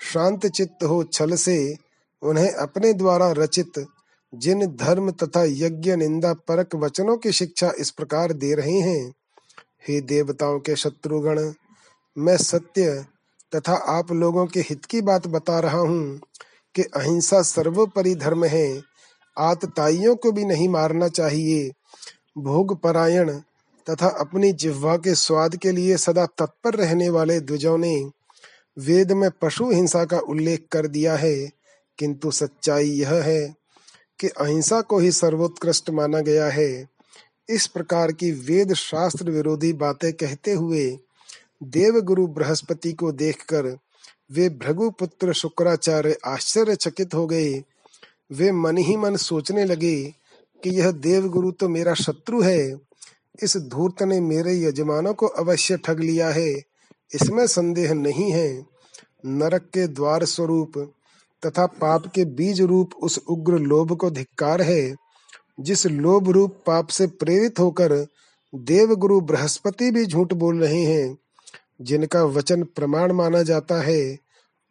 शांत 0.00 0.46
चित्त 0.46 0.84
हो 0.84 1.04
छल 1.04 1.34
से 1.34 1.76
उन्हें 2.22 2.52
अपने 2.52 2.92
द्वारा 2.92 3.32
रचित 3.32 3.86
जिन 4.34 4.66
धर्म 4.66 5.10
तथा 5.10 5.44
यज्ञ 5.44 5.96
निंदा 5.96 6.32
परक 6.32 6.74
वचनों 6.74 7.16
की 7.16 7.32
शिक्षा 7.32 7.72
इस 7.78 7.90
प्रकार 7.90 8.32
दे 8.32 8.54
रहे 8.54 8.78
हैं। 8.80 9.14
हे 9.88 10.00
देवताओं 10.00 10.58
के 10.60 10.76
शत्रुगण, 10.76 11.52
मैं 12.18 12.36
सत्य 12.36 13.06
तथा 13.54 13.72
आप 13.72 14.12
लोगों 14.12 14.46
के 14.46 14.60
हित 14.60 14.84
की 14.84 15.00
बात 15.00 15.26
बता 15.26 15.60
रहा 15.60 15.78
हूँ 15.78 16.20
कि 16.74 16.82
अहिंसा 16.82 17.42
सर्वोपरि 17.42 18.14
धर्म 18.14 18.44
है। 18.44 18.82
आतताइयों 19.38 20.16
को 20.16 20.32
भी 20.32 20.44
नहीं 20.44 20.68
मारना 20.68 21.08
चाहिए। 21.08 21.70
भोग 22.38 22.80
परायण 22.80 23.30
तथा 23.90 24.08
अपनी 24.08 24.52
जिह्वा 24.52 24.96
के 24.96 25.14
स्वाद 25.14 25.56
के 25.56 25.72
लिए 25.72 25.96
सदा 25.96 26.26
तत्पर 26.26 26.74
रहने 26.74 27.08
वाले 27.08 27.40
द्विजों 27.40 27.78
ने 27.78 28.10
वेद 28.76 29.12
में 29.12 29.30
पशु 29.42 29.70
हिंसा 29.70 30.04
का 30.04 30.18
उल्लेख 30.18 30.66
कर 30.72 30.86
दिया 30.86 31.16
है, 31.16 31.36
किंतु 31.98 32.30
सच्चाई 32.30 32.90
यह 32.90 33.12
है 33.14 33.54
कि 34.18 34.28
अहिंसा 34.30 34.80
को 34.80 34.98
ही 34.98 35.12
सर्वोत्कृष्ट 35.12 35.90
माना 35.90 36.20
गया 36.20 36.46
है। 36.48 36.88
इस 37.48 37.66
प्रकार 37.66 38.12
की 38.12 38.30
वेद 38.32 38.74
शास्त्र 38.74 39.30
विरोधी 39.30 39.72
बातें 39.72 40.12
कहते 40.12 40.52
हुए 40.52 40.86
देव 41.62 42.00
गुरु 42.00 42.26
बृहस्पति 42.26 42.92
को 42.92 43.12
देखकर 43.12 43.76
वे 44.32 44.48
भृगुपुत्र 44.48 45.32
शुक्राचार्य 45.32 46.16
आश्चर्यचकित 46.26 47.14
हो 47.14 47.26
गए। 47.26 47.62
वे 48.32 48.50
मन 48.52 48.76
ही 48.76 48.96
मन 48.96 49.16
सोचने 49.16 49.64
लगे 49.64 50.02
कि 50.62 50.70
यह 50.70 50.90
देव 50.90 51.28
गुरु 51.28 51.50
तो 51.50 51.68
मेरा 51.68 51.94
शत्रु 51.94 52.40
है, 52.42 52.76
इस 53.42 53.56
धूर्त 53.56 54.02
ने 54.02 54.20
मेरे 54.20 54.58
यजमानों 54.60 55.14
को 55.14 55.26
अवश्य 55.26 55.76
ठग 55.76 56.00
लिया 56.00 56.28
है। 56.30 56.52
इसमें 57.14 57.46
संदेह 57.46 57.94
नहीं 57.94 58.30
है। 58.32 58.66
नरक 59.26 59.62
के 59.62 59.86
द्वार 59.86 60.24
स्वरूप 60.24 60.78
तथा 61.46 61.66
पाप 61.66 62.06
के 62.06 62.24
बीज 62.24 62.60
रूप 62.60 62.90
उस 62.94 63.18
उग्र 63.28 63.58
लोभ 63.58 63.96
को 63.96 64.10
धिक्कार 64.10 64.62
है, 64.62 64.96
जिस 65.60 65.86
लोभ 65.86 66.30
रूप 66.30 66.62
पाप 66.66 66.88
से 66.88 67.06
प्रेरित 67.06 67.58
होकर 67.58 68.06
देव 68.54 68.94
गुरु 68.94 69.20
बृहस्पति 69.20 69.90
भी 69.90 70.06
झूठ 70.06 70.32
बोल 70.32 70.60
रहे 70.60 70.82
हैं, 70.82 71.18
जिनका 71.80 72.24
वचन 72.24 72.62
प्रमाण 72.62 73.12
माना 73.12 73.42
जाता 73.42 73.82
है, 73.82 74.18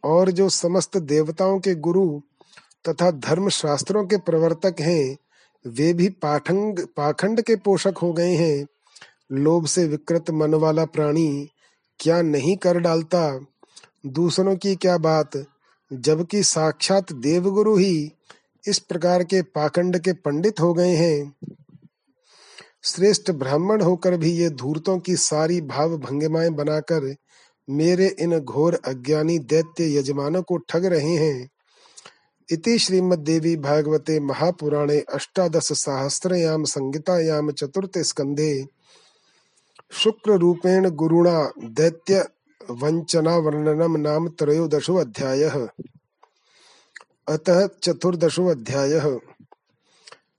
और 0.03 0.31
जो 0.31 0.49
समस्त 0.49 0.97
देवताओं 0.97 1.59
के 1.59 1.75
गुरु 1.75 2.21
तथा 2.89 3.11
धर्म 3.11 3.49
शास्त्रों 3.49 4.05
के 4.05 4.17
प्रवर्तक 4.17 4.75
हैं, 4.79 5.17
वे 5.67 5.93
भी 5.93 6.09
पाठंग, 6.09 6.79
पाखंड 6.79 7.41
के 7.41 7.55
पोषक 7.55 7.97
हो 7.97 8.13
गए 8.13 8.35
हैं। 8.35 8.67
लोभ 9.31 9.65
से 9.65 9.87
विकृत 9.87 10.31
मन 10.31 10.53
वाला 10.53 10.85
प्राणी 10.85 11.49
क्या 11.99 12.21
नहीं 12.21 12.57
कर 12.57 12.79
डालता? 12.79 13.45
दूसरों 14.05 14.55
की 14.55 14.75
क्या 14.75 14.97
बात? 14.97 15.31
जबकि 15.93 16.43
साक्षात 16.43 17.13
देवगुरु 17.13 17.77
ही 17.77 18.11
इस 18.67 18.79
प्रकार 18.79 19.23
के 19.23 19.41
पाखंड 19.41 19.99
के 19.99 20.13
पंडित 20.13 20.59
हो 20.59 20.73
गए 20.73 20.95
हैं। 20.95 21.33
श्रेष्ठ 22.83 23.31
ब्राह्मण 23.31 23.81
होकर 23.81 24.17
भी 24.17 24.31
ये 24.31 24.49
धूर्तों 24.49 24.99
की 24.99 25.15
सारी 25.15 25.61
भाव 25.61 25.97
भंगिमाएँ 25.97 26.49
बनाकर 26.49 27.15
मेरे 27.69 28.15
इन 28.19 28.39
घोर 28.39 28.81
अज्ञानी 28.85 29.39
दैत्य 29.39 29.99
यजमानों 29.99 30.43
को 30.43 30.57
ठग 30.57 30.85
रहे 30.85 31.15
हैं। 31.15 31.49
इति 32.51 32.79
श्रीमद्देवी 32.79 33.55
भागवते 33.55 34.19
महापुराणे 34.19 34.99
अष्टादश 34.99 35.71
सहस्रयाम 35.71 36.63
संहितायाम 36.63 37.51
चतुर्थ 37.51 37.97
स्कंधे 37.97 38.65
शुक्र 40.03 40.31
रूपेण 40.31 40.89
गुरुणा 40.89 41.51
दैत्य 41.63 42.27
वंचना 42.71 43.37
वर्णनम 43.37 43.97
नाम 43.97 44.27
त्रयोदशो 44.27 44.95
अध्यायः। 44.95 45.67
अतः 47.27 47.67
चतुर्दशो 47.83 48.47
अध्यायः। 48.47 49.19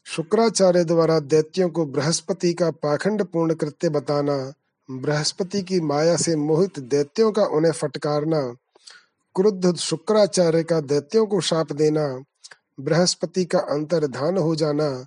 शुक्राचार्य 0.05 0.85
द्वारा 0.85 1.19
दैत्यों 1.21 1.69
को 1.69 1.87
बृहस्पति 1.87 2.53
का 2.53 2.71
पाखंड 2.71 3.25
पूर्ण 3.25 3.55
कृत्य 3.55 3.89
बताना, 3.89 4.53
बृहस्पति 4.91 5.63
की 5.63 5.81
माया 5.81 6.17
से 6.17 6.37
मोहित 6.37 6.79
दैत्यों 6.79 7.33
का 7.33 7.43
उन्हें 7.43 7.73
फटकारना, 7.73 8.57
क्रुद्ध 9.35 9.77
शुक्राचार्य 9.77 10.63
का 10.63 10.81
दैत्यों 10.81 11.27
को 11.27 11.41
शाप 11.41 11.73
देना, 11.73 12.25
बृहस्पति 12.81 13.45
का 13.45 13.59
अंतर्धान 13.59 14.39
हो 14.39 14.57
जाना, 14.57 15.07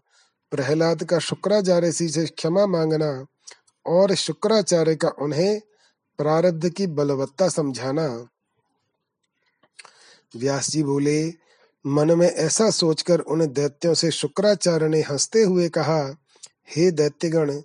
प्रहलाद 0.51 1.03
का 1.03 1.19
शुक्राचार्य 1.19 1.91
से 1.91 2.25
क्षमा 2.25 2.65
मांगना 2.65 3.25
और 3.89 4.15
शुक्राचार्य 4.15 4.95
का 4.95 5.09
उन्हें 5.09 5.61
प्रारब्ध 6.17 6.69
की 6.69 6.87
बलवत्ता 6.87 7.49
समझाना। 7.49 8.27
व्यास 10.35 10.69
जी 10.69 10.83
बोले, 10.83 11.33
मन 11.85 12.11
में 12.11 12.27
ऐसा 12.27 12.69
सोचकर 12.69 13.19
उन 13.19 13.45
दैत्यों 13.47 13.93
से 13.93 14.11
शुक्राचार्य 14.11 14.87
ने 14.87 15.01
हँसते 15.01 15.43
हुए 15.43 15.69
कहा, 15.69 16.15
हे 16.69 16.91
दैत्यगण, 16.91 17.61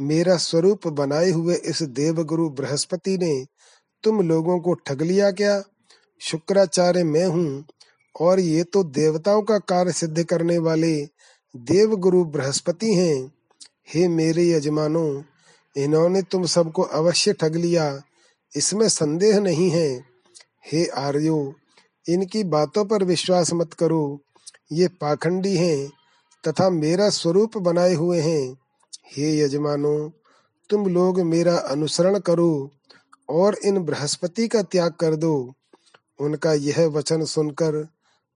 मेरा 0.00 0.36
स्वरूप 0.36 0.86
बनाए 0.88 1.30
हुए 1.30 1.54
इस 1.54 1.82
देवगुरु 1.82 2.50
बृहस्पति 2.50 3.18
ने 3.18 3.46
तुम 4.02 4.28
लोगों 4.28 4.60
को 4.60 4.74
ठग 4.74 5.02
लिया 5.02 5.30
क्या? 5.30 5.62
शुक्राचार्य 6.20 7.04
मैं 7.04 7.26
हूँ, 7.26 7.64
और 8.20 8.40
ये 8.40 8.62
तो 8.62 8.84
देवताओं 8.84 9.42
का 9.42 9.58
कार्य 9.58 9.92
सिद्ध 9.92 10.24
करने 10.24 10.58
वाले 10.58 11.08
देव 11.56 11.96
गुरु 11.96 12.24
बृहस्पति 12.24 12.94
हैं। 12.94 13.32
हे 13.94 14.08
मेरे 14.08 14.50
यजमानों 14.50 15.22
इन्होंने 15.76 16.22
तुम 16.22 16.46
सबको 16.46 16.82
अवश्य 16.82 17.32
ठग 17.32 17.56
लिया। 17.56 18.02
इसमें 18.56 18.88
संदेह 18.88 19.40
नहीं 19.40 19.70
है। 19.70 20.04
हे 20.72 20.86
आर्यो, 20.86 21.54
इनकी 22.08 22.44
बातों 22.44 22.84
पर 22.84 23.04
विश्वास 23.04 23.52
मत 23.52 23.72
करो। 23.72 24.20
ये 24.72 24.88
पाखंडी 24.88 25.56
हैं 25.56 25.92
तथा 26.48 26.70
मेरा 26.70 27.10
स्वरूप 27.10 27.58
बनाए 27.58 27.94
हुए 27.94 28.20
हैं। 28.20 28.58
हे 29.16 29.38
यजमानों, 29.38 30.10
तुम 30.70 30.86
लोग 30.86 31.20
मेरा 31.20 31.56
अनुसरण 31.56 32.18
करो 32.18 32.70
और 33.28 33.54
इन 33.64 33.78
बृहस्पति 33.78 34.48
का 34.48 34.62
त्याग 34.62 34.92
कर 34.92 35.16
दो। 35.16 35.54
उनका 36.20 36.52
यह 36.52 36.86
वचन 36.86 37.24
सुनकर 37.24 37.88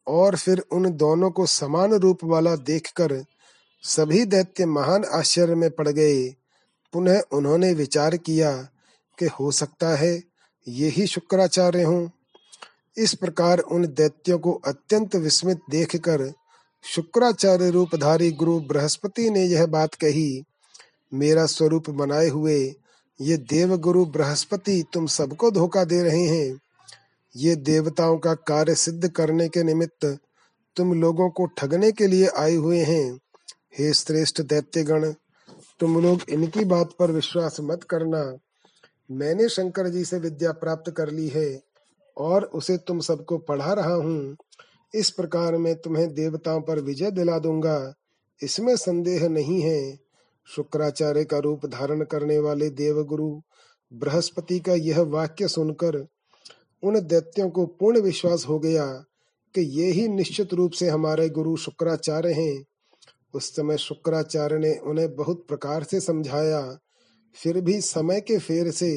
और 0.07 0.37
फिर 0.37 0.59
उन 0.73 0.91
दोनों 0.91 1.31
को 1.31 1.47
समान 1.47 1.93
रूप 1.93 2.19
वाला 2.25 2.57
देखकर 2.57 3.25
सभी 3.83 4.25
दैत्य 4.25 4.67
महान 4.67 5.05
आश्चर्य 5.05 5.55
में 5.55 5.71
पड़ 5.71 5.89
गए। 5.89 6.35
पुनः 6.93 7.23
उन्होंने 7.33 7.73
विचार 7.75 8.17
किया 8.17 8.53
कि 9.19 9.27
हो 9.27 9.51
सकता 9.51 9.97
है 9.97 10.23
ये 10.69 10.89
ही 10.89 11.07
शुक्राचार्य 11.07 11.83
हों। 11.83 12.09
इस 12.97 13.15
प्रकार 13.15 13.59
उन 13.59 13.87
दैत्यों 13.87 14.39
को 14.39 14.53
अत्यंत 14.67 15.17
विस्मित 15.17 15.61
देखकर 15.71 16.33
शुक्राचार्य 16.85 17.71
रूपधारी 17.71 18.31
गुरु 18.33 18.59
बृहस्पति 18.61 19.31
ने 19.31 19.45
यह 19.45 19.67
बात 19.67 19.95
कही, 19.95 20.45
मेरा 21.15 21.47
स्वरूप 21.47 21.91
बनाए 21.91 22.29
हुए 22.29 22.75
ये 23.21 23.37
देव 23.37 23.77
गुरु 23.77 24.05
बृहस्पति 24.07 24.85
तुम 24.93 25.07
सबको 25.07 25.51
धोखा 25.51 25.85
दे 25.85 26.03
रहे 26.03 26.27
हैं। 26.27 26.61
ये 27.37 27.57
देवताओं 27.57 28.19
का 28.19 28.35
कार्य 28.35 28.75
सिद्ध 28.75 29.09
करने 29.09 29.49
के 29.49 29.63
निमित्त 29.63 30.19
तुम 30.77 30.93
लोगों 31.01 31.29
को 31.31 31.47
ठगने 31.47 31.93
के 31.93 32.07
लिए 32.07 32.29
आए 32.29 32.55
हुए 32.55 32.83
हैं। 32.85 33.21
हे 33.79 33.93
श्रेष्ठ 33.93 34.41
दैत्यगण 34.41 35.13
तुम 35.81 36.03
लोग 36.03 36.21
इनकी 36.29 36.65
बात 36.65 36.91
पर 36.99 37.11
विश्वास 37.11 37.57
मत 37.61 37.83
करना। 37.83 38.39
मैंने 39.11 39.49
शंकर 39.49 39.89
जी 39.89 40.05
से 40.05 40.19
विद्या 40.19 40.53
प्राप्त 40.53 40.91
कर 40.91 41.11
ली 41.11 41.29
है 41.29 41.63
और 42.17 42.45
उसे 42.45 42.77
तुम 42.77 43.01
सबको 43.01 43.39
पढ़ा 43.39 43.73
रहा 43.73 43.95
हूँ। 43.95 44.37
इस 44.95 45.11
प्रकार 45.11 45.57
मैं 45.57 45.75
तुम्हें 45.75 46.15
देवताओं 46.15 46.61
पर 46.61 46.81
विजय 46.81 47.11
दिला 47.11 47.39
दूँगा। 47.39 47.95
इसमें 48.43 48.77
संदेह 48.77 49.29
नहीं 49.29 49.61
है। 49.61 49.99
शुक्राचार्य 50.47 51.25
का 51.25 51.39
रूप 51.39 51.67
धारण 51.67 52.05
करने 52.05 52.39
वाले 52.39 52.71
देवगुरु 52.71 53.41
बृहस्पति 53.93 54.59
का 54.61 54.75
यह 54.75 55.01
वाक्य 55.01 55.49
सुनकर 55.49 56.07
उन 56.83 57.01
दैत्यों 57.01 57.51
को 57.51 57.67
पूर्ण 57.67 58.01
विश्वास 58.01 58.47
हो 58.49 58.59
गया 58.59 58.87
कि 59.55 59.61
ये 59.61 59.91
ही 59.91 60.09
निश्चित 60.09 60.55
रूप 60.55 60.73
से 60.73 60.89
हमारे 60.89 61.29
गुरु 61.29 61.57
शुक्राचार्य 61.57 62.33
हैं। 62.33 62.65
उस 63.35 63.51
समय 63.57 63.77
शुक्राचार्य 63.77 64.59
ने 64.59 64.75
उन्हें 64.83 65.15
बहुत 65.17 65.45
प्रकार 65.49 65.83
से 65.83 66.01
समझाया। 66.01 66.63
फिर 67.37 67.61
भी 67.61 67.81
समय 67.81 68.21
के 68.21 68.39
फेर 68.39 68.71
से 68.71 68.91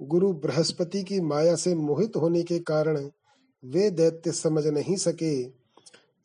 गुरु 0.00 0.32
बृहस्पति 0.32 1.02
की 1.02 1.20
माया 1.20 1.54
से 1.56 1.74
मोहित 1.74 2.16
होने 2.16 2.42
के 2.42 2.58
कारण 2.58 2.98
वे 3.62 3.90
दैत्य 3.90 4.32
समझ 4.32 4.66
नहीं 4.66 4.96
सके। 4.96 5.42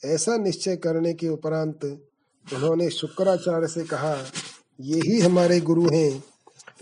ऐसा 0.03 0.37
निश्चय 0.37 0.75
करने 0.75 1.13
के 1.13 1.27
उपरांत 1.27 1.85
उन्होंने 1.85 2.89
शुक्राचार्य 2.89 3.67
से 3.67 3.83
कहा, 3.83 4.15
ये 4.81 4.99
ही 4.99 5.19
हमारे 5.19 5.59
गुरु 5.61 5.89
हैं। 5.89 6.23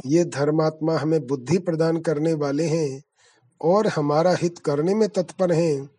ये 0.06 0.24
धर्मात्मा 0.26 0.98
हमें 0.98 1.26
बुद्धि 1.28 1.58
प्रदान 1.58 1.98
करने 1.98 2.34
वाले 2.34 2.64
हैं 2.64 3.02
और 3.62 3.88
हमारा 3.88 4.34
हित 4.34 4.60
करने 4.60 4.94
में 4.96 5.08
तत्पर 5.10 5.52
हैं। 5.52 5.90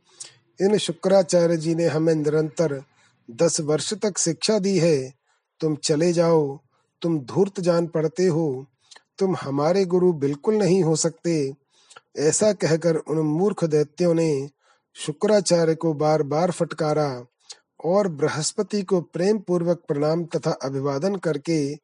इन 0.61 0.77
शुक्राचार्य 0.79 1.57
जी 1.57 1.75
ने 1.75 1.87
हमें 1.87 2.15
निरंतर 2.15 2.83
दस 3.31 3.61
वर्ष 3.61 3.95
तक 3.95 4.19
शिक्षा 4.19 4.59
दी 4.59 4.79
है। 4.79 5.13
तुम 5.61 5.77
चले 5.77 6.13
जाओ। 6.13 6.59
तुम 7.03 7.19
धूर्त 7.21 7.61
जान 7.61 7.87
पड़ते 7.87 8.27
हो। 8.27 8.67
तुम 9.19 9.37
हमारे 9.37 9.85
गुरु 9.85 10.13
बिल्कुल 10.13 10.55
नहीं 10.55 10.83
हो 10.83 10.97
सकते। 10.97 11.55
ऐसा 12.17 12.53
कहकर 12.53 12.97
उन 12.97 13.19
मूर्ख 13.19 13.65
दैत्यों 13.65 14.15
ने 14.15 14.51
शुक्राचार्य 14.95 15.75
को 15.75 15.93
बार 15.93 16.23
बार 16.23 16.51
फटकारा 16.51 17.25
और 17.85 18.09
बृहस्पति 18.09 18.83
को 18.83 19.01
प्रेम 19.01 19.39
पूर्वक 19.39 19.83
प्रणाम 19.89 20.25
तथा 20.25 20.51
अभिवादन 20.51 21.17
करके 21.17 21.79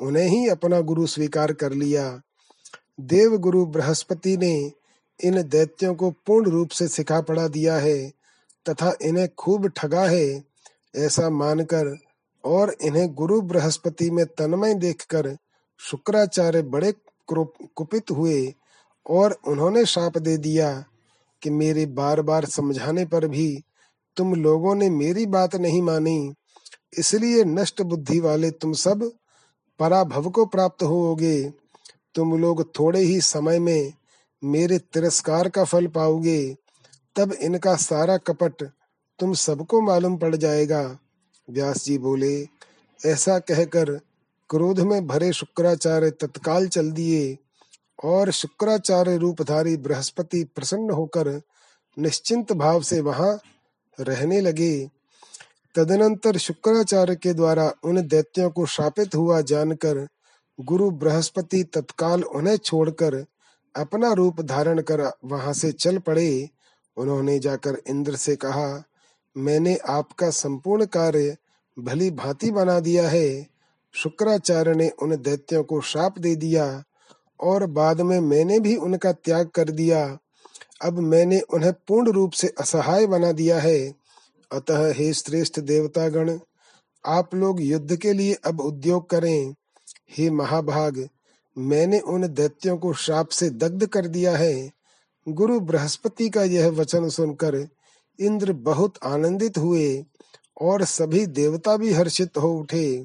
उन्हें 0.00 0.28
ही 0.28 0.48
अपना 0.48 0.80
गुरु 0.80 1.06
स्वीकार 1.06 1.52
कर 1.52 1.72
लिया। 1.72 2.20
देव 3.00 3.36
गुरु 3.36 3.66
बृहस्पति 3.66 4.36
ने 4.36 4.72
इन 5.24 5.42
दैत्यों 5.42 5.94
को 5.94 6.10
पूर्ण 6.10 6.50
रूप 6.50 6.68
से 6.68 6.88
सिखा 6.88 7.20
पढ़ा 7.20 7.48
दिया 7.48 7.76
है 7.76 8.12
तथा 8.68 8.96
इन्हें 9.02 9.28
खूब 9.38 9.68
ठगा 9.68 10.04
है। 10.04 10.55
ऐसा 10.96 11.30
मानकर 11.30 11.96
और 12.44 12.74
इन्हें 12.82 13.14
गुरु 13.14 13.40
बृहस्पति 13.40 14.10
में 14.10 14.24
तन्मय 14.26 14.74
देखकर 14.74 15.36
शुक्राचार्य 15.80 16.62
बड़े 16.62 16.92
कुपित 17.28 18.10
हुए 18.10 18.54
और 19.06 19.36
उन्होंने 19.46 19.84
शाप 19.86 20.18
दे 20.18 20.36
दिया 20.36 20.72
कि 21.42 21.50
मेरे 21.50 21.86
बार 21.86 22.22
बार 22.22 22.44
समझाने 22.44 23.04
पर 23.04 23.26
भी 23.28 23.62
तुम 24.16 24.34
लोगों 24.34 24.74
ने 24.74 24.90
मेरी 24.90 25.26
बात 25.26 25.56
नहीं 25.56 25.82
मानी। 25.82 26.34
इसलिए 26.98 27.44
नष्ट 27.44 27.82
बुद्धि 27.82 28.20
वाले 28.20 28.50
तुम 28.50 28.72
सब 28.72 29.10
पराभव 29.78 30.30
को 30.30 30.46
प्राप्त 30.46 30.82
होगे 30.82 31.42
तुम 32.14 32.36
लोग 32.40 32.64
थोड़े 32.78 33.00
ही 33.00 33.20
समय 33.20 33.58
में 33.58 33.92
मेरे 34.44 34.78
तिरस्कार 34.78 35.48
का 35.48 35.64
फल 35.64 35.86
पाओगे। 35.86 36.56
तब 37.16 37.32
इनका 37.32 37.74
सारा 37.76 38.16
कपट 38.16 38.70
तुम 39.18 39.32
सबको 39.32 39.80
मालूम 39.80 40.16
पड़ 40.16 40.36
जाएगा। 40.36 40.98
व्यास 41.48 41.84
जी 41.84 41.98
बोले, 41.98 42.48
ऐसा 43.06 43.38
कहकर 43.38 43.90
क्रोध 44.50 44.80
में 44.80 45.06
भरे 45.06 45.32
शुक्राचार्य 45.32 46.10
तत्काल 46.10 46.68
चल 46.68 46.90
दिए 46.90 47.38
और 48.04 48.30
शुक्राचार्य 48.30 49.16
रूपधारी 49.16 49.76
बृहस्पति 49.76 50.42
प्रसन्न 50.44 50.90
होकर 50.90 51.40
निश्चिंत 51.98 52.52
भाव 52.52 52.82
से 52.82 53.00
वहाँ 53.00 53.38
रहने 54.00 54.40
लगे। 54.40 54.90
तदनंतर 55.74 56.36
शुक्राचार्य 56.36 57.16
के 57.16 57.32
द्वारा 57.34 57.72
उन 57.84 58.00
दैत्यों 58.06 58.50
को 58.50 58.66
शापित 58.66 59.14
हुआ 59.14 59.40
जानकर 59.40 60.06
गुरु 60.60 60.90
बृहस्पति 60.90 61.62
तत्काल 61.64 62.22
उन्हें 62.22 62.56
छोड़कर 62.56 63.14
अपना 63.74 64.12
रूप 64.12 64.40
धारण 64.40 64.80
कर 64.80 65.00
वहाँ 65.24 65.52
से 65.52 65.72
चल 65.72 65.98
पड़े। 65.98 66.48
उन्होंने 66.96 67.38
जाकर 67.38 67.82
इंद्र 67.86 68.16
से 68.16 68.36
कहा 68.36 68.84
मैंने 69.36 69.76
आपका 69.76 70.30
संपूर्ण 70.30 70.86
कार्य 70.86 71.36
भली 71.78 72.10
भांति 72.10 72.50
बना 72.50 72.80
दिया 72.80 73.08
है। 73.08 73.46
शुक्राचार्य 73.92 74.74
ने 74.74 74.88
उन 74.88 75.16
दैत्यों 75.16 75.64
को 75.64 75.80
श्राप 75.80 76.18
दे 76.18 76.36
दिया 76.36 76.84
और 77.40 77.66
बाद 77.66 78.00
में 78.00 78.20
मैंने 78.20 78.60
भी 78.60 78.76
उनका 78.76 79.12
त्याग 79.12 79.48
कर 79.48 79.70
दिया। 79.70 80.18
अब 80.84 80.98
मैंने 80.98 81.40
उन्हें 81.40 81.72
पूर्ण 81.72 82.10
रूप 82.10 82.32
से 82.32 82.54
असहाय 82.60 83.06
बना 83.06 83.32
दिया 83.32 83.58
है। 83.58 83.94
अतः 84.52 84.92
हे 84.92 85.12
श्रेष्ठ 85.12 85.60
देवतागण, 85.60 86.38
आप 87.06 87.34
लोग 87.34 87.60
युद्ध 87.60 87.96
के 87.96 88.12
लिए 88.12 88.34
अब 88.34 88.60
उद्योग 88.60 89.10
करें। 89.10 89.54
हे 90.10 90.30
महाभाग, 90.30 91.08
मैंने 91.58 91.98
उन 91.98 92.28
दैत्यों 92.28 92.76
को 92.76 92.92
श्राप 92.92 93.28
से 93.28 93.50
दग्ध 93.50 93.86
कर 93.86 94.06
दिया 94.06 94.36
है। 94.36 94.72
गुरु 95.28 95.60
बृहस्पति 95.60 96.30
का 96.30 96.42
यह 96.42 96.68
वचन 96.68 97.08
सुनकर 97.08 97.68
इंद्र 98.20 98.52
बहुत 98.52 98.94
आनंदित 99.04 99.58
हुए 99.58 100.04
और 100.60 100.84
सभी 100.84 101.26
देवता 101.26 101.76
भी 101.76 101.92
हर्षित 101.92 102.38
हो 102.38 102.52
उठे। 102.52 103.04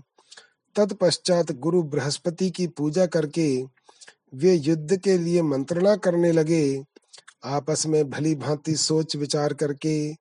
तत्पश्चात 0.75 1.51
गुरु 1.51 1.83
बृहस्पति 1.83 2.49
की 2.49 2.67
पूजा 2.67 3.05
करके 3.05 3.63
वे 4.33 4.53
युद्ध 4.53 4.97
के 4.97 5.17
लिए 5.17 5.41
मंत्रणा 5.41 5.95
करने 5.95 6.31
लगे। 6.31 6.83
आपस 7.43 7.87
में 7.87 8.09
भली 8.09 8.35
भांति 8.35 8.75
सोच 8.75 9.15
विचार 9.15 9.53
करके 9.53 10.15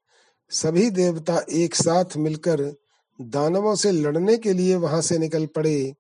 सभी 0.51 0.91
देवता 0.91 1.45
एक 1.53 1.75
साथ 1.75 2.17
मिलकर 2.17 2.75
दानवों 3.21 3.75
से 3.75 3.93
लड़ने 3.93 4.37
के 4.37 4.53
लिए 4.53 4.77
वहाँ 4.77 5.01
से 5.01 5.19
निकल 5.19 5.47
पड़े। 5.47 5.95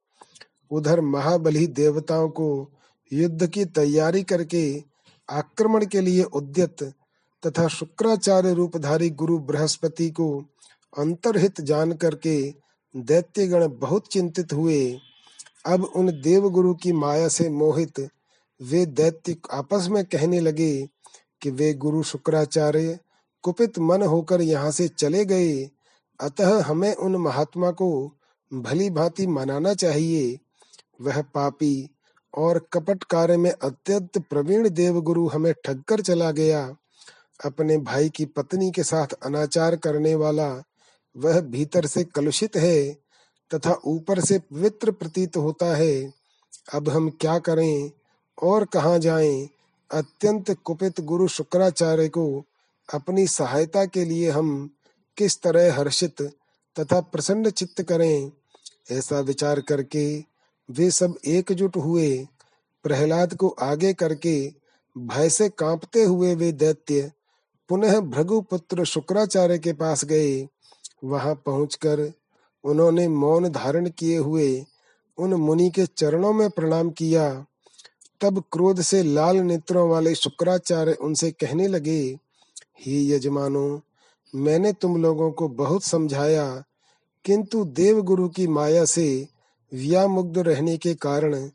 उधर 0.70 1.00
महाबली 1.00 1.66
देवताओं 1.66 2.28
को 2.28 2.70
युद्ध 3.12 3.46
की 3.46 3.64
तैयारी 3.64 4.22
करके 4.22 4.82
आक्रमण 5.28 5.86
के 5.86 6.00
लिए 6.00 6.22
उद्यत 6.22 6.92
तथा 7.46 7.68
शुक्राचार्य 7.68 8.54
रूपधारी 8.54 9.10
गुरु 9.10 9.38
बृहस्पति 9.38 10.10
को 10.10 10.44
अंतरहित 10.98 11.60
जान 11.60 11.92
करके 11.92 12.54
दैत्यगण 12.96 13.68
बहुत 13.68 14.08
चिंतित 14.08 14.52
हुए। 14.52 14.98
अब 15.66 15.84
उन 15.84 16.06
देवगुरु 16.06 16.74
की 16.74 16.92
माया 16.92 17.28
से 17.28 17.48
मोहित 17.50 18.08
वे 18.62 18.86
दैत्य 18.86 19.36
आपस 19.52 19.86
में 19.90 20.04
कहने 20.04 20.40
लगे 20.40 20.88
कि 21.42 21.50
वे 21.50 21.74
गुरु 21.74 22.02
शुक्राचार्य, 22.02 22.98
कुपित 23.42 23.78
मन 23.78 24.02
होकर 24.02 24.40
यहाँ 24.40 24.70
से 24.70 24.88
चले 24.88 25.24
गए। 25.24 25.70
अतः 26.20 26.62
हमें 26.62 26.94
उन 26.94 27.16
महात्मा 27.16 27.70
को 27.70 28.12
भली 28.52 28.90
भांति 28.90 29.26
मनाना 29.26 29.74
चाहिए। 29.74 30.38
वह 31.00 31.22
पापी 31.22 31.88
और 32.38 32.68
कपट 32.72 33.04
कार्य 33.04 33.36
में 33.36 33.50
अत्यंत 33.50 34.18
प्रवीण 34.18 34.68
देवगुरु 34.68 35.28
हमें 35.28 35.54
ठग 35.64 35.82
कर 35.88 36.00
चला 36.00 36.30
गया। 36.30 36.76
अपने 37.44 37.78
भाई 37.78 38.08
की 38.08 38.24
पत्नी 38.24 38.70
के 38.70 38.82
साथ 38.82 39.06
अनाचार 39.06 39.76
करने 39.76 40.14
वाला 40.14 40.62
वह 41.16 41.40
भीतर 41.40 41.86
से 41.86 42.04
कलुषित 42.04 42.56
है 42.56 42.92
तथा 43.54 43.80
ऊपर 43.84 44.20
से 44.20 44.38
पवित्र 44.38 44.90
प्रतीत 44.90 45.36
होता 45.36 45.76
है। 45.76 46.12
अब 46.74 46.88
हम 46.88 47.10
क्या 47.10 47.38
करें 47.38 47.90
और 48.42 48.64
कहा 48.64 48.98
जाएँ? 48.98 49.48
अत्यंत 49.92 50.50
कुपित 50.50 51.00
गुरु 51.00 51.28
शुक्राचार्य 51.28 52.08
को 52.08 52.44
अपनी 52.94 53.26
सहायता 53.26 53.84
के 53.84 54.04
लिए 54.04 54.30
हम 54.30 54.70
किस 55.16 55.42
तरह 55.42 55.74
हर्षित 55.74 56.22
तथा 56.78 57.00
प्रसन्न 57.00 57.50
चित्त 57.50 57.82
करें? 57.82 58.32
ऐसा 58.90 59.20
विचार 59.20 59.60
करके 59.60 60.24
वे 60.70 60.90
सब 60.90 61.18
एकजुट 61.26 61.76
हुए। 61.76 62.26
प्रहलाद 62.82 63.34
को 63.34 63.48
आगे 63.48 63.92
करके 63.92 64.52
भय 64.98 65.30
से 65.30 65.48
कांपते 65.48 66.04
हुए 66.04 66.34
वे 66.34 66.52
दैत्य 66.52 67.12
पुनः 67.70 68.00
भृगु 68.00 68.40
पुत्र 68.40 68.84
शुक्राचार्य 68.84 69.58
के 69.58 69.72
पास 69.72 70.04
गए। 70.04 70.48
वहाँ 71.04 71.34
पहुंचकर 71.34 72.12
उन्होंने 72.64 73.08
मौन 73.08 73.48
धारण 73.48 73.90
किए 73.90 74.16
हुए 74.16 74.64
उन 75.18 75.34
मुनि 75.34 75.70
के 75.70 75.86
चरणों 75.86 76.32
में 76.32 76.50
प्रणाम 76.50 76.90
किया। 76.90 77.46
तब 78.20 78.42
क्रोध 78.52 78.80
से 78.80 79.02
लाल 79.02 79.36
नेत्रों 79.36 79.88
वाले 79.90 80.14
शुक्राचार्य 80.14 80.92
उनसे 80.92 81.30
कहने 81.30 81.68
लगे, 81.68 82.18
ही 82.80 83.12
यजमानो, 83.12 83.80
मैंने 84.34 84.72
तुम 84.72 85.02
लोगों 85.02 85.30
को 85.32 85.48
बहुत 85.48 85.84
समझाया, 85.84 86.64
किंतु 87.24 87.64
देव 87.64 88.02
गुरु 88.02 88.28
की 88.28 88.46
माया 88.46 88.84
से 88.84 89.28
व्यामुग्ध 89.74 90.38
रहने 90.38 90.76
के 90.76 90.94
कारण 90.94 91.48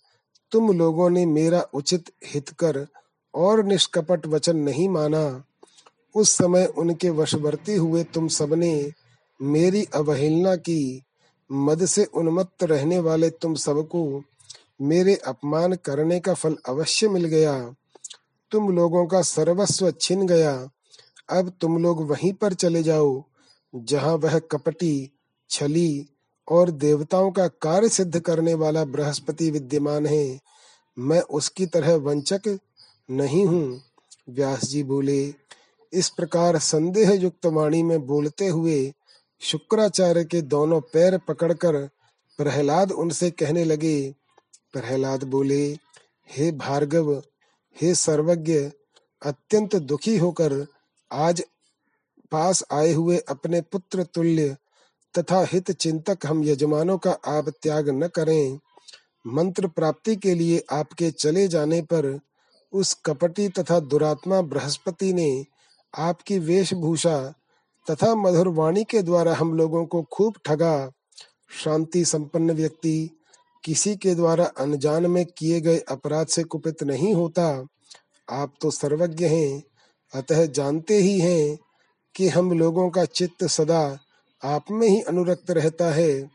तुम 0.51 0.77
लोगों 0.77 1.09
ने 1.09 1.25
मेरा 1.25 1.61
उचित 1.73 2.11
हित 2.25 2.49
कर 2.49 2.87
और 3.33 3.63
निष्कपट 3.63 4.27
वचन 4.27 4.57
नहीं 4.57 4.89
माना। 4.89 5.43
उस 6.15 6.29
समय 6.29 6.65
उनके 6.65 7.09
वशवर्ती 7.09 7.75
हुए 7.75 8.03
तुम 8.03 8.27
सबने 8.27 8.91
मेरी 9.41 9.87
अवहेलना 9.95 10.55
की। 10.55 11.03
मद 11.51 11.85
से 11.85 12.05
उन्मत्त 12.05 12.63
रहने 12.63 12.99
वाले 12.99 13.29
तुम 13.29 13.55
सबको 13.55 14.23
मेरे 14.81 15.15
अपमान 15.15 15.73
करने 15.75 16.19
का 16.19 16.33
फल 16.33 16.57
अवश्य 16.69 17.09
मिल 17.09 17.25
गया। 17.25 17.75
तुम 18.51 18.75
लोगों 18.75 19.05
का 19.07 19.21
सर्वस्व 19.21 19.91
छिन 19.91 20.27
गया। 20.27 20.69
अब 21.29 21.51
तुम 21.61 21.83
लोग 21.83 22.09
वहीं 22.09 22.33
पर 22.33 22.53
चले 22.53 22.83
जाओ, 22.83 23.23
जहाँ 23.75 24.13
वह 24.13 24.39
कपटी, 24.39 25.11
छली 25.49 26.09
और 26.47 26.71
देवताओं 26.71 27.31
का 27.31 27.47
कार्य 27.47 27.89
सिद्ध 27.89 28.19
करने 28.19 28.53
वाला 28.53 28.85
बृहस्पति 28.85 29.51
विद्यमान 29.51 30.05
है। 30.05 30.39
मैं 30.99 31.21
उसकी 31.21 31.65
तरह 31.65 31.95
वंचक 31.95 32.59
नहीं 33.11 33.45
हूँ। 33.45 33.81
व्यास 34.29 34.65
जी 34.65 34.83
बोले 34.83 35.33
इस 35.95 36.09
प्रकार 36.09 36.59
संदेह 36.59 37.11
युक्त 37.11 37.45
वाणी 37.45 37.83
में 37.83 38.05
बोलते 38.05 38.47
हुए 38.47 38.93
शुक्राचार्य 39.41 40.25
के 40.25 40.41
दोनों 40.41 40.81
पैर 40.81 41.17
पकड़कर 41.17 41.89
प्रहलाद 42.37 42.91
उनसे 42.91 43.31
कहने 43.31 43.63
लगे, 43.63 44.15
प्रहलाद 44.73 45.23
बोले, 45.23 45.77
हे 46.29 46.51
भार्गव, 46.51 47.23
हे 47.81 47.95
सर्वज्ञ, 47.95 48.71
अत्यंत 49.21 49.75
दुखी 49.75 50.17
होकर 50.17 50.65
आज 51.11 51.43
पास 52.31 52.63
आए 52.71 52.93
हुए 52.93 53.17
अपने 53.17 53.61
पुत्र 53.61 54.03
तुल्य 54.03 54.57
तथा 55.19 55.45
हित 55.53 55.71
चिंतक 55.71 56.25
हम 56.25 56.43
यजमानों 56.43 56.97
का 56.97 57.11
आप 57.11 57.49
त्याग 57.49 57.89
न 57.89 58.07
करें। 58.07 58.59
मंत्र 59.27 59.67
प्राप्ति 59.67 60.15
के 60.15 60.33
लिए 60.33 60.63
आपके 60.71 61.11
चले 61.11 61.47
जाने 61.47 61.81
पर 61.81 62.19
उस 62.73 62.93
कपटी 62.93 63.49
तथा 63.49 63.79
दुरात्मा 63.79 64.41
बृहस्पति 64.41 65.13
ने 65.13 65.45
आपकी 65.97 66.39
वेशभूषा 66.39 67.33
तथा 67.91 68.15
मधुर 68.15 68.47
वाणी 68.47 68.83
के 68.83 69.01
द्वारा 69.01 69.35
हम 69.35 69.53
लोगों 69.53 69.85
को 69.85 70.03
खूब 70.03 70.33
ठगा, 70.45 70.91
शांति 71.63 72.05
संपन्न 72.05 72.51
व्यक्ति, 72.51 73.09
किसी 73.63 73.95
के 73.95 74.15
द्वारा 74.15 74.45
अनजान 74.45 75.05
में 75.05 75.25
किए 75.25 75.61
गए 75.61 75.77
अपराध 75.77 76.27
से 76.27 76.43
कुपित 76.43 76.83
नहीं 76.83 77.13
होता। 77.13 77.67
आप 78.29 78.53
तो 78.61 78.71
सर्वज्ञ 78.71 79.25
हैं, 79.25 79.63
अतः 80.13 80.45
जानते 80.45 80.97
ही 80.97 81.19
हैं 81.19 81.57
कि 82.15 82.27
हम 82.27 82.59
लोगों 82.59 82.89
का 82.89 83.05
चित्त 83.05 83.45
सदा 83.45 83.99
आप 84.43 84.65
में 84.71 84.87
ही 84.87 85.01
अनुरक्त 85.01 85.51
रहता 85.51 85.85
है। 85.85 86.29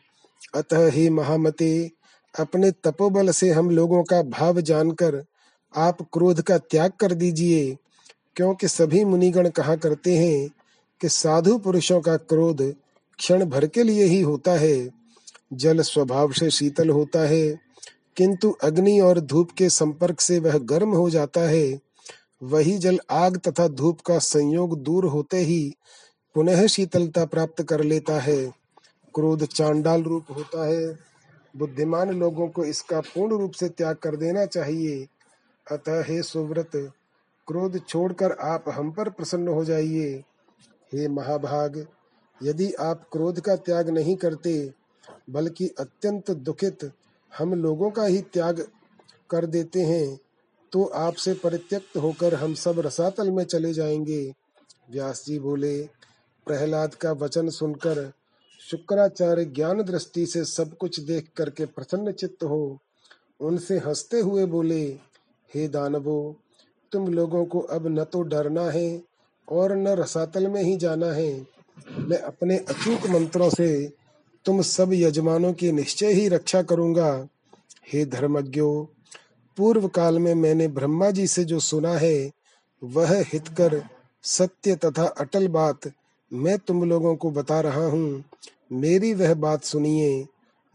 अतः 0.54 0.90
ही 0.90 1.11
महामते, 1.11 1.90
अपने 2.38 2.70
तपोबल 2.70 3.30
से 3.30 3.50
हम 3.50 3.70
लोगों 3.70 4.04
का 4.04 4.22
भाव 4.22 4.61
जानकर 4.61 5.24
आप 5.76 6.02
क्रोध 6.12 6.42
का 6.42 6.58
त्याग 6.58 6.92
कर 7.00 7.14
दीजिए। 7.14 7.76
क्योंकि 8.37 8.68
सभी 8.68 9.05
मुनिगण 9.05 9.49
कहा 9.49 9.76
करते 9.76 10.16
हैं 10.16 10.49
कि 11.01 11.09
साधु 11.09 11.59
पुरुषों 11.59 12.01
का 12.01 12.16
क्रोध 12.16 12.74
क्षण 13.18 13.45
भर 13.45 13.66
के 13.66 13.83
लिए 13.83 14.05
ही 14.05 14.20
होता 14.20 14.53
है। 14.53 14.91
जल 15.53 15.81
स्वभाव 15.81 16.33
से 16.33 16.51
शीतल 16.51 16.89
होता 16.89 17.20
है, 17.20 17.61
किंतु 18.16 18.51
अग्नि 18.51 19.01
और 19.01 19.20
धूप 19.20 19.51
के 19.51 19.68
संपर्क 19.68 20.20
से 20.20 20.39
वह 20.39 20.59
गर्म 20.59 20.91
हो 20.91 21.11
जाता 21.11 21.41
है। 21.41 21.81
वही 22.43 22.78
जल 22.78 23.01
आग 23.11 23.39
तथा 23.39 23.68
धूप 23.68 24.01
का 24.01 24.18
संयोग 24.18 24.83
दूर 24.83 25.05
होते 25.05 25.37
ही 25.37 25.74
पुनः 26.35 26.66
शीतलता 26.66 27.24
प्राप्त 27.24 27.62
कर 27.62 27.81
लेता 27.81 28.20
है। 28.20 28.47
क्रोध 29.14 29.45
चांडाल 29.45 30.03
रूप 30.03 30.24
होता 30.31 30.66
है। 30.66 30.99
बुद्धिमान 31.57 32.11
लोगों 32.11 32.49
को 32.49 32.64
इसका 32.64 33.01
पूर्ण 33.01 33.39
रूप 33.39 33.53
से 33.53 33.68
त्याग 33.68 33.97
कर 33.97 34.16
देना 34.16 34.47
चाहिए। 34.47 35.07
अतः 35.72 36.03
हे 36.03 36.22
सुव्रत 36.22 36.93
क्रोध 37.51 37.78
छोड़कर 37.88 38.32
आप 38.32 38.64
हम 38.68 38.90
पर 38.90 39.09
प्रसन्न 39.09 39.48
हो 39.48 39.64
जाइए। 39.64 40.11
हे 40.92 41.07
महाभाग, 41.09 41.86
यदि 42.40 42.72
आप 42.80 43.09
क्रोध 43.12 43.40
का 43.40 43.57
त्याग 43.57 43.88
नहीं 43.88 44.14
करते, 44.16 44.53
बल्कि 45.30 45.66
अत्यंत 45.78 46.30
दुखित 46.30 46.90
हम 47.32 47.55
लोगों 47.55 47.90
का 47.90 48.05
ही 48.05 48.20
त्याग 48.22 48.61
कर 49.30 49.46
देते 49.46 49.82
हैं 49.82 50.18
तो 50.72 50.84
आपसे 50.84 51.34
परित्यक्त 51.34 51.96
होकर 51.96 52.34
हम 52.34 52.55
सब 52.55 52.78
रसातल 52.80 53.30
में 53.30 53.44
चले 53.44 53.72
जाएँगे। 53.72 54.22
व्यास 54.90 55.24
जी 55.26 55.38
बोले, 55.38 55.82
प्रहलाद 56.46 56.94
का 56.94 57.12
वचन 57.12 57.48
सुनकर 57.48 58.12
शुक्राचार्य 58.61 59.44
ज्ञान 59.44 59.82
दृष्टि 59.82 60.26
से 60.26 60.44
सब 60.44 60.76
कुछ 60.76 61.01
देख 61.01 61.30
करके 61.36 61.66
प्रसन्न 61.66 62.12
चित्त 62.12 62.44
हो। 62.44 62.78
उनसे 63.40 63.78
हँसते 63.78 64.20
हुए 64.20 64.44
बोले, 64.46 64.84
हे 65.51 65.66
दानवो 65.68 66.36
तुम 66.93 67.09
लोगों 67.09 67.45
को 67.45 67.61
अब 67.61 67.86
न 67.86 68.05
तो 68.05 68.22
डरना 68.22 68.70
है 68.70 69.03
और 69.49 69.76
न 69.76 69.88
रसातल 69.88 70.47
में 70.47 70.62
ही 70.62 70.76
जाना 70.76 71.07
है। 71.07 71.47
मैं 71.99 72.18
अपने 72.18 72.57
अचूक 72.57 73.07
मंत्रों 73.07 73.51
से 73.51 73.93
तुम 74.45 74.62
सब 74.62 74.91
यजमानों 74.93 75.53
की 75.53 75.72
निश्चय 75.72 76.12
ही 76.12 76.28
रक्षा 76.28 76.62
करूँगा। 76.62 77.28
हे 77.93 78.05
धर्मज्ञो, 78.05 78.88
पूर्व 79.57 79.88
काल 79.88 80.18
में 80.18 80.34
मैंने 80.34 80.68
ब्रह्मा 80.68 81.11
जी 81.11 81.26
से 81.26 81.45
जो 81.45 81.61
सुना 81.61 81.93
है, 81.93 82.30
वह 82.84 83.24
हितकर 83.32 83.82
सत्य 84.22 84.76
तथा 84.76 85.05
अटल 85.05 85.49
बात 85.49 85.80
मैं 86.32 86.59
तुम 86.59 86.84
लोगों 86.84 87.16
को 87.16 87.30
बता 87.30 87.61
रहा 87.61 87.86
हूँ। 87.86 88.24
मेरी 88.72 89.14
वह 89.14 89.34
बात 89.34 89.64
सुनिए। 89.64 90.26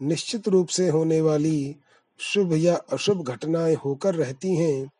निश्चित 0.02 0.48
रूप 0.48 0.68
से 0.68 0.88
होने 0.88 1.20
वाली 1.20 1.76
शुभ 2.18 2.52
या 2.52 2.76
अशुभ 2.76 3.22
घटनाएँ 3.22 3.74
होकर 3.74 4.14
रहती 4.14 4.56
हैं। 4.56 4.90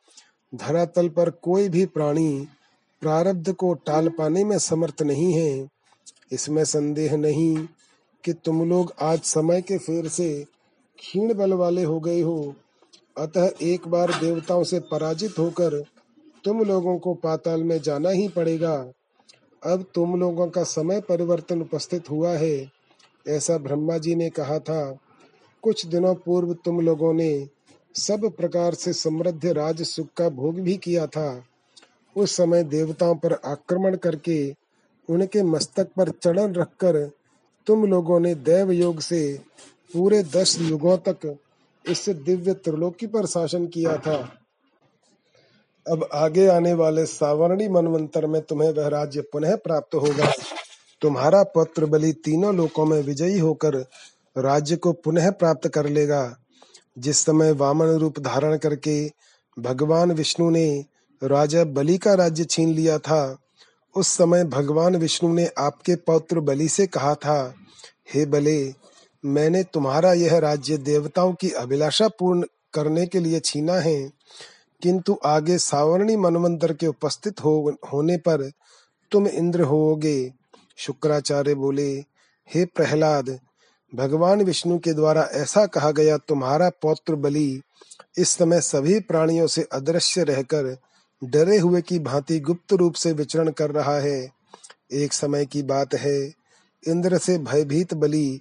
धरातल 0.57 1.09
पर 1.09 1.31
कोई 1.31 1.69
भी 1.69 1.85
प्राणी 1.87 2.47
प्रारब्ध 3.03 3.53
को 3.53 3.73
टाल 3.87 4.09
पाने 4.09 4.45
में 4.45 4.59
समर्थ 4.59 5.03
नहीं 5.03 5.33
है। 5.33 5.69
इसमें 6.33 6.65
संदेह 6.65 7.17
नहीं 7.17 7.57
कि 8.25 8.33
तुम 8.33 8.69
लोग 8.69 8.93
आज 9.03 9.21
समय 9.21 9.63
के 9.63 9.79
फेर 9.79 10.09
से 10.09 10.29
क्षीण 10.99 11.35
बल 11.35 11.53
वाले 11.53 11.83
हो 11.83 11.99
गए 12.01 12.21
हो। 12.21 12.55
अतः 13.19 13.51
एक 13.63 13.89
बार 13.89 14.11
देवताओं 14.21 14.63
से 14.65 14.81
पराजित 14.81 15.39
होकर 15.39 15.83
तुम 16.45 16.63
लोगों 16.63 16.99
को 16.99 17.15
पाताल 17.15 17.63
में 17.63 17.79
जाना 17.83 18.11
ही 18.11 18.29
पड़ेगा। 18.29 18.75
अब 19.63 19.85
तुम 19.95 20.21
लोगों 20.21 20.49
का 20.49 20.63
समय 20.63 21.01
परिवर्तन 21.01 21.61
उपस्थित 21.61 22.11
हुआ 22.11 22.33
है। 22.33 22.71
ऐसा 23.29 23.59
ब्रह्मा 23.59 23.99
जी 23.99 24.15
ने 24.15 24.29
कहा 24.31 24.59
था, 24.59 24.97
कुछ 25.63 25.87
दिनों 25.87 26.15
पूर्व 26.15 26.53
तुम 26.55 26.81
लोगों 26.81 27.13
ने 27.15 27.49
सब 27.97 28.30
प्रकार 28.36 28.74
से 28.74 28.92
समृद्ध 28.92 29.47
राज 29.47 29.82
सुख 29.82 30.07
का 30.16 30.28
भोग 30.28 30.61
भी 30.61 30.76
किया 30.76 31.07
था। 31.07 31.44
उस 32.16 32.36
समय 32.36 32.64
देवताओं 32.64 33.14
पर 33.14 33.32
आक्रमण 33.32 33.97
करके 33.97 34.55
उनके 35.09 35.42
मस्तक 35.42 35.88
पर 35.97 36.11
चढ़न 36.11 36.55
रखकर 36.55 37.05
तुम 37.66 37.84
लोगों 37.84 38.20
ने 38.20 38.34
देव 38.34 38.70
योग 38.70 39.01
से 39.01 39.20
पूरे 39.94 40.22
दस 40.22 40.57
युगों 40.61 40.97
तक 40.99 41.36
इस 41.84 42.09
दिव्य 42.09 42.55
त्रिलोकी 42.55 43.07
पर 43.07 43.26
शासन 43.26 43.66
किया 43.66 43.97
था। 43.97 44.16
अब 45.86 46.09
आगे 46.12 46.47
आने 46.47 46.72
वाले 46.74 47.07
सावरणी 47.07 47.68
मनवंतर 47.68 48.26
में 48.26 48.42
तुम्हें 48.42 48.70
वह 48.70 48.88
राज्य 48.88 49.20
पुनः 49.22 49.57
प्राप्त 49.57 49.94
होगा। 49.94 50.32
तुम्हारा 51.03 51.42
पुत्र 51.42 51.86
बलि 51.86 52.12
तीनों 52.12 52.55
लोकों 52.57 52.84
में 52.84 53.01
विजयी 53.03 53.38
होकर 53.38 53.76
राज्य 54.36 54.76
को 54.76 54.92
पुनः 54.92 55.30
प्राप्त 55.30 55.68
कर 55.68 55.88
लेगा। 55.88 56.36
जिस 56.99 57.18
समय 57.18 57.53
वामन 57.53 57.86
रूप 57.86 58.18
धारण 58.18 58.57
करके 58.57 59.11
भगवान 59.59 60.12
विष्णु 60.12 60.51
ने 60.51 60.84
राजा 61.22 61.64
बलि 61.64 61.99
का 61.99 62.14
राज्य 62.14 62.44
छीन 62.44 62.74
लिया 62.74 62.99
था, 62.99 63.38
उस 63.97 64.09
समय 64.09 64.44
भगवान 64.44 64.97
विष्णु 64.97 65.32
ने 65.34 65.51
आपके 65.59 65.97
पौत्र 65.97 66.40
बलि 66.40 66.68
से 66.68 66.86
कहा 66.86 67.14
था, 67.14 67.55
हे 68.14 68.26
बले, 68.26 68.74
मैंने 69.24 69.62
तुम्हारा 69.62 70.12
यह 70.12 70.38
राज्य 70.38 70.76
देवताओं 70.78 71.32
की 71.32 71.51
अभिलाषा 71.51 72.09
पूर्ण 72.09 72.44
करने 72.74 73.07
के 73.07 73.20
लिए 73.20 73.40
छीना 73.40 73.74
है, 73.74 74.12
किंतु 74.82 75.18
आगे 75.24 75.59
सावरणी 75.59 76.16
मनवंतर 76.16 76.72
के 76.72 76.86
उपस्थित 76.86 77.44
हो, 77.44 77.76
होने 77.92 78.16
पर 78.16 78.51
तुम 79.12 79.26
इंद्र 79.26 79.62
होगे 79.62 80.32
शुक्राचार्य 80.76 81.55
बोले, 81.55 81.92
हे 82.49 82.64
प्रहलाद 82.64 83.38
भगवान 83.93 84.43
विष्णु 84.43 84.78
के 84.78 84.93
द्वारा 84.93 85.22
ऐसा 85.32 85.66
कहा 85.66 85.91
गया, 85.91 86.16
तुम्हारा 86.18 86.68
पौत्र 86.82 87.14
बलि 87.14 87.61
इस 88.18 88.28
समय 88.28 88.61
सभी 88.61 88.99
प्राणियों 89.01 89.47
से 89.47 89.62
अदृश्य 89.72 90.22
रहकर 90.22 90.76
डरे 91.22 91.59
हुए 91.59 91.82
की 91.82 91.99
भांति 91.99 92.39
गुप्त 92.41 92.72
रूप 92.72 92.95
से 92.95 93.12
विचरण 93.12 93.51
कर 93.51 93.70
रहा 93.70 93.99
है। 94.01 94.28
एक 94.93 95.12
समय 95.12 95.47
की 95.47 95.62
बात 95.62 95.95
है, 95.95 96.32
इंद्र 96.82 97.18
से 97.18 97.39
भयभीत 97.39 97.95
बलि 97.95 98.41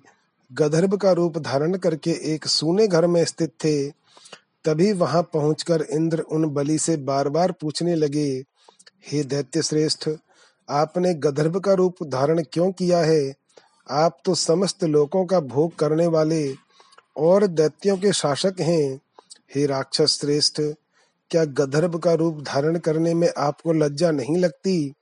गधर्भ 0.51 0.95
का 0.95 1.11
रूप 1.11 1.37
धारण 1.37 1.77
करके 1.77 2.11
एक 2.33 2.47
सूने 2.47 2.87
घर 2.87 3.07
में 3.07 3.23
स्थित 3.25 3.49
थे। 3.63 3.89
तभी 4.65 4.91
वहाँ 4.93 5.21
पहुंचकर 5.23 5.85
इंद्र 5.91 6.19
उन 6.19 6.45
बलि 6.45 6.77
से 6.79 6.97
बार 6.97 7.29
बार 7.29 7.51
पूछने 7.51 7.95
लगे, 7.95 8.27
हे 9.07 9.23
दैत्य 9.23 9.61
श्रेष्ठ, 9.61 10.09
आपने 10.69 11.13
गधर्भ 11.13 11.59
का 11.59 11.73
रूप 11.73 12.03
धारण 12.03 12.43
क्यों 12.53 12.71
किया 12.71 12.99
है? 12.99 13.44
आप 13.91 14.17
तो 14.25 14.35
समस्त 14.35 14.83
लोकों 14.83 15.25
का 15.25 15.39
भोग 15.39 15.75
करने 15.75 16.07
वाले 16.07 16.55
और 17.17 17.47
दैत्यों 17.47 17.97
के 17.97 18.13
शासक 18.13 18.55
हैं। 18.59 19.01
हे 19.55 19.65
राक्षस 19.65 20.19
श्रेष्ठ, 20.21 20.61
क्या 21.31 21.45
गधर्भ 21.45 21.99
का 21.99 22.13
रूप 22.13 22.41
धारण 22.41 22.79
करने 22.79 23.13
में 23.13 23.29
आपको 23.37 23.73
लज्जा 23.73 24.11
नहीं 24.11 24.37
लगती? 24.37 24.93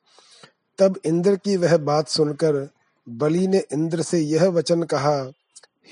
तब 0.80 1.00
इंद्र 1.06 1.36
की 1.36 1.58
वह 1.58 1.78
बात 1.78 2.08
सुनकर 2.08 2.70
बलि 3.10 3.48
ने 3.48 3.64
इंद्र 3.74 4.02
से 4.02 4.20
यह 4.20 4.48
वचन 4.48 4.84
कहा, 4.84 5.32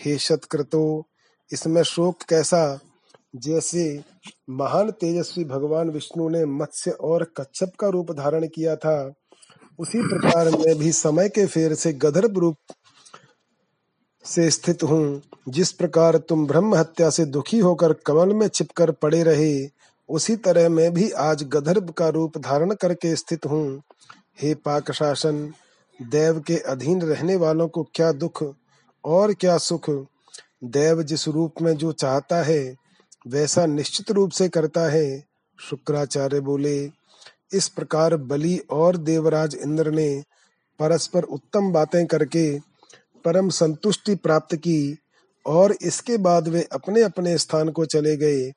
हे 0.06 0.18
शतक्रतो, 0.18 1.06
इसमें 1.54 1.84
शोक 1.84 2.22
कैसा? 2.30 2.80
जैसे 3.36 4.04
महान 4.50 4.92
तेजस्वी 4.92 5.44
भगवान 5.44 5.90
विष्णु 5.90 6.30
ने 6.30 6.46
मत्स्य 6.46 6.92
और 6.92 7.24
कच्छप 7.38 7.72
का 7.80 7.88
रूप 7.88 8.12
धारण 8.12 8.48
किया 8.48 8.76
था, 8.76 9.14
उसी 9.80 10.02
प्रकार 10.02 10.50
मैं 10.50 10.76
भी 10.76 10.92
समय 10.92 11.30
के 11.30 11.46
फेर 11.46 11.74
से 11.74 11.94
गधर्भ 11.94 12.38
रूप 12.38 12.56
से 14.26 14.50
स्थित 14.50 14.84
हूँ। 14.84 15.22
जिस 15.50 15.72
प्रकार 15.72 16.18
तुम 16.18 16.48
ब्रह्म 16.48 16.76
हत्या 16.76 17.10
से 17.10 17.26
दुखी 17.26 17.60
होकर 17.60 17.94
कमल 17.94 18.34
में 18.34 18.48
छिपकर 18.48 18.92
पड़े 18.92 19.24
रहे, 19.24 19.70
उसी 20.10 20.36
तरह 20.36 20.70
मैं 20.70 20.94
भी 20.94 21.12
आज 21.12 21.44
गधर्भ 21.44 21.90
का 21.90 22.10
रूप 22.10 22.38
धारण 22.38 22.74
करके 22.74 23.16
स्थित 23.16 23.46
हूँ। 23.46 23.82
हे 24.42 24.56
पाक 24.56 24.92
शासन, 24.92 25.54
देव 26.02 26.40
के 26.40 26.56
अधीन 26.56 27.02
रहने 27.02 27.36
वालों 27.36 27.68
को 27.68 27.88
क्या 27.96 28.12
दुख 28.12 28.56
और 29.06 29.34
क्या 29.34 29.58
सुख? 29.58 29.90
देव 30.64 31.04
जिस 31.04 31.28
रूप 31.28 31.54
में 31.62 31.78
जो 31.78 31.92
चाहता 31.92 32.44
है, 32.44 32.76
वैसा 33.28 33.66
निश्चित 33.66 34.12
रूप 34.12 34.32
से 34.32 34.50
करता 34.50 34.82
है। 34.82 35.24
शुक्राचार्य 35.60 36.40
बोले, 36.40 36.92
इस 37.54 37.68
प्रकार 37.68 38.16
बलि 38.16 38.58
और 38.70 38.98
देवराज 38.98 39.56
इंद्र 39.56 39.92
ने 39.92 40.24
परस्पर 40.80 41.24
उत्तम 41.24 41.72
बातें 41.72 42.06
करके 42.06 42.71
परम 43.26 43.50
संतुष्टि 43.50 44.16
प्राप्त 44.16 44.56
की 44.56 44.98
और 45.46 45.76
इसके 45.82 46.18
बाद 46.18 46.48
वे 46.48 46.68
अपने 46.72 47.02
अपने 47.02 47.38
स्थान 47.38 47.70
को 47.70 47.86
चले 47.86 48.18
गए। 48.18 48.52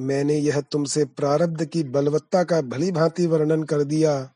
मैंने 0.00 0.34
यह 0.34 0.60
तुमसे 0.60 1.04
प्रारब्ध 1.04 1.64
की 1.64 1.82
बलवत्ता 1.82 2.44
का 2.44 2.60
भली 2.60 2.90
भांति 2.92 3.26
वर्णन 3.26 3.62
कर 3.62 3.84
दिया। 3.84 4.30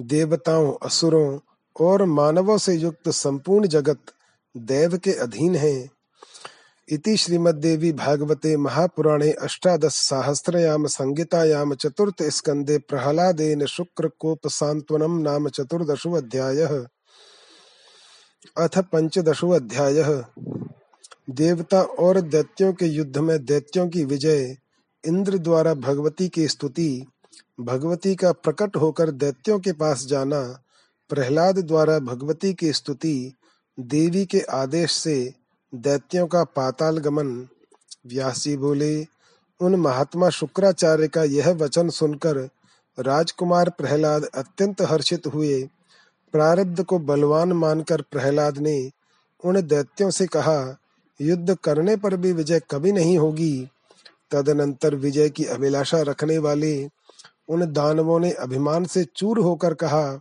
देवताओं, 0.00 0.74
असुरों 0.82 1.38
और 1.80 2.04
मानवों 2.04 2.58
से 2.58 2.74
युक्त 2.74 3.08
संपूर्ण 3.08 3.66
जगत 3.66 3.98
देव 4.56 4.96
के 4.96 5.12
अधीन 5.12 5.54
है। 5.54 5.88
इति 6.88 7.16
श्रीमद्देवी 7.16 7.92
भागवते 7.92 8.56
महापुराणे 8.56 9.30
अष्टादश 9.32 9.92
सहस्रयाम 9.92 10.86
संहितायाम 10.86 11.74
चतुर्थ 11.74 12.22
स्कंदे 12.22 12.78
प्रहलादेन 12.78 13.66
शुक्र 13.66 14.10
कोप 14.18 14.38
सांत्वनम 14.46 15.18
नाम 15.18 15.48
चतुर्दशो 15.48 16.12
अध्यायः। 16.12 16.86
अथ 18.56 18.78
पंचदशो 18.78 19.50
अध्याय। 19.50 20.24
देवता 21.30 21.82
और 21.82 22.20
दैत्यों 22.20 22.72
के 22.72 22.86
युद्ध 22.86 23.18
में 23.18 23.44
दैत्यों 23.44 23.88
की 23.88 24.04
विजय, 24.04 24.56
इंद्र 25.06 25.38
द्वारा 25.38 25.74
भगवती 25.74 26.28
की 26.28 26.48
स्तुति, 26.48 27.06
भगवती 27.60 28.14
का 28.14 28.32
प्रकट 28.32 28.76
होकर 28.76 29.10
दैत्यों 29.10 29.58
के 29.58 29.72
पास 29.72 30.06
जाना, 30.06 30.60
प्रहलाद 31.08 31.58
द्वारा 31.58 31.98
भगवती 31.98 32.54
की 32.54 32.72
स्तुति, 32.72 33.32
देवी 33.80 34.26
के 34.26 34.40
आदेश 34.40 34.92
से 34.92 35.34
दैत्यों 35.74 36.26
का 36.26 36.44
पाताल 36.44 36.98
गमन। 36.98 37.48
व्यासी 38.06 38.56
बोले, 38.56 39.06
उन 39.60 39.74
महात्मा 39.74 40.30
शुक्राचार्य 40.30 41.08
का 41.08 41.24
यह 41.24 41.50
वचन 41.50 41.88
सुनकर 41.88 42.48
राजकुमार 42.98 43.70
प्रहलाद 43.70 44.24
अत्यंत 44.24 44.82
हर्षित 44.82 45.26
हुए। 45.26 45.68
प्रारब्ध 46.32 46.82
को 46.82 46.98
बलवान 46.98 47.52
मानकर 47.52 48.02
प्रहलाद 48.02 48.58
ने 48.58 48.90
उन 49.44 49.60
दैत्यों 49.62 50.10
से 50.10 50.26
कहा, 50.26 50.76
युद्ध 51.20 51.56
करने 51.64 51.96
पर 51.96 52.16
भी 52.16 52.32
विजय 52.32 52.60
कभी 52.70 52.92
नहीं 52.92 53.18
होगी। 53.18 53.68
तदनंतर 54.30 54.94
विजय 54.94 55.28
की 55.28 55.44
अभिलाषा 55.44 56.02
रखने 56.02 56.38
वाले 56.38 56.88
उन 57.48 57.72
दानवों 57.72 58.20
ने 58.20 58.30
अभिमान 58.30 58.84
से 58.84 59.04
चूर 59.04 59.38
होकर 59.38 59.74
कहा, 59.74 60.20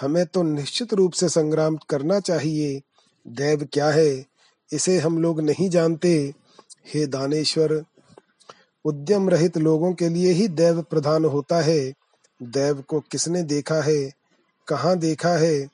हमें 0.00 0.26
तो 0.26 0.42
निश्चित 0.42 0.94
रूप 0.94 1.12
से 1.12 1.28
संग्राम 1.28 1.76
करना 1.76 2.20
चाहिए। 2.20 2.82
देव 3.28 3.68
क्या 3.72 3.88
है, 3.90 4.26
इसे 4.72 4.98
हम 4.98 5.18
लोग 5.18 5.40
नहीं 5.40 5.70
जानते। 5.70 6.34
हे 6.94 7.06
दानेश्वर, 7.06 7.84
उद्यम 8.84 9.28
रहित 9.28 9.58
लोगों 9.58 9.92
के 9.92 10.08
लिए 10.08 10.32
ही 10.32 10.48
देव 10.48 10.82
प्रधान 10.82 11.24
होता 11.24 11.60
है। 11.60 11.94
देव 12.42 12.84
को 12.88 13.00
किसने 13.00 13.42
देखा 13.42 13.82
है? 13.82 14.17
कहाँ 14.68 14.98
देखा 14.98 15.28
है? 15.28 15.68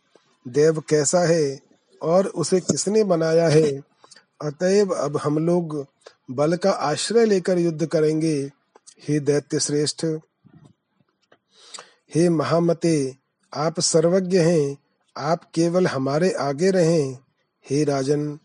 देव 0.49 0.80
कैसा 0.80 1.20
है? 1.20 1.61
और 2.03 2.26
उसे 2.26 2.61
किसने 2.61 3.05
बनाया 3.05 3.49
है? 3.49 3.82
अतएव 4.42 4.95
अब 4.95 5.16
हम 5.16 5.47
लोग 5.47 5.86
बल 6.30 6.57
का 6.57 6.70
आश्रय 6.70 7.24
लेकर 7.24 7.59
युद्ध 7.59 7.86
करेंगे। 7.86 8.51
हे 9.09 9.20
दैत्य 9.20 9.61
श्रेष्ठ! 9.61 10.07
हे 12.14 12.28
महामते, 12.28 13.16
आप 13.55 13.80
सर्वज्ञ 13.80 14.38
हैं। 14.38 14.76
आप 15.16 15.45
केवल 15.55 15.86
हमारे 15.86 16.32
आगे 16.32 16.70
रहें। 16.70 17.18
हे 17.70 17.84
राजन, 17.84 18.38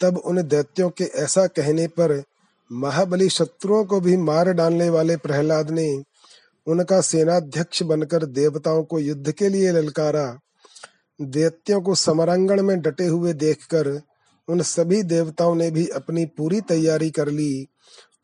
तब 0.00 0.16
उन 0.16 0.42
दैत्यों 0.42 0.90
के 0.90 1.04
ऐसा 1.04 1.46
कहने 1.46 1.86
पर 1.86 2.22
महाबली 2.72 3.28
शत्रुओं 3.28 3.84
को 3.84 4.00
भी 4.00 4.16
मार 4.16 4.52
डालने 4.52 4.90
वाले 4.90 5.16
प्रहलाद 5.16 5.70
ने 5.70 6.04
उनका 6.66 7.00
सेनाध्यक्ष 7.00 7.82
बनकर 7.82 8.24
देवताओं 8.26 8.84
को 8.84 8.98
युद्ध 8.98 9.32
के 9.32 9.48
लिए 9.48 9.72
ललकारा। 9.72 10.38
दैत्यों 11.20 11.80
को 11.80 11.94
समरांगण 11.94 12.62
में 12.62 12.80
डटे 12.80 13.06
हुए 13.06 13.32
देखकर 13.32 14.00
उन 14.48 14.62
सभी 14.62 15.02
देवताओं 15.02 15.54
ने 15.54 15.70
भी 15.70 15.86
अपनी 15.86 16.26
पूरी 16.26 16.60
तैयारी 16.60 17.10
कर 17.10 17.28
ली 17.28 17.66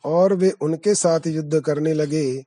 और 0.04 0.34
वे 0.34 0.50
उनके 0.50 0.94
साथ 0.94 1.20
युद्ध 1.26 1.60
करने 1.60 1.94
लगे। 1.94 2.42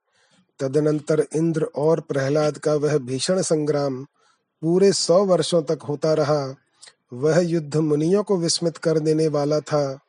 तदनंतर 0.59 1.25
इंद्र 1.35 1.63
और 1.63 1.99
प्रहलाद 1.99 2.57
का 2.57 2.73
वह 2.73 2.97
भीषण 2.97 3.41
संग्राम 3.41 4.03
पूरे 4.61 4.93
सौ 4.93 5.25
वर्षों 5.25 5.63
तक 5.63 5.79
होता 5.89 6.13
रहा। 6.13 6.55
वह 7.13 7.39
युद्ध 7.39 7.77
मुनियों 7.77 8.23
को 8.23 8.37
विस्मित 8.37 8.77
कर 8.77 8.99
देने 8.99 9.27
वाला 9.27 9.59
था। 9.59 9.99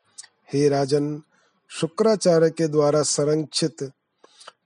हे 0.53 0.69
राजन, 0.69 1.23
शुक्राचार्य 1.69 2.51
के 2.51 2.69
द्वारा 2.69 3.03
संरक्षित 3.03 3.91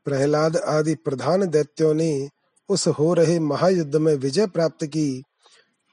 प्रहलाद 0.05 0.57
आदि 0.57 0.94
प्रधान 0.94 1.46
दैत्यों 1.46 1.94
ने 1.94 2.28
उस 2.68 2.86
हो 2.88 3.14
रहे 3.14 3.38
महायुद्ध 3.38 3.96
में 3.96 4.14
विजय 4.14 4.46
प्राप्त 4.46 4.84
की। 4.86 5.22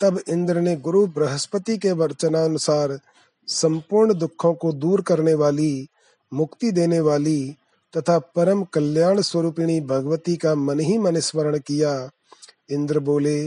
तब 0.01 0.20
इंद्र 0.30 0.62
ने 0.62 0.76
गुरु 0.76 1.08
बृहस्पति 1.08 1.78
के 1.78 1.91
वचनानुसार 1.91 2.99
संपूर्ण 3.47 4.14
दुखों 4.14 4.53
को 4.53 4.72
दूर 4.74 5.01
करने 5.01 5.34
वाली, 5.34 5.88
मुक्ति 6.34 6.72
देने 6.72 6.99
वाली 6.99 7.56
तथा 7.97 8.20
परम 8.20 8.64
कल्याण 8.64 9.22
स्वरूपिणी 9.22 9.82
भगवती 9.82 10.36
का 10.36 10.56
मन 10.56 10.80
ही 10.80 10.97
मन 10.97 11.20
स्मरण 11.20 11.58
किया। 11.58 12.10
इंद्र 12.70 12.99
बोले, 12.99 13.39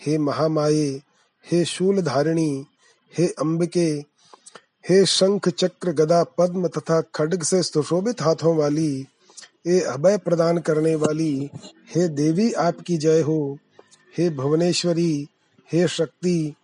हे 0.00 0.18
महामाये, 0.18 1.02
हे 1.52 1.64
शूल 1.64 2.00
धारिणी 2.02 2.66
हे 3.18 3.26
अम्बिके 3.26 4.04
हे 4.88 5.04
शंख 5.06 5.48
चक्र 5.48 5.92
गदा 5.92 6.24
पद्म 6.24 6.68
तथा 6.68 7.00
खड्ग 7.00 7.42
से 7.42 7.62
सुशोभित 7.62 8.22
हाथों 8.22 8.56
वाली 8.56 9.06
हे 9.66 9.80
अभय 9.80 10.16
प्रदान 10.16 10.58
करने 10.58 10.94
वाली, 10.94 11.50
हे 11.94 12.08
देवी 12.08 12.52
आपकी 12.52 12.96
जय 12.96 13.20
हो, 13.20 13.58
हे 14.18 14.30
भुवनेश्वरी, 14.30 15.28
हे 15.72 15.88
शक्ति, 15.88 16.54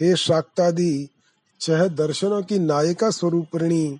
हे 0.00 0.16
शाक्तादि 0.16 1.08
छह 1.60 1.88
दर्शनों 1.88 2.42
की 2.42 2.58
नायिका 2.58 3.10
स्वरूपिणी, 3.10 3.98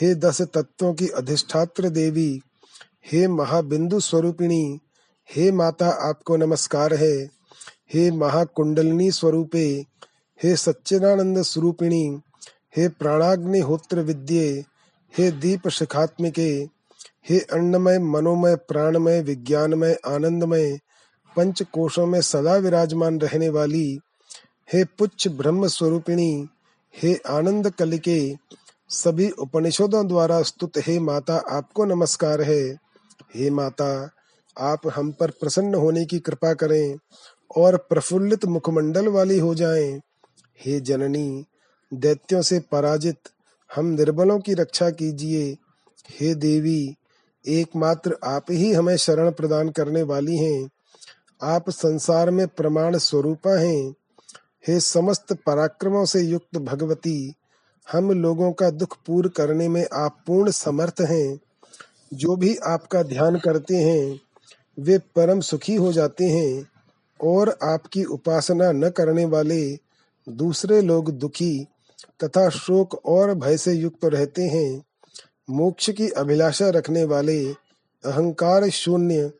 हे 0.00 0.14
दस 0.14 0.42
तत्वों 0.42 0.94
की 0.94 1.08
अधिष्ठात्र 1.08 1.88
देवी, 1.88 2.40
हे 3.12 3.28
महाबिंदु 3.28 4.00
स्वरूपिणी, 4.00 4.80
हे 5.36 5.50
माता 5.50 5.88
आपको 5.88 6.36
नमस्कार 6.36 6.94
है, 6.94 7.30
हे 7.94 8.10
महाकुंडलिनी 8.10 9.10
स्वरूपे, 9.10 9.84
हे 10.42 10.56
सच्चिदानंद 10.56 11.42
स्वरूपिणी, 11.42 12.20
हे 12.76 12.88
प्राणाग्निहोत्र 12.88 14.00
विद्ये, 14.00 14.64
हे 15.18 15.30
दीप 15.30 15.68
शिखात्मिके 15.68 16.75
हे 17.28 17.38
अन्नमय, 17.38 17.98
मनोमय, 17.98 18.56
प्राणमय, 18.56 19.20
विज्ञानमय, 19.22 19.96
आनंदमय 20.06 20.78
पंच 21.36 21.62
कोशों 21.62 22.06
में 22.06 22.20
सदा 22.20 22.56
विराजमान 22.56 23.20
रहने 23.20 23.48
वाली 23.48 23.98
हे 24.72 24.84
पुच्छ 24.84 25.28
ब्रह्म 25.28 25.66
स्वरूपिणी 25.66 26.48
हे 26.94 27.14
आनंद 27.28 27.70
कलिके, 27.70 28.36
सभी 28.88 29.30
उपनिषदों 29.30 30.06
द्वारा 30.08 30.42
स्तुत 30.42 30.72
हे 30.78 30.98
माता, 30.98 31.36
आपको 31.36 31.84
नमस्कार 31.84 32.42
है 32.42 32.62
हे 33.34 33.50
माता, 33.50 34.10
आप 34.58 34.80
हम 34.96 35.12
पर 35.12 35.30
प्रसन्न 35.30 35.74
होने 35.74 36.04
की 36.04 36.18
कृपा 36.18 36.54
करें 36.54 36.96
और 37.56 37.76
प्रफुल्लित 37.76 38.44
मुखमंडल 38.44 39.08
वाली 39.08 39.38
हो 39.38 39.54
जाएँ। 39.54 40.00
हे 40.60 40.80
जननी, 40.80 41.44
दैत्यों 41.94 42.42
से 42.42 42.60
पराजित, 42.72 43.18
हम 43.74 43.86
निर्बलों 43.86 44.38
की 44.38 44.54
रक्षा 44.54 44.90
कीजिए 44.90 45.56
हे 46.20 46.34
देवी 46.34 46.96
एकमात्र 47.48 48.16
आप 48.24 48.44
ही 48.50 48.72
हमें 48.72 48.96
शरण 48.96 49.30
प्रदान 49.30 49.68
करने 49.68 50.02
वाली 50.02 50.36
हैं। 50.36 50.70
आप 51.42 51.70
संसार 51.70 52.30
में 52.30 52.48
प्रमाण 52.48 52.98
स्वरूपा 52.98 53.58
हैं। 53.58 53.94
हे 54.68 54.80
समस्त 54.80 55.32
पराक्रमों 55.32 56.04
से 56.04 56.20
युक्त 56.20 56.58
भगवती, 56.58 57.34
हम 57.92 58.10
लोगों 58.10 58.52
का 58.52 58.70
दुख 58.70 58.96
पूर्ण 59.06 59.28
करने 59.28 59.68
में 59.68 59.86
आप 59.94 60.24
पूर्ण 60.26 60.50
समर्थ 60.50 61.00
हैं। 61.00 61.40
जो 62.14 62.36
भी 62.36 62.56
आपका 62.56 63.02
ध्यान 63.02 63.38
करते 63.38 63.76
हैं, 63.76 64.20
वे 64.78 64.98
परम 64.98 65.40
सुखी 65.40 65.74
हो 65.74 65.92
जाते 65.92 66.24
हैं 66.24 66.66
और 67.22 67.58
आपकी 67.62 68.04
उपासना 68.04 68.72
न 68.72 68.88
करने 68.90 69.24
वाले 69.24 69.78
दूसरे 70.28 70.80
लोग 70.80 71.10
दुखी 71.10 71.66
तथा 72.24 72.48
शोक 72.48 73.06
और 73.06 73.34
भय 73.34 73.56
से 73.56 73.72
युक्त 73.72 74.04
रहते 74.04 74.42
हैं। 74.42 74.82
मोक्ष 75.50 75.90
की 75.90 76.08
अभिलाषा 76.08 76.70
रखने 76.70 77.04
वाले 77.04 77.46
अहंकार 78.04 78.70
शून्य 78.70 79.32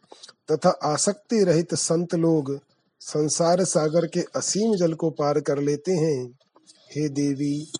तथा 0.53 0.69
आसक्ति 0.69 1.45
रहित 1.45 1.75
संत 1.75 2.15
लोग 2.15 2.61
संसार 3.01 3.65
सागर 3.65 4.07
के 4.07 4.21
असीम 4.21 4.77
जल 4.77 4.95
को 4.95 5.11
पार 5.11 5.41
कर 5.41 5.59
लेते 5.59 5.93
हैं। 5.93 6.27
हे 6.97 7.09
देवी, 7.09 7.73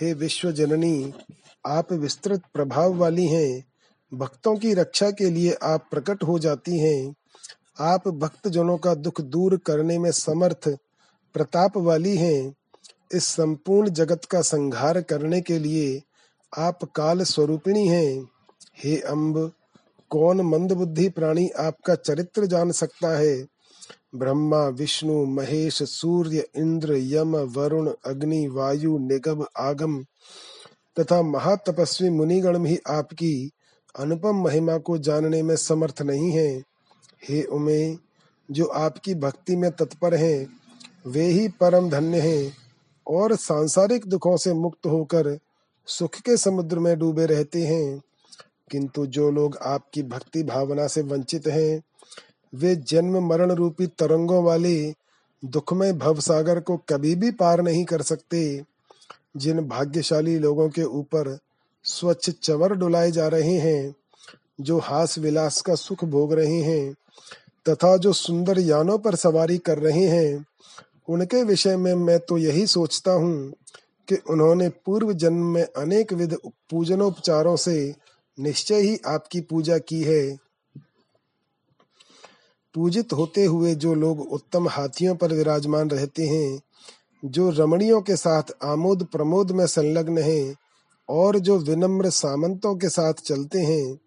हे 0.00 0.12
विश्व 0.14 0.52
जननी 0.52 1.12
आप 1.66 1.92
विस्तृत 1.92 2.42
प्रभाव 2.54 2.94
वाली 2.94 3.26
हैं। 3.26 3.64
भक्तों 4.14 4.56
की 4.56 4.74
रक्षा 4.74 5.10
के 5.10 5.30
लिए 5.30 5.56
आप 5.62 5.88
प्रकट 5.90 6.22
हो 6.22 6.38
जाती 6.38 6.78
हैं। 6.78 7.14
आप 7.80 8.08
भक्त 8.08 8.48
जनों 8.48 8.76
का 8.76 8.94
दुख 8.94 9.20
दूर 9.20 9.56
करने 9.56 9.98
में 9.98 10.12
समर्थ, 10.12 10.68
प्रताप 11.34 11.76
वाली 11.76 12.16
हैं। 12.16 12.54
इस 13.14 13.24
संपूर्ण 13.24 13.88
जगत 13.88 14.24
का 14.24 14.40
संहार 14.40 15.00
करने 15.02 15.40
के 15.40 15.58
लिए 15.58 16.02
आप 16.58 16.84
काल 16.84 17.22
स्वरूपिणी 17.22 17.88
हैं। 17.88 18.28
हे 18.84 19.00
अम्ब 19.00 19.52
कौन 20.10 20.40
मंद 20.40 20.72
बुद्धि 20.72 21.08
प्राणी 21.08 21.48
आपका 21.48 21.94
चरित्र 21.94 22.46
जान 22.46 22.72
सकता 22.72 23.18
है? 23.18 23.46
ब्रह्मा, 24.14 24.68
विष्णु, 24.68 25.24
महेश, 25.24 25.82
सूर्य, 25.82 26.48
इंद्र, 26.56 26.94
यम, 26.96 27.36
वरुण, 27.36 27.92
अग्नि, 28.06 28.48
वायु, 28.48 28.98
निगम, 28.98 29.46
आगम 29.58 30.04
तथा 31.00 31.22
महातपस्वी 31.22 32.10
मुनिगण 32.10 32.58
भी 32.58 32.78
आपकी 32.88 33.50
अनुपम 33.98 34.36
महिमा 34.36 34.78
को 34.78 34.98
जानने 34.98 35.42
में 35.42 35.56
समर्थ 35.56 36.02
नहीं 36.02 36.30
है। 36.30 36.62
हे 37.28 37.42
उमे, 37.42 37.96
जो 38.50 38.64
आपकी 38.64 39.14
भक्ति 39.14 39.56
में 39.56 39.70
तत्पर 39.70 40.14
हैं, 40.14 40.60
वे 41.06 41.24
ही 41.24 41.48
परम 41.48 41.90
धन्य 41.90 42.20
हैं 42.20 42.56
और 43.08 43.36
सांसारिक 43.36 44.06
दुखों 44.06 44.36
से 44.36 44.54
मुक्त 44.54 44.86
होकर 44.86 45.38
सुख 45.86 46.14
के 46.14 46.36
समुद्र 46.36 46.78
में 46.78 46.98
डूबे 46.98 47.26
रहते 47.26 47.62
हैं। 47.62 48.02
किंतु 48.70 49.06
जो 49.06 49.30
लोग 49.30 49.56
आपकी 49.56 50.02
भक्ति 50.02 50.42
भावना 50.42 50.86
से 50.86 51.02
वंचित 51.02 51.46
हैं, 51.46 51.82
वे 52.54 52.76
जन्म 52.76 53.26
मरण 53.26 53.52
रूपी 53.52 53.86
तरंगों 53.86 54.44
वाले 54.44 54.94
दुखमय 55.44 55.92
भव 55.92 56.20
सागर 56.20 56.60
को 56.60 56.76
कभी 56.76 57.14
भी 57.14 57.30
पार 57.30 57.60
नहीं 57.60 57.84
कर 57.84 58.02
सकते, 58.02 58.64
जिन 59.36 59.60
भाग्यशाली 59.60 60.38
लोगों 60.38 60.68
के 60.68 60.82
ऊपर 60.82 61.38
स्वच्छ 61.84 62.30
चवर 62.30 62.74
डुलाए 62.74 63.10
जा 63.10 63.28
रहे 63.28 63.56
हैं, 63.58 63.94
जो 64.60 64.78
हास 64.78 65.18
विलास 65.18 65.62
का 65.62 65.74
सुख 65.74 66.04
भोग 66.04 66.32
रहे 66.32 66.60
हैं, 66.60 66.94
तथा 67.68 67.96
जो 67.96 68.12
सुंदर 68.12 68.58
यानों 68.58 68.98
पर 68.98 69.14
सवारी 69.14 69.58
कर 69.58 69.78
रहे 69.78 70.06
हैं। 70.06 70.46
उनके 71.08 71.42
विषय 71.42 71.76
में 71.76 71.94
मैं 71.94 72.18
तो 72.18 72.38
यही 72.38 72.66
सोचता 72.66 73.12
हूँ 73.12 73.52
कि 74.08 74.14
उन्होंने 74.14 74.68
पूर्व 74.68 75.12
जन्म 75.12 75.44
में 75.44 75.66
अनेक 75.76 76.12
विध 76.12 76.36
पूजनोपचारों 76.70 77.56
से 77.56 77.94
निश्चय 78.38 78.80
ही 78.80 79.00
आपकी 79.06 79.40
पूजा 79.40 79.78
की 79.78 80.02
है। 80.02 80.38
पूजित 82.74 83.12
होते 83.12 83.44
हुए 83.44 83.74
जो 83.74 83.94
लोग 83.94 84.20
उत्तम 84.32 84.68
हाथियों 84.68 85.16
पर 85.16 85.32
विराजमान 85.32 85.90
रहते 85.90 86.26
हैं, 86.26 86.60
जो 87.24 87.50
रमणियों 87.50 88.02
के 88.02 88.16
साथ 88.16 88.42
आमोद 88.62 89.04
प्रमोद 89.04 89.50
में 89.50 89.66
संलग्न 89.66 90.18
हैं, 90.18 90.56
और 91.08 91.38
जो 91.38 91.58
विनम्र 91.58 92.10
सामंतों 92.10 92.76
के 92.76 92.88
साथ 92.88 93.12
चलते 93.12 93.58
हैं, 93.58 93.98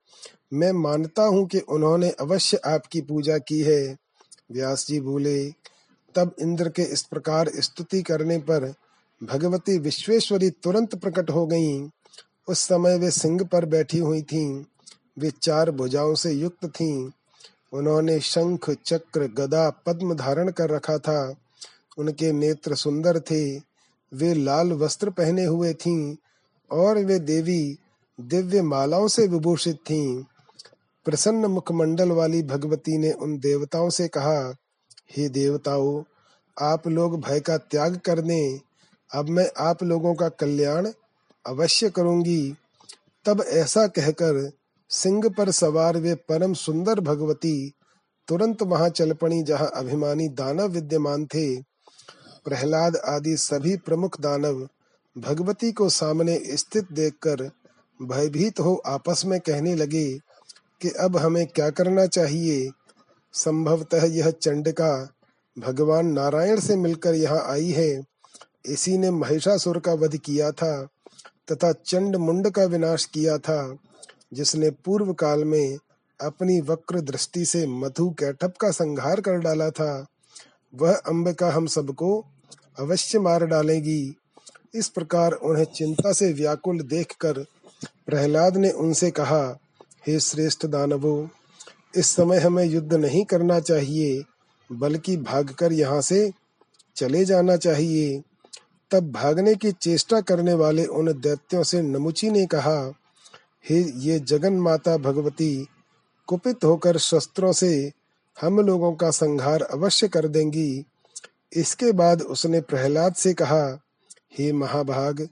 मैं 0.53 0.71
मानता 0.71 1.23
हूँ 1.23 1.47
कि 1.47 1.59
उन्होंने 1.59 2.09
अवश्य 2.09 2.57
आपकी 2.65 3.01
पूजा 3.01 3.37
की 3.37 3.61
है। 3.61 3.97
व्यास 4.51 4.87
जी 4.87 4.99
बोले, 4.99 5.51
तब 6.15 6.35
इंद्र 6.41 6.69
के 6.69 6.81
इस 6.81 7.03
प्रकार 7.03 7.51
स्तुति 7.55 8.01
करने 8.01 8.37
पर 8.37 8.73
भगवती 9.23 9.77
विश्वेश्वरी 9.77 10.49
तुरंत 10.49 10.95
प्रकट 10.95 11.29
हो 11.29 11.47
गईं। 11.47 11.89
उस 12.47 12.59
समय 12.59 12.97
वे 12.97 13.11
सिंह 13.11 13.43
पर 13.43 13.65
बैठी 13.65 13.97
हुई 13.97 14.21
थीं। 14.21 14.63
वे 15.19 15.31
चार 15.41 15.71
भुजाओं 15.71 16.15
से 16.15 16.31
युक्त 16.31 16.65
थीं। 16.65 17.11
उन्होंने 17.73 18.19
शंख, 18.19 18.69
चक्र, 18.69 19.27
गदा, 19.27 19.69
पद्म 19.69 20.13
धारण 20.13 20.51
कर 20.51 20.69
रखा 20.69 20.97
था 20.97 21.35
उनके 21.97 22.31
नेत्र 22.31 22.75
सुंदर 22.75 23.19
थे 23.19 23.57
वे 24.13 24.33
लाल 24.33 24.71
वस्त्र 24.71 25.09
पहने 25.09 25.45
हुए 25.45 25.73
थीं 25.73 26.15
और 26.71 26.97
वे 26.97 27.19
देवी 27.19 27.77
दिव्य 28.21 28.61
मालाओं 28.61 29.07
से 29.07 29.27
विभूषित 29.27 29.75
थीं 29.75 30.23
प्रसन्न 31.05 31.45
मुखमंडल 31.45 32.11
वाली 32.11 32.43
भगवती 32.43 32.97
ने 32.97 33.11
उन 33.11 33.37
देवताओं 33.37 33.89
से 33.89 34.07
कहा, 34.07 34.55
हे 35.11 35.29
देवताओं, 35.29 36.03
आप 36.61 36.87
लोग 36.87 37.21
भय 37.21 37.39
का 37.39 37.57
त्याग 37.57 37.97
कर 37.97 38.21
दें 38.21 38.59
अब 39.15 39.29
मैं 39.29 39.49
आप 39.57 39.83
लोगों 39.83 40.15
का 40.15 40.29
कल्याण 40.29 40.87
अवश्य 41.45 41.89
करूँगी। 41.89 42.55
तब 43.25 43.43
ऐसा 43.47 43.87
कहकर 43.87 44.51
सिंह 44.89 45.29
पर 45.29 45.51
सवार 45.51 45.97
वे 45.97 46.15
परम 46.15 46.53
सुंदर 46.53 46.99
भगवती, 46.99 47.73
तुरंत 48.27 48.61
वहाँ 48.61 48.89
चल 48.89 49.13
पड़ी 49.13 49.43
जहाँ 49.43 49.71
अभिमानी 49.75 50.27
दानव 50.27 50.67
विद्यमान 50.67 51.25
थे। 51.25 51.61
प्रहलाद 52.45 52.95
आदि 52.95 53.37
सभी 53.37 53.77
प्रमुख 53.77 54.21
दानव 54.21 54.67
भगवती 55.17 55.71
को 55.71 55.89
सामने 55.89 56.39
स्थित 56.57 56.91
देखकर 56.91 57.51
भयभीत 58.01 58.59
हो 58.59 58.81
आपस 58.85 59.25
में 59.25 59.39
कहने 59.39 59.75
लगे 59.75 60.17
कि 60.81 60.89
अब 60.89 61.17
हमें 61.17 61.47
क्या 61.47 61.69
करना 61.69 62.05
चाहिए? 62.05 62.69
संभवतः 63.33 64.05
यह 64.05 64.29
चंडिका 64.31 65.09
भगवान 65.59 66.07
नारायण 66.07 66.59
से 66.59 66.75
मिलकर 66.75 67.13
यहाँ 67.13 67.43
आई 67.51 67.69
है। 67.69 68.16
इसी 68.67 68.97
ने 68.97 69.11
महिषासुर 69.11 69.79
का 69.79 69.93
वध 69.93 70.17
किया 70.17 70.51
था 70.51 70.87
तथा 71.51 71.71
चंड 71.71 72.15
मुंड 72.15 72.49
का 72.49 72.63
विनाश 72.63 73.05
किया 73.05 73.37
था, 73.37 73.77
जिसने 74.33 74.69
पूर्व 74.69 75.13
काल 75.13 75.43
में 75.43 75.77
अपनी 76.21 76.61
वक्र 76.61 77.01
दृष्टि 77.01 77.45
से 77.45 77.67
मधु 77.67 78.09
कैठप 78.09 78.53
का 78.61 78.71
संहार 78.71 79.21
कर 79.21 79.37
डाला 79.37 79.69
था। 79.69 80.05
वह 80.75 80.93
अंबिका 80.93 81.49
हम 81.49 81.67
सबको 81.67 82.25
अवश्य 82.79 83.19
मार 83.19 83.45
डालेगी। 83.45 84.15
इस 84.75 84.87
प्रकार 84.87 85.31
उन्हें 85.31 85.65
चिंता 85.65 86.13
से 86.13 86.33
व्याकुल 86.33 86.81
देखकर 86.81 87.45
प्रहलाद 88.05 88.57
ने 88.57 88.69
उनसे 88.69 89.11
कहा, 89.11 89.57
हे 90.07 90.19
श्रेष्ठ 90.19 90.65
दानवो, 90.65 91.29
इस 91.97 92.07
समय 92.07 92.37
हमें 92.37 92.65
युद्ध 92.65 92.93
नहीं 92.93 93.25
करना 93.25 93.59
चाहिए, 93.59 94.23
बल्कि 94.71 95.17
भागकर 95.17 95.73
यहाँ 95.73 96.01
से 96.01 96.31
चले 96.95 97.25
जाना 97.25 97.57
चाहिए। 97.57 98.21
तब 98.91 99.11
भागने 99.11 99.55
की 99.55 99.71
चेष्टा 99.71 100.21
करने 100.21 100.53
वाले 100.53 100.85
उन 100.85 101.05
दैत्यों 101.13 101.63
से 101.63 101.81
नमुची 101.81 102.29
ने 102.29 102.45
कहा, 102.45 102.93
हे 103.69 103.79
ये 103.79 104.19
जगन 104.19 104.53
माता 104.53 104.97
भगवती, 104.97 105.67
कुपित 106.27 106.63
होकर 106.63 106.97
शस्त्रों 106.97 107.51
से 107.51 107.91
हम 108.41 108.59
लोगों 108.59 108.93
का 108.93 109.09
संहार 109.09 109.61
अवश्य 109.61 110.07
कर 110.07 110.27
देंगी। 110.27 110.85
इसके 111.53 111.91
बाद 111.91 112.21
उसने 112.21 112.61
प्रहलाद 112.61 113.15
से 113.15 113.33
कहा, 113.33 113.79
हे 114.39 114.51
महाभाग, 114.51 115.29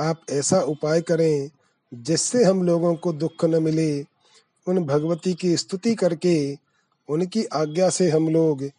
आप 0.00 0.20
ऐसा 0.30 0.60
उपाय 0.60 1.00
करें 1.00 1.50
जिससे 1.94 2.44
हम 2.44 2.62
लोगों 2.62 2.94
को 2.94 3.12
दुख 3.12 3.44
न 3.44 3.62
मिले। 3.62 4.02
उन 4.66 4.84
भगवती 4.84 5.34
की 5.34 5.56
स्तुति 5.56 5.94
करके 5.94 6.56
उनकी 7.08 7.44
आज्ञा 7.44 7.90
से 7.90 8.10
हम 8.10 8.28
लोग 8.28 8.70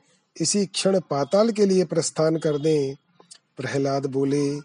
इसी 0.42 0.66
क्षण 0.66 1.00
पाताल 1.00 1.52
के 1.52 1.66
लिए 1.66 1.86
प्रस्थान 1.86 2.38
कर 2.38 2.58
दें। 2.58 2.96
प्रहलाद 3.58 4.06
बोले, 4.06 4.60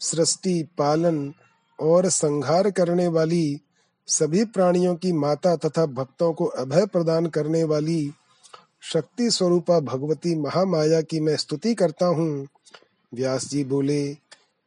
सृष्टि, 0.00 0.62
पालन 0.78 1.32
और 1.78 2.08
संहार 2.08 2.70
करने 2.70 3.08
वाली 3.08 3.60
सभी 4.08 4.44
प्राणियों 4.44 4.94
की 4.94 5.12
माता 5.12 5.56
तथा 5.56 5.86
भक्तों 5.86 6.32
को 6.32 6.44
अभय 6.44 6.86
प्रदान 6.86 7.26
करने 7.26 7.64
वाली 7.64 8.12
शक्ति 8.82 9.30
स्वरूपा 9.30 9.80
भगवती 9.80 10.34
महामाया 10.36 11.00
की 11.00 11.20
मैं 11.20 11.36
स्तुति 11.36 11.74
करता 11.74 12.06
हूँ। 12.06 12.46
व्यास 13.14 13.48
जी 13.48 13.64
बोले, 13.64 14.16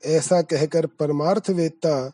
ऐसा 0.03 0.41
कहकर 0.41 0.85
परमार्थ 0.85 1.49
वेत्ता 1.49 2.11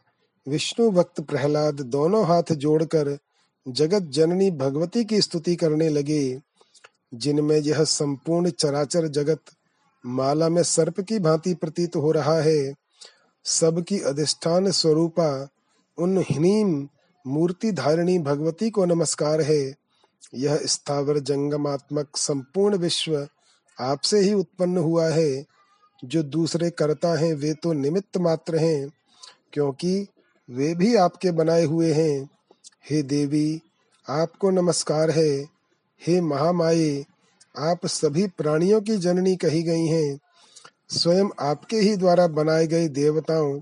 विष्णु 0.47 0.89
भक्त 0.91 1.21
प्रहलाद 1.21 1.81
दोनों 1.81 2.25
हाथ 2.25 2.53
जोड़कर 2.53 3.17
जगत 3.67 4.03
जननी 4.03 4.51
भगवती 4.51 5.03
की 5.03 5.21
स्तुति 5.21 5.55
करने 5.55 5.89
लगे, 5.89 6.41
जिनमें 7.13 7.57
यह 7.57 7.83
संपूर्ण 7.83 8.49
चराचर 8.49 9.07
जगत 9.07 9.41
माला 10.05 10.49
में 10.49 10.63
सर्प 10.63 11.01
की 11.01 11.19
भांति 11.19 11.53
प्रतीत 11.53 11.95
हो 11.95 12.11
रहा 12.11 12.41
है। 12.41 12.73
सबकी 13.43 13.99
अधिष्ठान 13.99 14.71
स्वरूपा, 14.71 15.47
उन 15.97 16.17
हिनीम 16.17 16.89
मूर्ति 17.27 17.71
धारिणी 17.71 18.19
भगवती 18.19 18.69
को 18.69 18.85
नमस्कार 18.85 19.41
है। 19.41 19.75
यह 20.35 20.59
स्थावर 20.65 21.19
जंगमात्मक 21.19 22.07
संपूर्ण 22.15 22.77
विश्व 22.77 23.27
आपसे 23.79 24.19
ही 24.19 24.33
उत्पन्न 24.33 24.77
हुआ 24.77 25.09
है। 25.09 25.45
जो 26.05 26.23
दूसरे 26.23 26.69
करता 26.69 27.19
हैं, 27.19 27.33
वे 27.33 27.53
तो 27.53 27.73
निमित्त 27.73 28.17
मात्र 28.17 28.55
हैं, 28.55 28.89
क्योंकि 29.53 30.07
वे 30.49 30.75
भी 30.75 30.95
आपके 30.95 31.31
बनाए 31.31 31.65
हुए 31.65 31.93
हैं। 31.93 32.29
हे 32.89 33.03
देवी, 33.03 33.61
आपको 34.09 34.49
नमस्कार 34.49 35.09
है। 35.09 35.45
हे 36.07 36.21
महामाये 36.21 37.05
आप 37.59 37.85
सभी 37.85 38.27
प्राणियों 38.27 38.81
की 38.81 38.97
जननी 38.97 39.35
कही 39.35 39.63
गई 39.63 39.85
हैं। 39.85 40.19
स्वयं 40.89 41.25
आपके 41.39 41.77
ही 41.77 41.95
द्वारा 41.95 42.27
बनाए 42.27 42.67
गए 42.67 42.87
देवताओं 42.87 43.61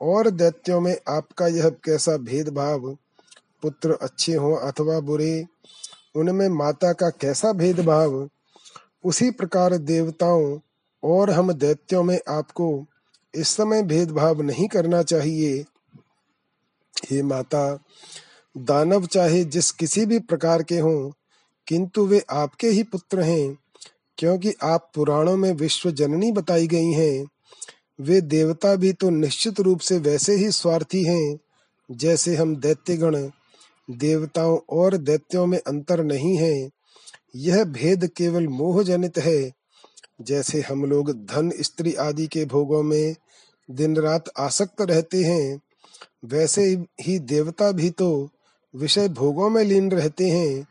और 0.00 0.30
दैत्यों 0.30 0.80
में 0.80 0.98
आपका 1.08 1.46
यह 1.46 1.68
कैसा 1.68 2.16
भेदभाव? 2.16 2.98
पुत्र 3.62 3.98
अच्छे 4.02 4.34
हों 4.34 4.56
अथवा 4.56 5.00
बुरे, 5.00 5.46
उनमें 6.14 6.48
माता 6.48 6.92
का 6.92 7.10
कैसा 7.10 7.52
भेदभाव? 7.52 8.28
उसी 9.04 9.30
प्रकार 9.30 9.76
देवताओं 9.76 10.58
और 11.04 11.30
हम 11.30 11.52
दैत्यों 11.52 12.02
में 12.02 12.20
आपको 12.28 12.86
इस 13.34 13.48
समय 13.48 13.82
भेदभाव 13.82 14.42
नहीं 14.42 14.68
करना 14.68 15.02
चाहिए। 15.02 15.64
हे 17.10 17.22
माता, 17.22 17.78
दानव 18.56 19.06
चाहे 19.06 19.44
जिस 19.44 19.70
किसी 19.70 20.06
भी 20.06 20.18
प्रकार 20.18 20.62
के 20.62 20.78
हों 20.78 21.23
किंतु 21.66 22.06
वे 22.06 22.24
आपके 22.30 22.68
ही 22.68 22.82
पुत्र 22.82 23.20
हैं, 23.20 23.58
क्योंकि 24.18 24.54
आप 24.62 24.92
पुराणों 24.94 25.36
में 25.36 25.52
विश्व 25.52 25.90
जननी 25.90 26.32
बताई 26.32 26.66
गई 26.66 26.92
हैं। 26.92 27.26
वे 28.00 28.20
देवता 28.20 28.74
भी 28.74 28.92
तो 28.92 29.10
निश्चित 29.10 29.60
रूप 29.60 29.80
से 29.80 29.98
वैसे 29.98 30.34
ही 30.34 30.50
स्वार्थी 30.50 31.02
हैं, 31.02 31.38
जैसे 31.90 32.36
हम 32.36 32.56
दैत्यगण। 32.56 33.30
देवताओं 33.90 34.58
और 34.70 34.96
दैत्यों 34.96 35.46
में 35.46 35.58
अंतर 35.58 36.04
नहीं 36.04 36.36
है। 36.36 36.70
यह 37.36 37.64
भेद 37.64 38.10
केवल 38.16 38.48
मोह 38.48 38.82
जनित 38.82 39.18
है। 39.18 39.52
जैसे 40.20 40.60
हम 40.60 40.84
लोग 40.84 41.12
धन, 41.12 41.52
स्त्री 41.60 41.94
आदि 41.94 42.26
के 42.26 42.44
भोगों 42.44 42.82
में 42.82 43.16
दिन 43.70 43.96
रात 43.96 44.24
आसक्त 44.38 44.80
रहते 44.80 45.24
हैं, 45.24 45.60
वैसे 46.24 46.84
ही 47.00 47.18
देवता 47.18 47.72
भी 47.72 47.90
तो 47.90 48.30
विषय 48.76 49.08
भोगों 49.08 49.50
में 49.50 49.64
लीन 49.64 49.90
रहते 49.90 50.28
हैं। 50.28 50.66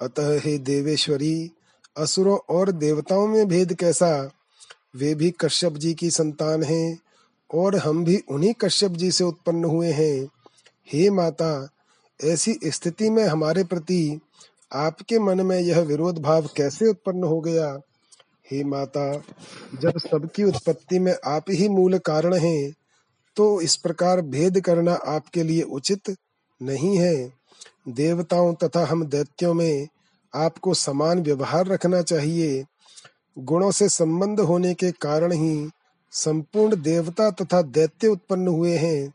अतः 0.00 0.40
हे 0.40 0.58
देवेश्वरी, 0.58 1.50
असुरों 1.96 2.38
और 2.48 2.72
देवताओं 2.72 3.26
में 3.26 3.48
भेद 3.48 3.74
कैसा? 3.74 4.30
वे 4.96 5.14
भी 5.14 5.30
कश्यप 5.30 5.72
जी 5.72 5.94
की 5.94 6.10
संतान 6.10 6.62
हैं 6.62 6.98
और 7.54 7.76
हम 7.76 8.04
भी 8.04 8.22
उन्हीं 8.30 8.54
कश्यप 8.54 8.92
जी 8.92 9.10
से 9.12 9.24
उत्पन्न 9.24 9.64
हुए 9.64 9.90
हैं। 9.92 10.28
हे 10.92 11.10
माता, 11.10 11.68
ऐसी 12.24 12.58
स्थिति 12.64 13.10
में 13.10 13.24
हमारे 13.24 13.64
प्रति 13.64 14.20
आपके 14.72 15.18
मन 15.18 15.40
में 15.40 15.60
यह 15.60 15.80
विरोध 15.80 16.18
भाव 16.18 16.48
कैसे 16.56 16.88
उत्पन्न 16.88 17.24
हो 17.24 17.40
गया? 17.40 17.80
हे 18.50 18.64
माता, 18.64 19.22
जब 19.80 19.98
सबकी 19.98 20.44
उत्पत्ति 20.44 20.98
में 20.98 21.14
आप 21.24 21.44
ही 21.50 21.68
मूल 21.68 21.98
कारण 21.98 22.34
हैं 22.34 22.72
तो 23.36 23.60
इस 23.60 23.76
प्रकार 23.76 24.20
भेद 24.20 24.60
करना 24.60 24.92
आपके 24.92 25.42
लिए 25.42 25.62
उचित 25.62 26.16
नहीं 26.62 26.96
है। 26.98 27.37
देवताओं 27.88 28.54
तथा 28.54 28.86
हम 28.86 29.04
दैत्यों 29.04 29.54
में 29.54 29.88
आपको 30.34 30.74
समान 30.74 31.22
व्यवहार 31.22 31.66
रखना 31.66 32.02
चाहिए। 32.02 32.64
गुणों 33.38 33.70
से 33.70 33.88
संबंध 33.88 34.40
होने 34.40 34.74
के 34.74 34.90
कारण 34.90 35.32
ही 35.32 35.70
संपूर्ण 36.10 36.82
देवता 36.82 37.30
तथा 37.30 37.62
दैत्य 37.62 38.08
उत्पन्न 38.08 38.48
हुए 38.48 38.76
हैं। 38.76 39.14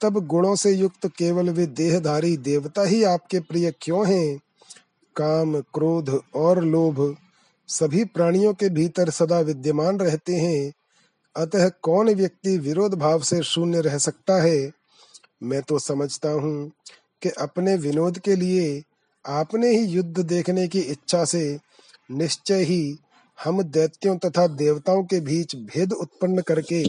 तब 0.00 0.26
गुणों 0.26 0.56
से 0.56 0.72
युक्त 0.72 1.06
केवल 1.06 1.50
वे 1.50 1.66
देहधारी 1.66 2.36
देवता 2.36 2.82
ही 2.82 3.04
आपके 3.04 3.40
प्रिय 3.40 3.74
क्यों 3.80 4.06
हैं? 4.06 4.40
काम, 5.16 5.60
क्रोध 5.60 6.20
और 6.34 6.64
लोभ 6.64 7.16
सभी 7.68 8.04
प्राणियों 8.04 8.54
के 8.54 8.68
भीतर 8.68 9.10
सदा 9.10 9.40
विद्यमान 9.40 9.98
रहते 9.98 10.34
हैं। 10.34 10.72
अतः 11.36 11.70
कौन 11.82 12.14
व्यक्ति 12.14 12.58
विरोध 12.58 12.94
भाव 12.94 13.22
से 13.22 13.42
शून्य 13.42 13.80
रह 13.80 13.98
सकता 13.98 14.42
है? 14.42 14.72
मैं 15.42 15.62
तो 15.62 15.78
समझता 15.78 16.30
हूँ 16.30 16.72
कि 17.22 17.28
अपने 17.40 17.76
विनोद 17.76 18.18
के 18.18 18.36
लिए 18.36 18.82
आपने 19.24 19.70
ही 19.70 19.84
युद्ध 19.86 20.18
देखने 20.18 20.66
की 20.68 20.80
इच्छा 20.80 21.24
से 21.24 21.58
निश्चय 22.10 22.62
ही 22.64 22.98
हम 23.38 23.62
दैत्यों 23.62 24.16
तथा 24.16 24.46
देवताओं 24.46 25.02
के 25.04 25.20
बीच 25.20 25.54
भेद 25.56 25.92
उत्पन्न 25.92 26.42
करके 26.42 26.84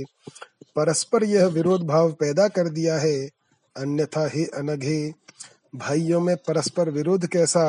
परस्पर 0.76 1.24
यह 1.24 1.46
विरोध 1.46 1.86
भाव 1.88 2.12
पैदा 2.12 2.48
कर 2.48 2.70
दिया 2.70 2.98
है, 2.98 3.30
अन्यथा 3.76 4.28
हे 4.28 4.44
अनघे, 4.44 5.14
भाइयों 5.76 6.20
में 6.22 6.36
परस्पर 6.38 6.90
विरोध 6.90 7.26
कैसा? 7.28 7.66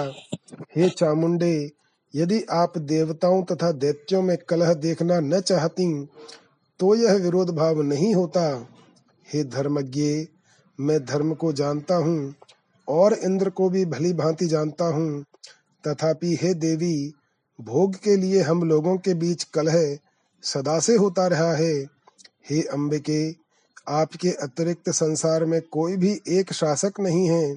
हे 0.77 0.89
चामुंडे, 0.89 1.71
यदि 2.15 2.43
आप 2.51 2.79
देवताओं 2.79 3.43
तथा 3.43 3.71
दैत्यों 3.73 4.23
में 4.23 4.37
कलह 4.49 4.73
देखना 4.75 5.21
न 5.21 5.41
चाहती 5.41 6.07
तो 6.81 6.95
यह 6.95 7.13
विरोध 7.15 7.51
भाव 7.51 7.81
नहीं 7.83 8.15
होता। 8.15 8.47
हे 9.29 9.45
धर्मज्ञ, 9.45 10.27
मैं 10.79 11.05
धर्म 11.05 11.35
को 11.35 11.53
जानता 11.53 11.95
हूँ 11.97 12.35
और 12.89 13.13
इंद्र 13.13 13.51
को 13.51 13.69
भी 13.69 13.85
भली 13.85 14.13
भांति 14.13 14.47
जानता 14.47 14.85
हूँ। 14.85 15.25
तथापि 15.87 16.39
हे 16.43 16.55
देवी, 16.55 17.13
भोग 17.61 17.95
के 17.95 18.17
लिए 18.17 18.43
हम 18.43 18.63
लोगों 18.63 18.97
के 18.97 19.15
बीच 19.15 19.45
कलह 19.45 19.99
सदा 20.43 20.79
से 20.79 20.97
होता 20.97 21.27
रहा 21.27 21.53
है। 21.53 21.75
हे 22.51 22.63
अंबिके, 22.63 23.35
आपके 23.89 24.29
अतिरिक्त 24.29 24.91
संसार 24.91 25.45
में 25.45 25.63
कोई 25.63 25.97
भी 25.97 26.21
एक 26.29 26.53
शासक 26.53 26.93
नहीं 27.01 27.29
है। 27.29 27.57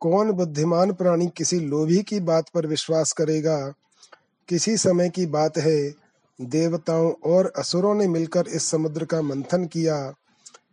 कौन 0.00 0.30
बुद्धिमान 0.30 0.92
प्राणी 0.92 1.26
किसी 1.26 1.60
लोभी 1.60 2.02
की 2.02 2.20
बात 2.20 2.44
पर 2.54 2.66
विश्वास 2.66 3.12
करेगा? 3.12 3.72
किसी 4.48 4.76
समय 4.76 5.08
की 5.08 5.26
बात 5.26 5.58
है, 5.58 5.94
देवताओं 6.40 7.12
और 7.12 7.52
असुरों 7.58 7.94
ने 7.94 8.08
मिलकर 8.08 8.44
इस 8.48 8.70
समुद्र 8.70 9.04
का 9.04 9.22
मंथन 9.22 9.64
किया। 9.64 10.14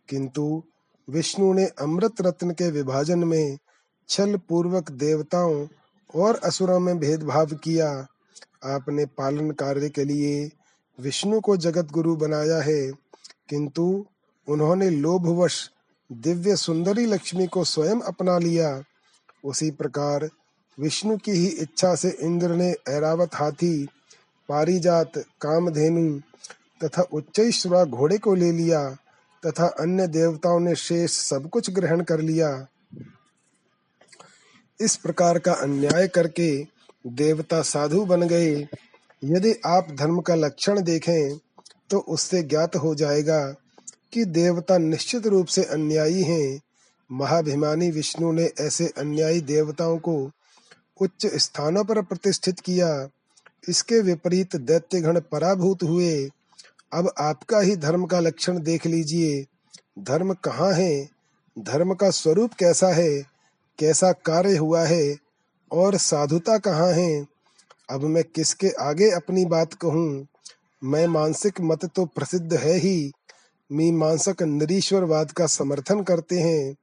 किंतु 0.10 0.64
विष्णु 1.10 1.54
ने 1.54 1.66
अमृत 1.66 2.22
रत्न 2.22 2.52
के 2.52 2.72
विभाजन 2.72 3.20
में 3.20 3.58
छल 4.14 4.36
पूर्वक 4.50 4.92
देवताओं 4.92 5.68
और 6.16 6.40
असुरों 6.44 6.80
में 6.80 6.98
भेदभाव 7.00 7.54
किया। 7.64 7.90
आपने 8.64 9.06
पालन 9.06 9.52
कार्य 9.52 9.90
के 9.90 10.04
लिए 10.04 10.52
विष्णु 11.00 11.40
को 11.40 11.58
जगत 11.58 11.92
गुरु 11.92 12.16
बनाया 12.16 12.62
है, 12.62 12.92
किंतु 13.50 14.06
उन्होंने 14.48 14.90
लोभवश 14.90 15.70
दिव्य 16.10 16.56
सुंदरी 16.56 17.06
लक्ष्मी 17.06 17.48
को 17.48 17.64
स्वयं 17.64 18.00
अपना 18.02 18.38
लिया। 18.38 18.84
उसी 19.44 19.70
प्रकार 19.72 20.30
विष्णु 20.78 21.18
की 21.18 21.32
ही 21.32 21.48
इच्छा 21.48 21.94
से 21.96 22.10
इंद्र 22.22 22.56
ने 22.56 22.70
ऐरावत 22.90 23.36
हाथी, 23.36 23.86
पारिजात, 24.50 25.18
कामधेनु 25.42 26.20
तथा 26.82 27.02
उच्च 27.02 27.68
घोड़े 27.68 28.18
को 28.18 28.34
ले 28.36 28.52
लिया 28.52 28.90
तथा 29.44 29.68
अन्य 29.80 30.08
देवताओं 30.08 30.60
ने 30.60 30.76
शेष 30.76 31.12
सब 31.12 31.50
कुछ 31.50 31.70
ग्रहण 31.70 32.02
कर 32.02 32.22
लिया। 32.22 32.50
इस 34.80 34.96
प्रकार 34.96 35.40
का 35.40 35.54
अन्याय 35.54 36.08
करके 36.08 36.68
देवता 37.08 37.62
साधु 37.62 38.06
बन 38.06 38.28
गए। 38.28 38.68
यदि 39.24 39.54
आप 39.66 39.88
धर्म 39.92 40.20
का 40.22 40.36
लक्षण 40.36 40.82
देखें 40.82 41.38
तो 41.90 42.00
उससे 42.00 42.44
ज्ञात 42.44 42.76
हो 42.76 42.96
जाएगा 42.96 43.56
कि 44.14 44.26
देवता 44.26 44.78
निश्चित 44.78 45.28
रूप 45.28 45.48
से 45.48 45.64
अन्यायी 45.64 46.24
हैं। 46.24 46.60
महाभिमानी 47.12 47.92
विष्णु 47.92 48.32
ने 48.32 48.50
ऐसे 48.60 48.88
अन्यायी 48.98 49.42
देवताओं 49.42 49.98
को 49.98 50.32
उच्च 51.02 51.26
स्थानों 51.36 51.84
पर 51.84 52.02
प्रतिष्ठित 52.02 52.60
किया। 52.60 53.10
इसके 53.70 54.00
विपरीत 54.00 54.56
दैत्यगण 54.56 55.20
पराभूत 55.20 55.84
हुए। 55.84 56.30
अब 56.94 57.12
आपका 57.18 57.60
ही 57.60 57.76
धर्म 57.76 58.06
का 58.06 58.20
लक्षण 58.20 58.60
देख 58.64 58.86
लीजिए। 58.86 59.46
धर्म 60.00 60.34
कहाँ 60.34 60.72
है? 60.74 61.10
धर्म 61.60 61.94
का 61.94 62.10
स्वरूप 62.10 62.54
कैसा 62.54 62.88
है? 62.88 63.33
कैसा 63.80 64.12
कार्य 64.12 64.58
हुआ 64.58 64.84
है 64.84 65.18
और 65.72 65.98
साधुता 65.98 66.58
कहाँ 66.58 66.92
है? 66.92 67.26
अब 67.90 68.02
मैं 68.02 68.24
किसके 68.24 68.70
आगे 68.70 69.12
अपनी 69.12 69.46
बात 69.46 69.74
कहूँ? 69.74 70.28
मैं 70.84 71.08
मानसिक 71.08 71.62
मत 71.62 71.86
तो 71.86 72.06
प्रसिद्ध 72.06 72.54
है 72.54 72.74
ही। 72.74 73.12
मी 73.72 73.92
मीमांसक 73.92 74.42
निरीश्वरवाद 74.42 75.32
का 75.32 75.46
समर्थन 75.46 76.04
करते 76.04 76.40
हैं। 76.40 76.76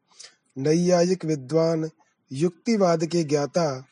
नैयायिक 0.59 1.25
विद्वान, 1.25 1.91
युक्तिवाद 2.33 3.05
के 3.05 3.25
ज्ञाता 3.25 3.85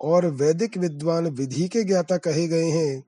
और 0.00 0.26
वैदिक 0.26 0.76
विद्वान 0.76 1.26
विधि 1.26 1.68
के 1.68 1.84
ज्ञाता 1.84 2.16
कहे 2.16 2.48
गए 2.48 2.70
हैं। 2.70 3.04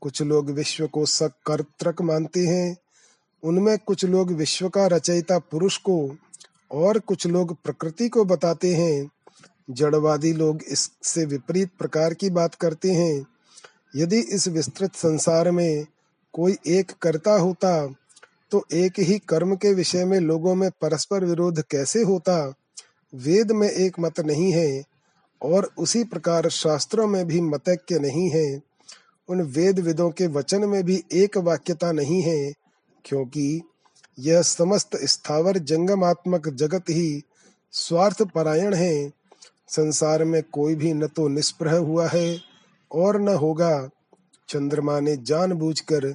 कुछ 0.00 0.22
लोग 0.22 0.50
विश्व 0.50 0.86
को 0.86 1.06
सकर्तक 1.06 2.02
मानते 2.02 2.40
हैं। 2.40 2.76
उनमें 3.42 3.78
कुछ 3.78 4.04
लोग 4.04 4.32
विश्व 4.32 4.68
का 4.68 4.86
रचयिता 4.86 5.38
पुरुष 5.38 5.76
को 5.76 6.16
और 6.70 6.98
कुछ 6.98 7.26
लोग 7.26 7.56
प्रकृति 7.64 8.08
को 8.08 8.24
बताते 8.24 8.74
हैं। 8.74 9.10
जड़वादी 9.70 10.32
लोग 10.32 10.62
इससे 10.62 11.24
विपरीत 11.24 11.70
प्रकार 11.78 12.14
की 12.14 12.30
बात 12.30 12.54
करते 12.54 12.92
हैं। 12.92 13.26
यदि 13.96 14.18
इस 14.18 14.48
विस्तृत 14.48 14.94
संसार 14.94 15.50
में 15.50 15.86
कोई 16.34 16.56
एक 16.66 16.92
कर्ता 17.02 17.32
होता 17.32 17.86
तो 18.52 18.64
एक 18.72 18.98
ही 18.98 19.18
कर्म 19.18 19.54
के 19.56 19.72
विषय 19.74 20.04
में 20.04 20.18
लोगों 20.20 20.54
में 20.54 20.70
परस्पर 20.82 21.24
विरोध 21.24 21.62
कैसे 21.62 22.02
होता? 22.02 22.54
वेद 23.12 23.52
में 23.52 23.68
एक 23.68 23.98
मत 24.00 24.20
नहीं 24.20 24.52
है, 24.52 24.82
और 25.42 25.68
उसी 25.78 26.02
प्रकार 26.04 26.48
शास्त्रों 26.48 27.06
में 27.06 27.26
भी 27.26 27.40
मतैक्य 27.40 27.98
नहीं 27.98 28.28
है। 28.30 28.60
उन 29.28 29.42
वेद 29.42 29.80
विदों 29.80 30.10
के 30.10 30.26
वचन 30.26 30.64
में 30.64 30.82
भी 30.84 31.02
एक 31.12 31.38
वाक्यता 31.38 31.92
नहीं 31.92 32.22
है, 32.22 32.52
क्योंकि 33.04 33.62
यह 34.18 34.42
समस्त 34.42 34.96
स्थावर 34.96 35.58
जंगमात्मक 35.58 36.48
जगत 36.48 36.90
ही 36.90 37.22
स्वार्थ 37.72 38.22
परायण 38.22 38.74
है। 38.74 39.12
संसार 39.68 40.24
में 40.24 40.42
कोई 40.42 40.74
भी 40.74 40.94
न 40.94 41.06
तो 41.06 41.28
निष्प्रह 41.28 41.76
हुआ 41.76 42.08
है 42.08 42.38
और 42.92 43.20
न 43.20 43.28
होगा। 43.28 43.90
चंद्रमा 44.48 45.00
ने 45.00 45.16
जानबूझकर 45.16 46.14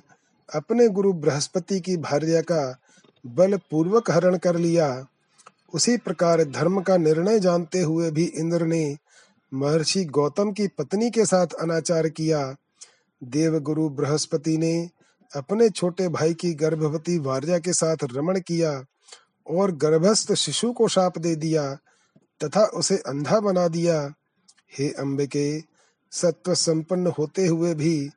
अपने 0.56 0.88
गुरु 0.88 1.14
बृहस्पति 1.14 1.80
की 1.80 1.98
भार्या 1.98 2.42
का 2.42 2.80
बल 3.26 3.58
पूर्वक 3.72 4.12
हरण 4.12 4.38
कर 4.38 4.56
लिया। 4.56 5.06
उसी 5.74 5.98
प्रकार 5.98 6.44
धर्म 6.44 6.82
का 6.82 6.98
निर्णय 6.98 7.40
जानते 7.40 7.82
हुए 7.82 8.12
भी 8.12 8.24
इंद्र 8.24 8.66
ने 8.66 8.98
महर्षि 9.54 10.06
गौतम 10.06 10.52
की 10.52 10.68
पत्नी 10.68 11.10
के 11.10 11.26
साथ 11.26 11.48
अनाचार 11.48 12.10
किया। 12.10 12.56
देवगुरु 13.24 13.90
बृहस्पति 13.90 14.58
ने 14.58 14.90
अपने 15.36 15.70
छोटे 15.70 16.08
भाई 16.08 16.34
की 16.34 16.54
गर्भवती 16.54 17.20
भार्या 17.20 17.58
के 17.60 17.74
साथ 17.74 17.98
रमण 18.04 18.40
किया 18.40 18.84
और 19.48 19.72
गर्भस्थ 19.72 20.34
शिशु 20.34 20.72
को 20.72 20.88
शाप 20.88 21.18
दे 21.18 21.36
दिया 21.36 21.74
तथा 22.44 22.64
उसे 22.66 22.98
अंधा 22.98 23.40
बना 23.40 23.68
दिया। 23.68 24.14
हे 24.78 24.90
अंबिके 24.92 25.64
सत्व 26.12 26.54
संपन्न 26.54 27.08
होते 27.08 27.48
हुए 27.48 27.74
भी 27.74 28.10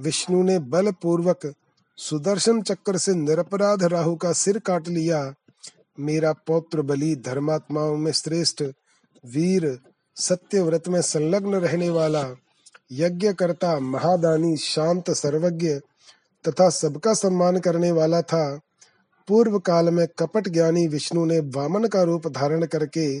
विष्णु 0.00 0.42
ने 0.42 0.58
बल 0.58 0.90
पूर्वक 0.92 1.54
सुदर्शन 1.98 2.62
चक्र 2.62 2.98
से 2.98 3.14
निरपराध 3.14 3.84
राहु 3.84 4.16
का 4.16 4.32
सिर 4.32 4.58
काट 4.58 4.88
लिया। 4.88 5.34
मेरा 6.00 6.32
पौत्र 6.32 6.82
बलि 6.82 7.14
धर्मात्माओं 7.16 7.96
में 7.96 8.12
श्रेष्ठ, 8.12 8.62
वीर 9.24 9.78
सत्य 10.16 10.62
व्रत 10.62 10.88
में 10.88 11.02
संलग्न 11.02 11.54
रहने 11.54 11.90
वाला 11.90 12.26
यज्ञ 12.92 13.32
करता 13.32 13.78
महादानी, 13.80 14.56
शांत 14.56 15.10
सर्वज्ञ 15.10 15.80
तथा 16.48 16.68
सबका 16.70 17.14
सम्मान 17.14 17.58
करने 17.58 17.92
वाला 17.92 18.22
था। 18.22 18.60
पूर्व 19.28 19.58
काल 19.58 19.90
में 19.90 20.06
कपट 20.18 20.48
ज्ञानी 20.48 20.86
विष्णु 20.86 21.24
ने 21.24 21.38
वामन 21.38 21.84
का 21.84 22.02
रूप 22.02 22.26
धारण 22.26 22.66
करके 22.66 23.20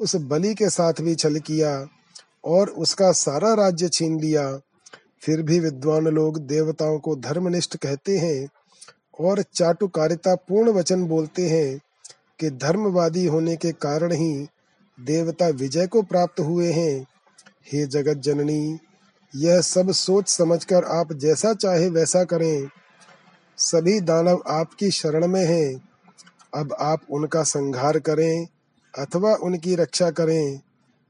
उस 0.00 0.16
बलि 0.16 0.54
के 0.54 0.70
साथ 0.70 0.92
भी 1.00 1.14
छल 1.14 1.38
किया 1.38 1.86
और 2.44 2.68
उसका 2.68 3.12
सारा 3.12 3.54
राज्य 3.54 3.88
छीन 3.88 4.20
लिया। 4.20 4.60
फिर 5.20 5.42
भी 5.42 5.60
विद्वान 5.60 6.04
लोग 6.04 6.38
देवताओं 6.38 6.98
को 6.98 7.16
धर्मनिष्ठ 7.16 7.76
कहते 7.76 8.18
हैं 8.18 8.48
और 9.20 9.42
चाटुकारिता 9.42 10.34
पूर्ण 10.34 10.70
वचन 10.70 11.04
बोलते 11.04 11.48
हैं 11.48 11.80
कि 12.40 12.50
धर्मवादी 12.50 13.26
होने 13.26 13.56
के 13.56 13.72
कारण 13.72 14.12
ही 14.12 14.48
देवता 15.00 15.48
विजय 15.48 15.86
को 15.86 16.02
प्राप्त 16.02 16.40
हुए 16.40 16.72
हैं। 16.72 17.06
हे 17.72 17.86
जगत 17.86 18.14
जननी 18.14 18.78
यह 19.34 19.60
सब 19.60 19.90
सोच 19.90 20.28
समझकर 20.28 20.84
आप 20.84 21.12
जैसा 21.12 21.54
चाहे 21.54 21.88
वैसा 21.88 22.24
करें। 22.24 22.68
सभी 23.56 24.00
दानव 24.00 24.42
आपकी 24.48 24.90
शरण 24.90 25.26
में 25.26 25.44
हैं। 25.44 25.88
अब 26.54 26.76
आप 26.80 27.00
उनका 27.10 27.42
संहार 27.42 27.98
करें 27.98 28.46
अथवा 28.98 29.34
उनकी 29.34 29.74
रक्षा 29.74 30.10
करें। 30.10 30.60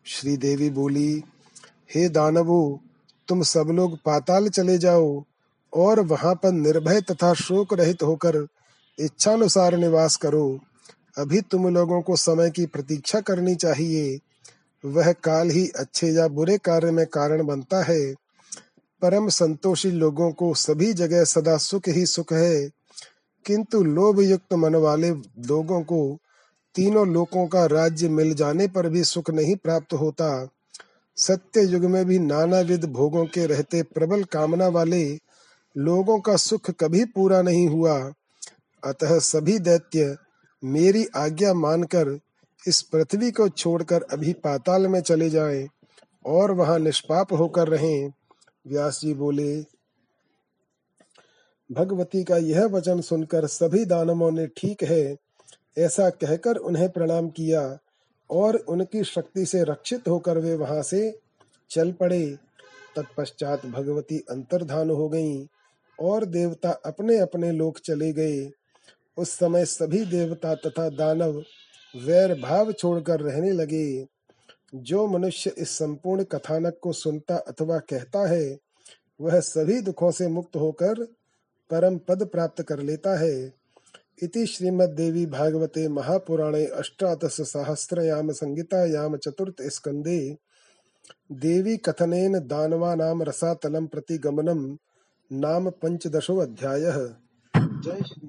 श्री 0.06 0.36
देवी 0.36 0.70
बोली, 0.70 1.22
हे 1.94 2.08
दानवो, 2.08 2.80
तुम 3.28 3.42
सब 3.42 3.66
लोग 3.70 3.96
पाताल 3.96 4.48
चले 4.48 4.78
जाओ 4.78 5.24
और 5.74 6.00
वहाँ 6.00 6.34
पर 6.34 6.52
निर्भय 6.52 7.00
तथा 7.00 7.34
शोक 7.34 7.74
रहित 7.74 8.02
होकर 8.02 8.46
इच्छानुसार 8.98 9.76
निवास 9.76 10.16
करो। 10.16 10.60
अभी 11.18 11.40
तुम 11.40 11.74
लोगों 11.74 12.02
को 12.02 12.16
समय 12.16 12.50
की 12.50 12.66
प्रतीक्षा 12.66 13.20
करनी 13.20 13.54
चाहिए। 13.54 14.18
वह 14.86 15.12
काल 15.12 15.50
ही 15.50 15.68
अच्छे 15.68 16.10
या 16.10 16.28
बुरे 16.28 16.58
कार्य 16.58 16.90
में 16.90 17.06
कारण 17.06 17.46
बनता 17.46 17.82
है। 17.82 18.14
परम 19.02 19.28
संतोषी 19.28 19.90
लोगों 19.90 20.32
को 20.32 20.54
सभी 20.54 20.92
जगह 20.92 21.24
सदा 21.24 21.56
सुख 21.56 21.88
ही 21.88 22.06
सुख 22.06 22.32
है। 22.32 22.70
किंतु 23.46 23.84
लोभ 23.84 24.20
युक्त 24.20 24.54
मन 24.54 24.74
वाले 24.74 25.10
लोगों 25.46 25.82
को 25.82 26.18
तीनों 26.74 27.08
लोकों 27.08 27.46
का 27.46 27.66
राज्य 27.66 28.08
मिल 28.08 28.34
जाने 28.34 28.68
पर 28.68 28.88
भी 28.88 29.04
सुख 29.04 29.30
नहीं 29.30 29.56
प्राप्त 29.56 29.92
होता। 29.92 30.48
सत्य 31.16 31.60
युग 31.60 31.84
में 31.84 32.04
भी 32.04 32.18
नाना 32.18 32.60
विध 32.60 32.84
भोगों 32.84 33.26
के 33.26 33.46
रहते 33.46 33.82
प्रबल 33.82 34.24
कामना 34.24 34.68
वाले 34.68 35.18
लोगों 35.76 36.20
का 36.20 36.36
सुख 36.36 36.70
कभी 36.70 37.04
पूरा 37.04 37.42
नहीं 37.42 37.68
हुआ। 37.68 38.12
अतः 38.84 39.18
सभी 39.18 39.58
दैत्य 39.58 40.16
मेरी 40.64 41.06
आज्ञा 41.16 41.54
मानकर 41.54 42.20
इस 42.66 42.82
पृथ्वी 42.82 43.30
को 43.30 43.48
छोड़कर 43.48 44.02
अभी 44.02 44.32
पाताल 44.32 44.86
में 44.86 45.00
चले 45.00 45.30
जाएँ 45.30 45.66
और 46.26 46.50
वहाँ 46.50 46.78
निष्पाप 46.78 47.32
होकर 47.32 47.68
रहें। 47.68 48.12
व्यास 48.66 49.00
जी 49.00 49.14
बोले, 49.14 49.60
भगवती 51.70 52.22
का 52.24 52.36
यह 52.36 52.64
वचन 52.64 53.00
सुनकर 53.00 53.46
सभी 53.46 53.84
दानवों 53.84 54.30
ने 54.30 54.46
ठीक 54.46 54.82
है। 54.82 55.16
ऐसा 55.78 56.08
कहकर 56.10 56.56
उन्हें 56.56 56.88
प्रणाम 56.90 57.28
किया 57.28 57.78
और 58.30 58.56
उनकी 58.56 59.04
शक्ति 59.04 59.46
से 59.46 59.62
रक्षित 59.62 60.08
होकर 60.08 60.38
वे 60.38 60.54
वहाँ 60.54 60.82
से 60.82 61.18
चल 61.70 61.92
पड़े। 61.92 62.26
तत्पश्चात 62.96 63.66
भगवती 63.66 64.18
अंतर्धान 64.30 64.90
हो 64.90 65.08
गईं 65.08 65.46
और 65.98 66.24
देवता 66.24 66.70
अपने 66.86 67.18
अपने 67.18 67.50
लोक 67.52 67.78
चले 67.78 68.12
गए। 68.12 68.50
उस 69.16 69.30
समय 69.30 69.64
सभी 69.64 70.04
देवता 70.04 70.54
तथा 70.54 70.88
दानव 70.88 71.42
वैर 72.04 72.40
भाव 72.40 72.72
छोड़कर 72.72 73.20
रहने 73.20 73.52
लगे। 73.52 74.06
जो 74.74 75.06
मनुष्य 75.06 75.52
इस 75.58 75.70
संपूर्ण 75.70 76.24
कथानक 76.24 76.78
को 76.82 76.92
सुनता 76.92 77.36
अथवा 77.36 77.78
कहता 77.78 78.28
है, 78.28 78.58
वह 79.20 79.40
सभी 79.40 79.80
दुखों 79.80 80.10
से 80.10 80.28
मुक्त 80.28 80.56
होकर 80.56 81.02
परम 81.70 81.98
पद 81.98 82.24
प्राप्त 82.24 82.62
कर 82.62 82.78
लेता 82.78 83.18
है। 83.18 83.52
इति 84.22 84.46
श्रीमद्देवी 84.46 85.26
भागवते 85.26 85.88
महापुराणे 85.88 86.66
अष्टादश 86.66 87.36
सहस्रयाम 87.40 88.32
संहितायाम 88.32 89.16
चतुर्थ 89.16 89.62
स्कंदे 89.62 90.36
देवी 91.32 91.76
कथनेन 91.76 92.38
दानवानां 92.38 93.24
रसातलं 93.24 93.86
प्रति 93.86 94.18
गमनं 94.18 94.76
नाम 95.32 95.70
पंचदशो 95.70 96.36
अध्यायः 96.36 96.96
जय 97.54 98.02
श्री 98.02 98.25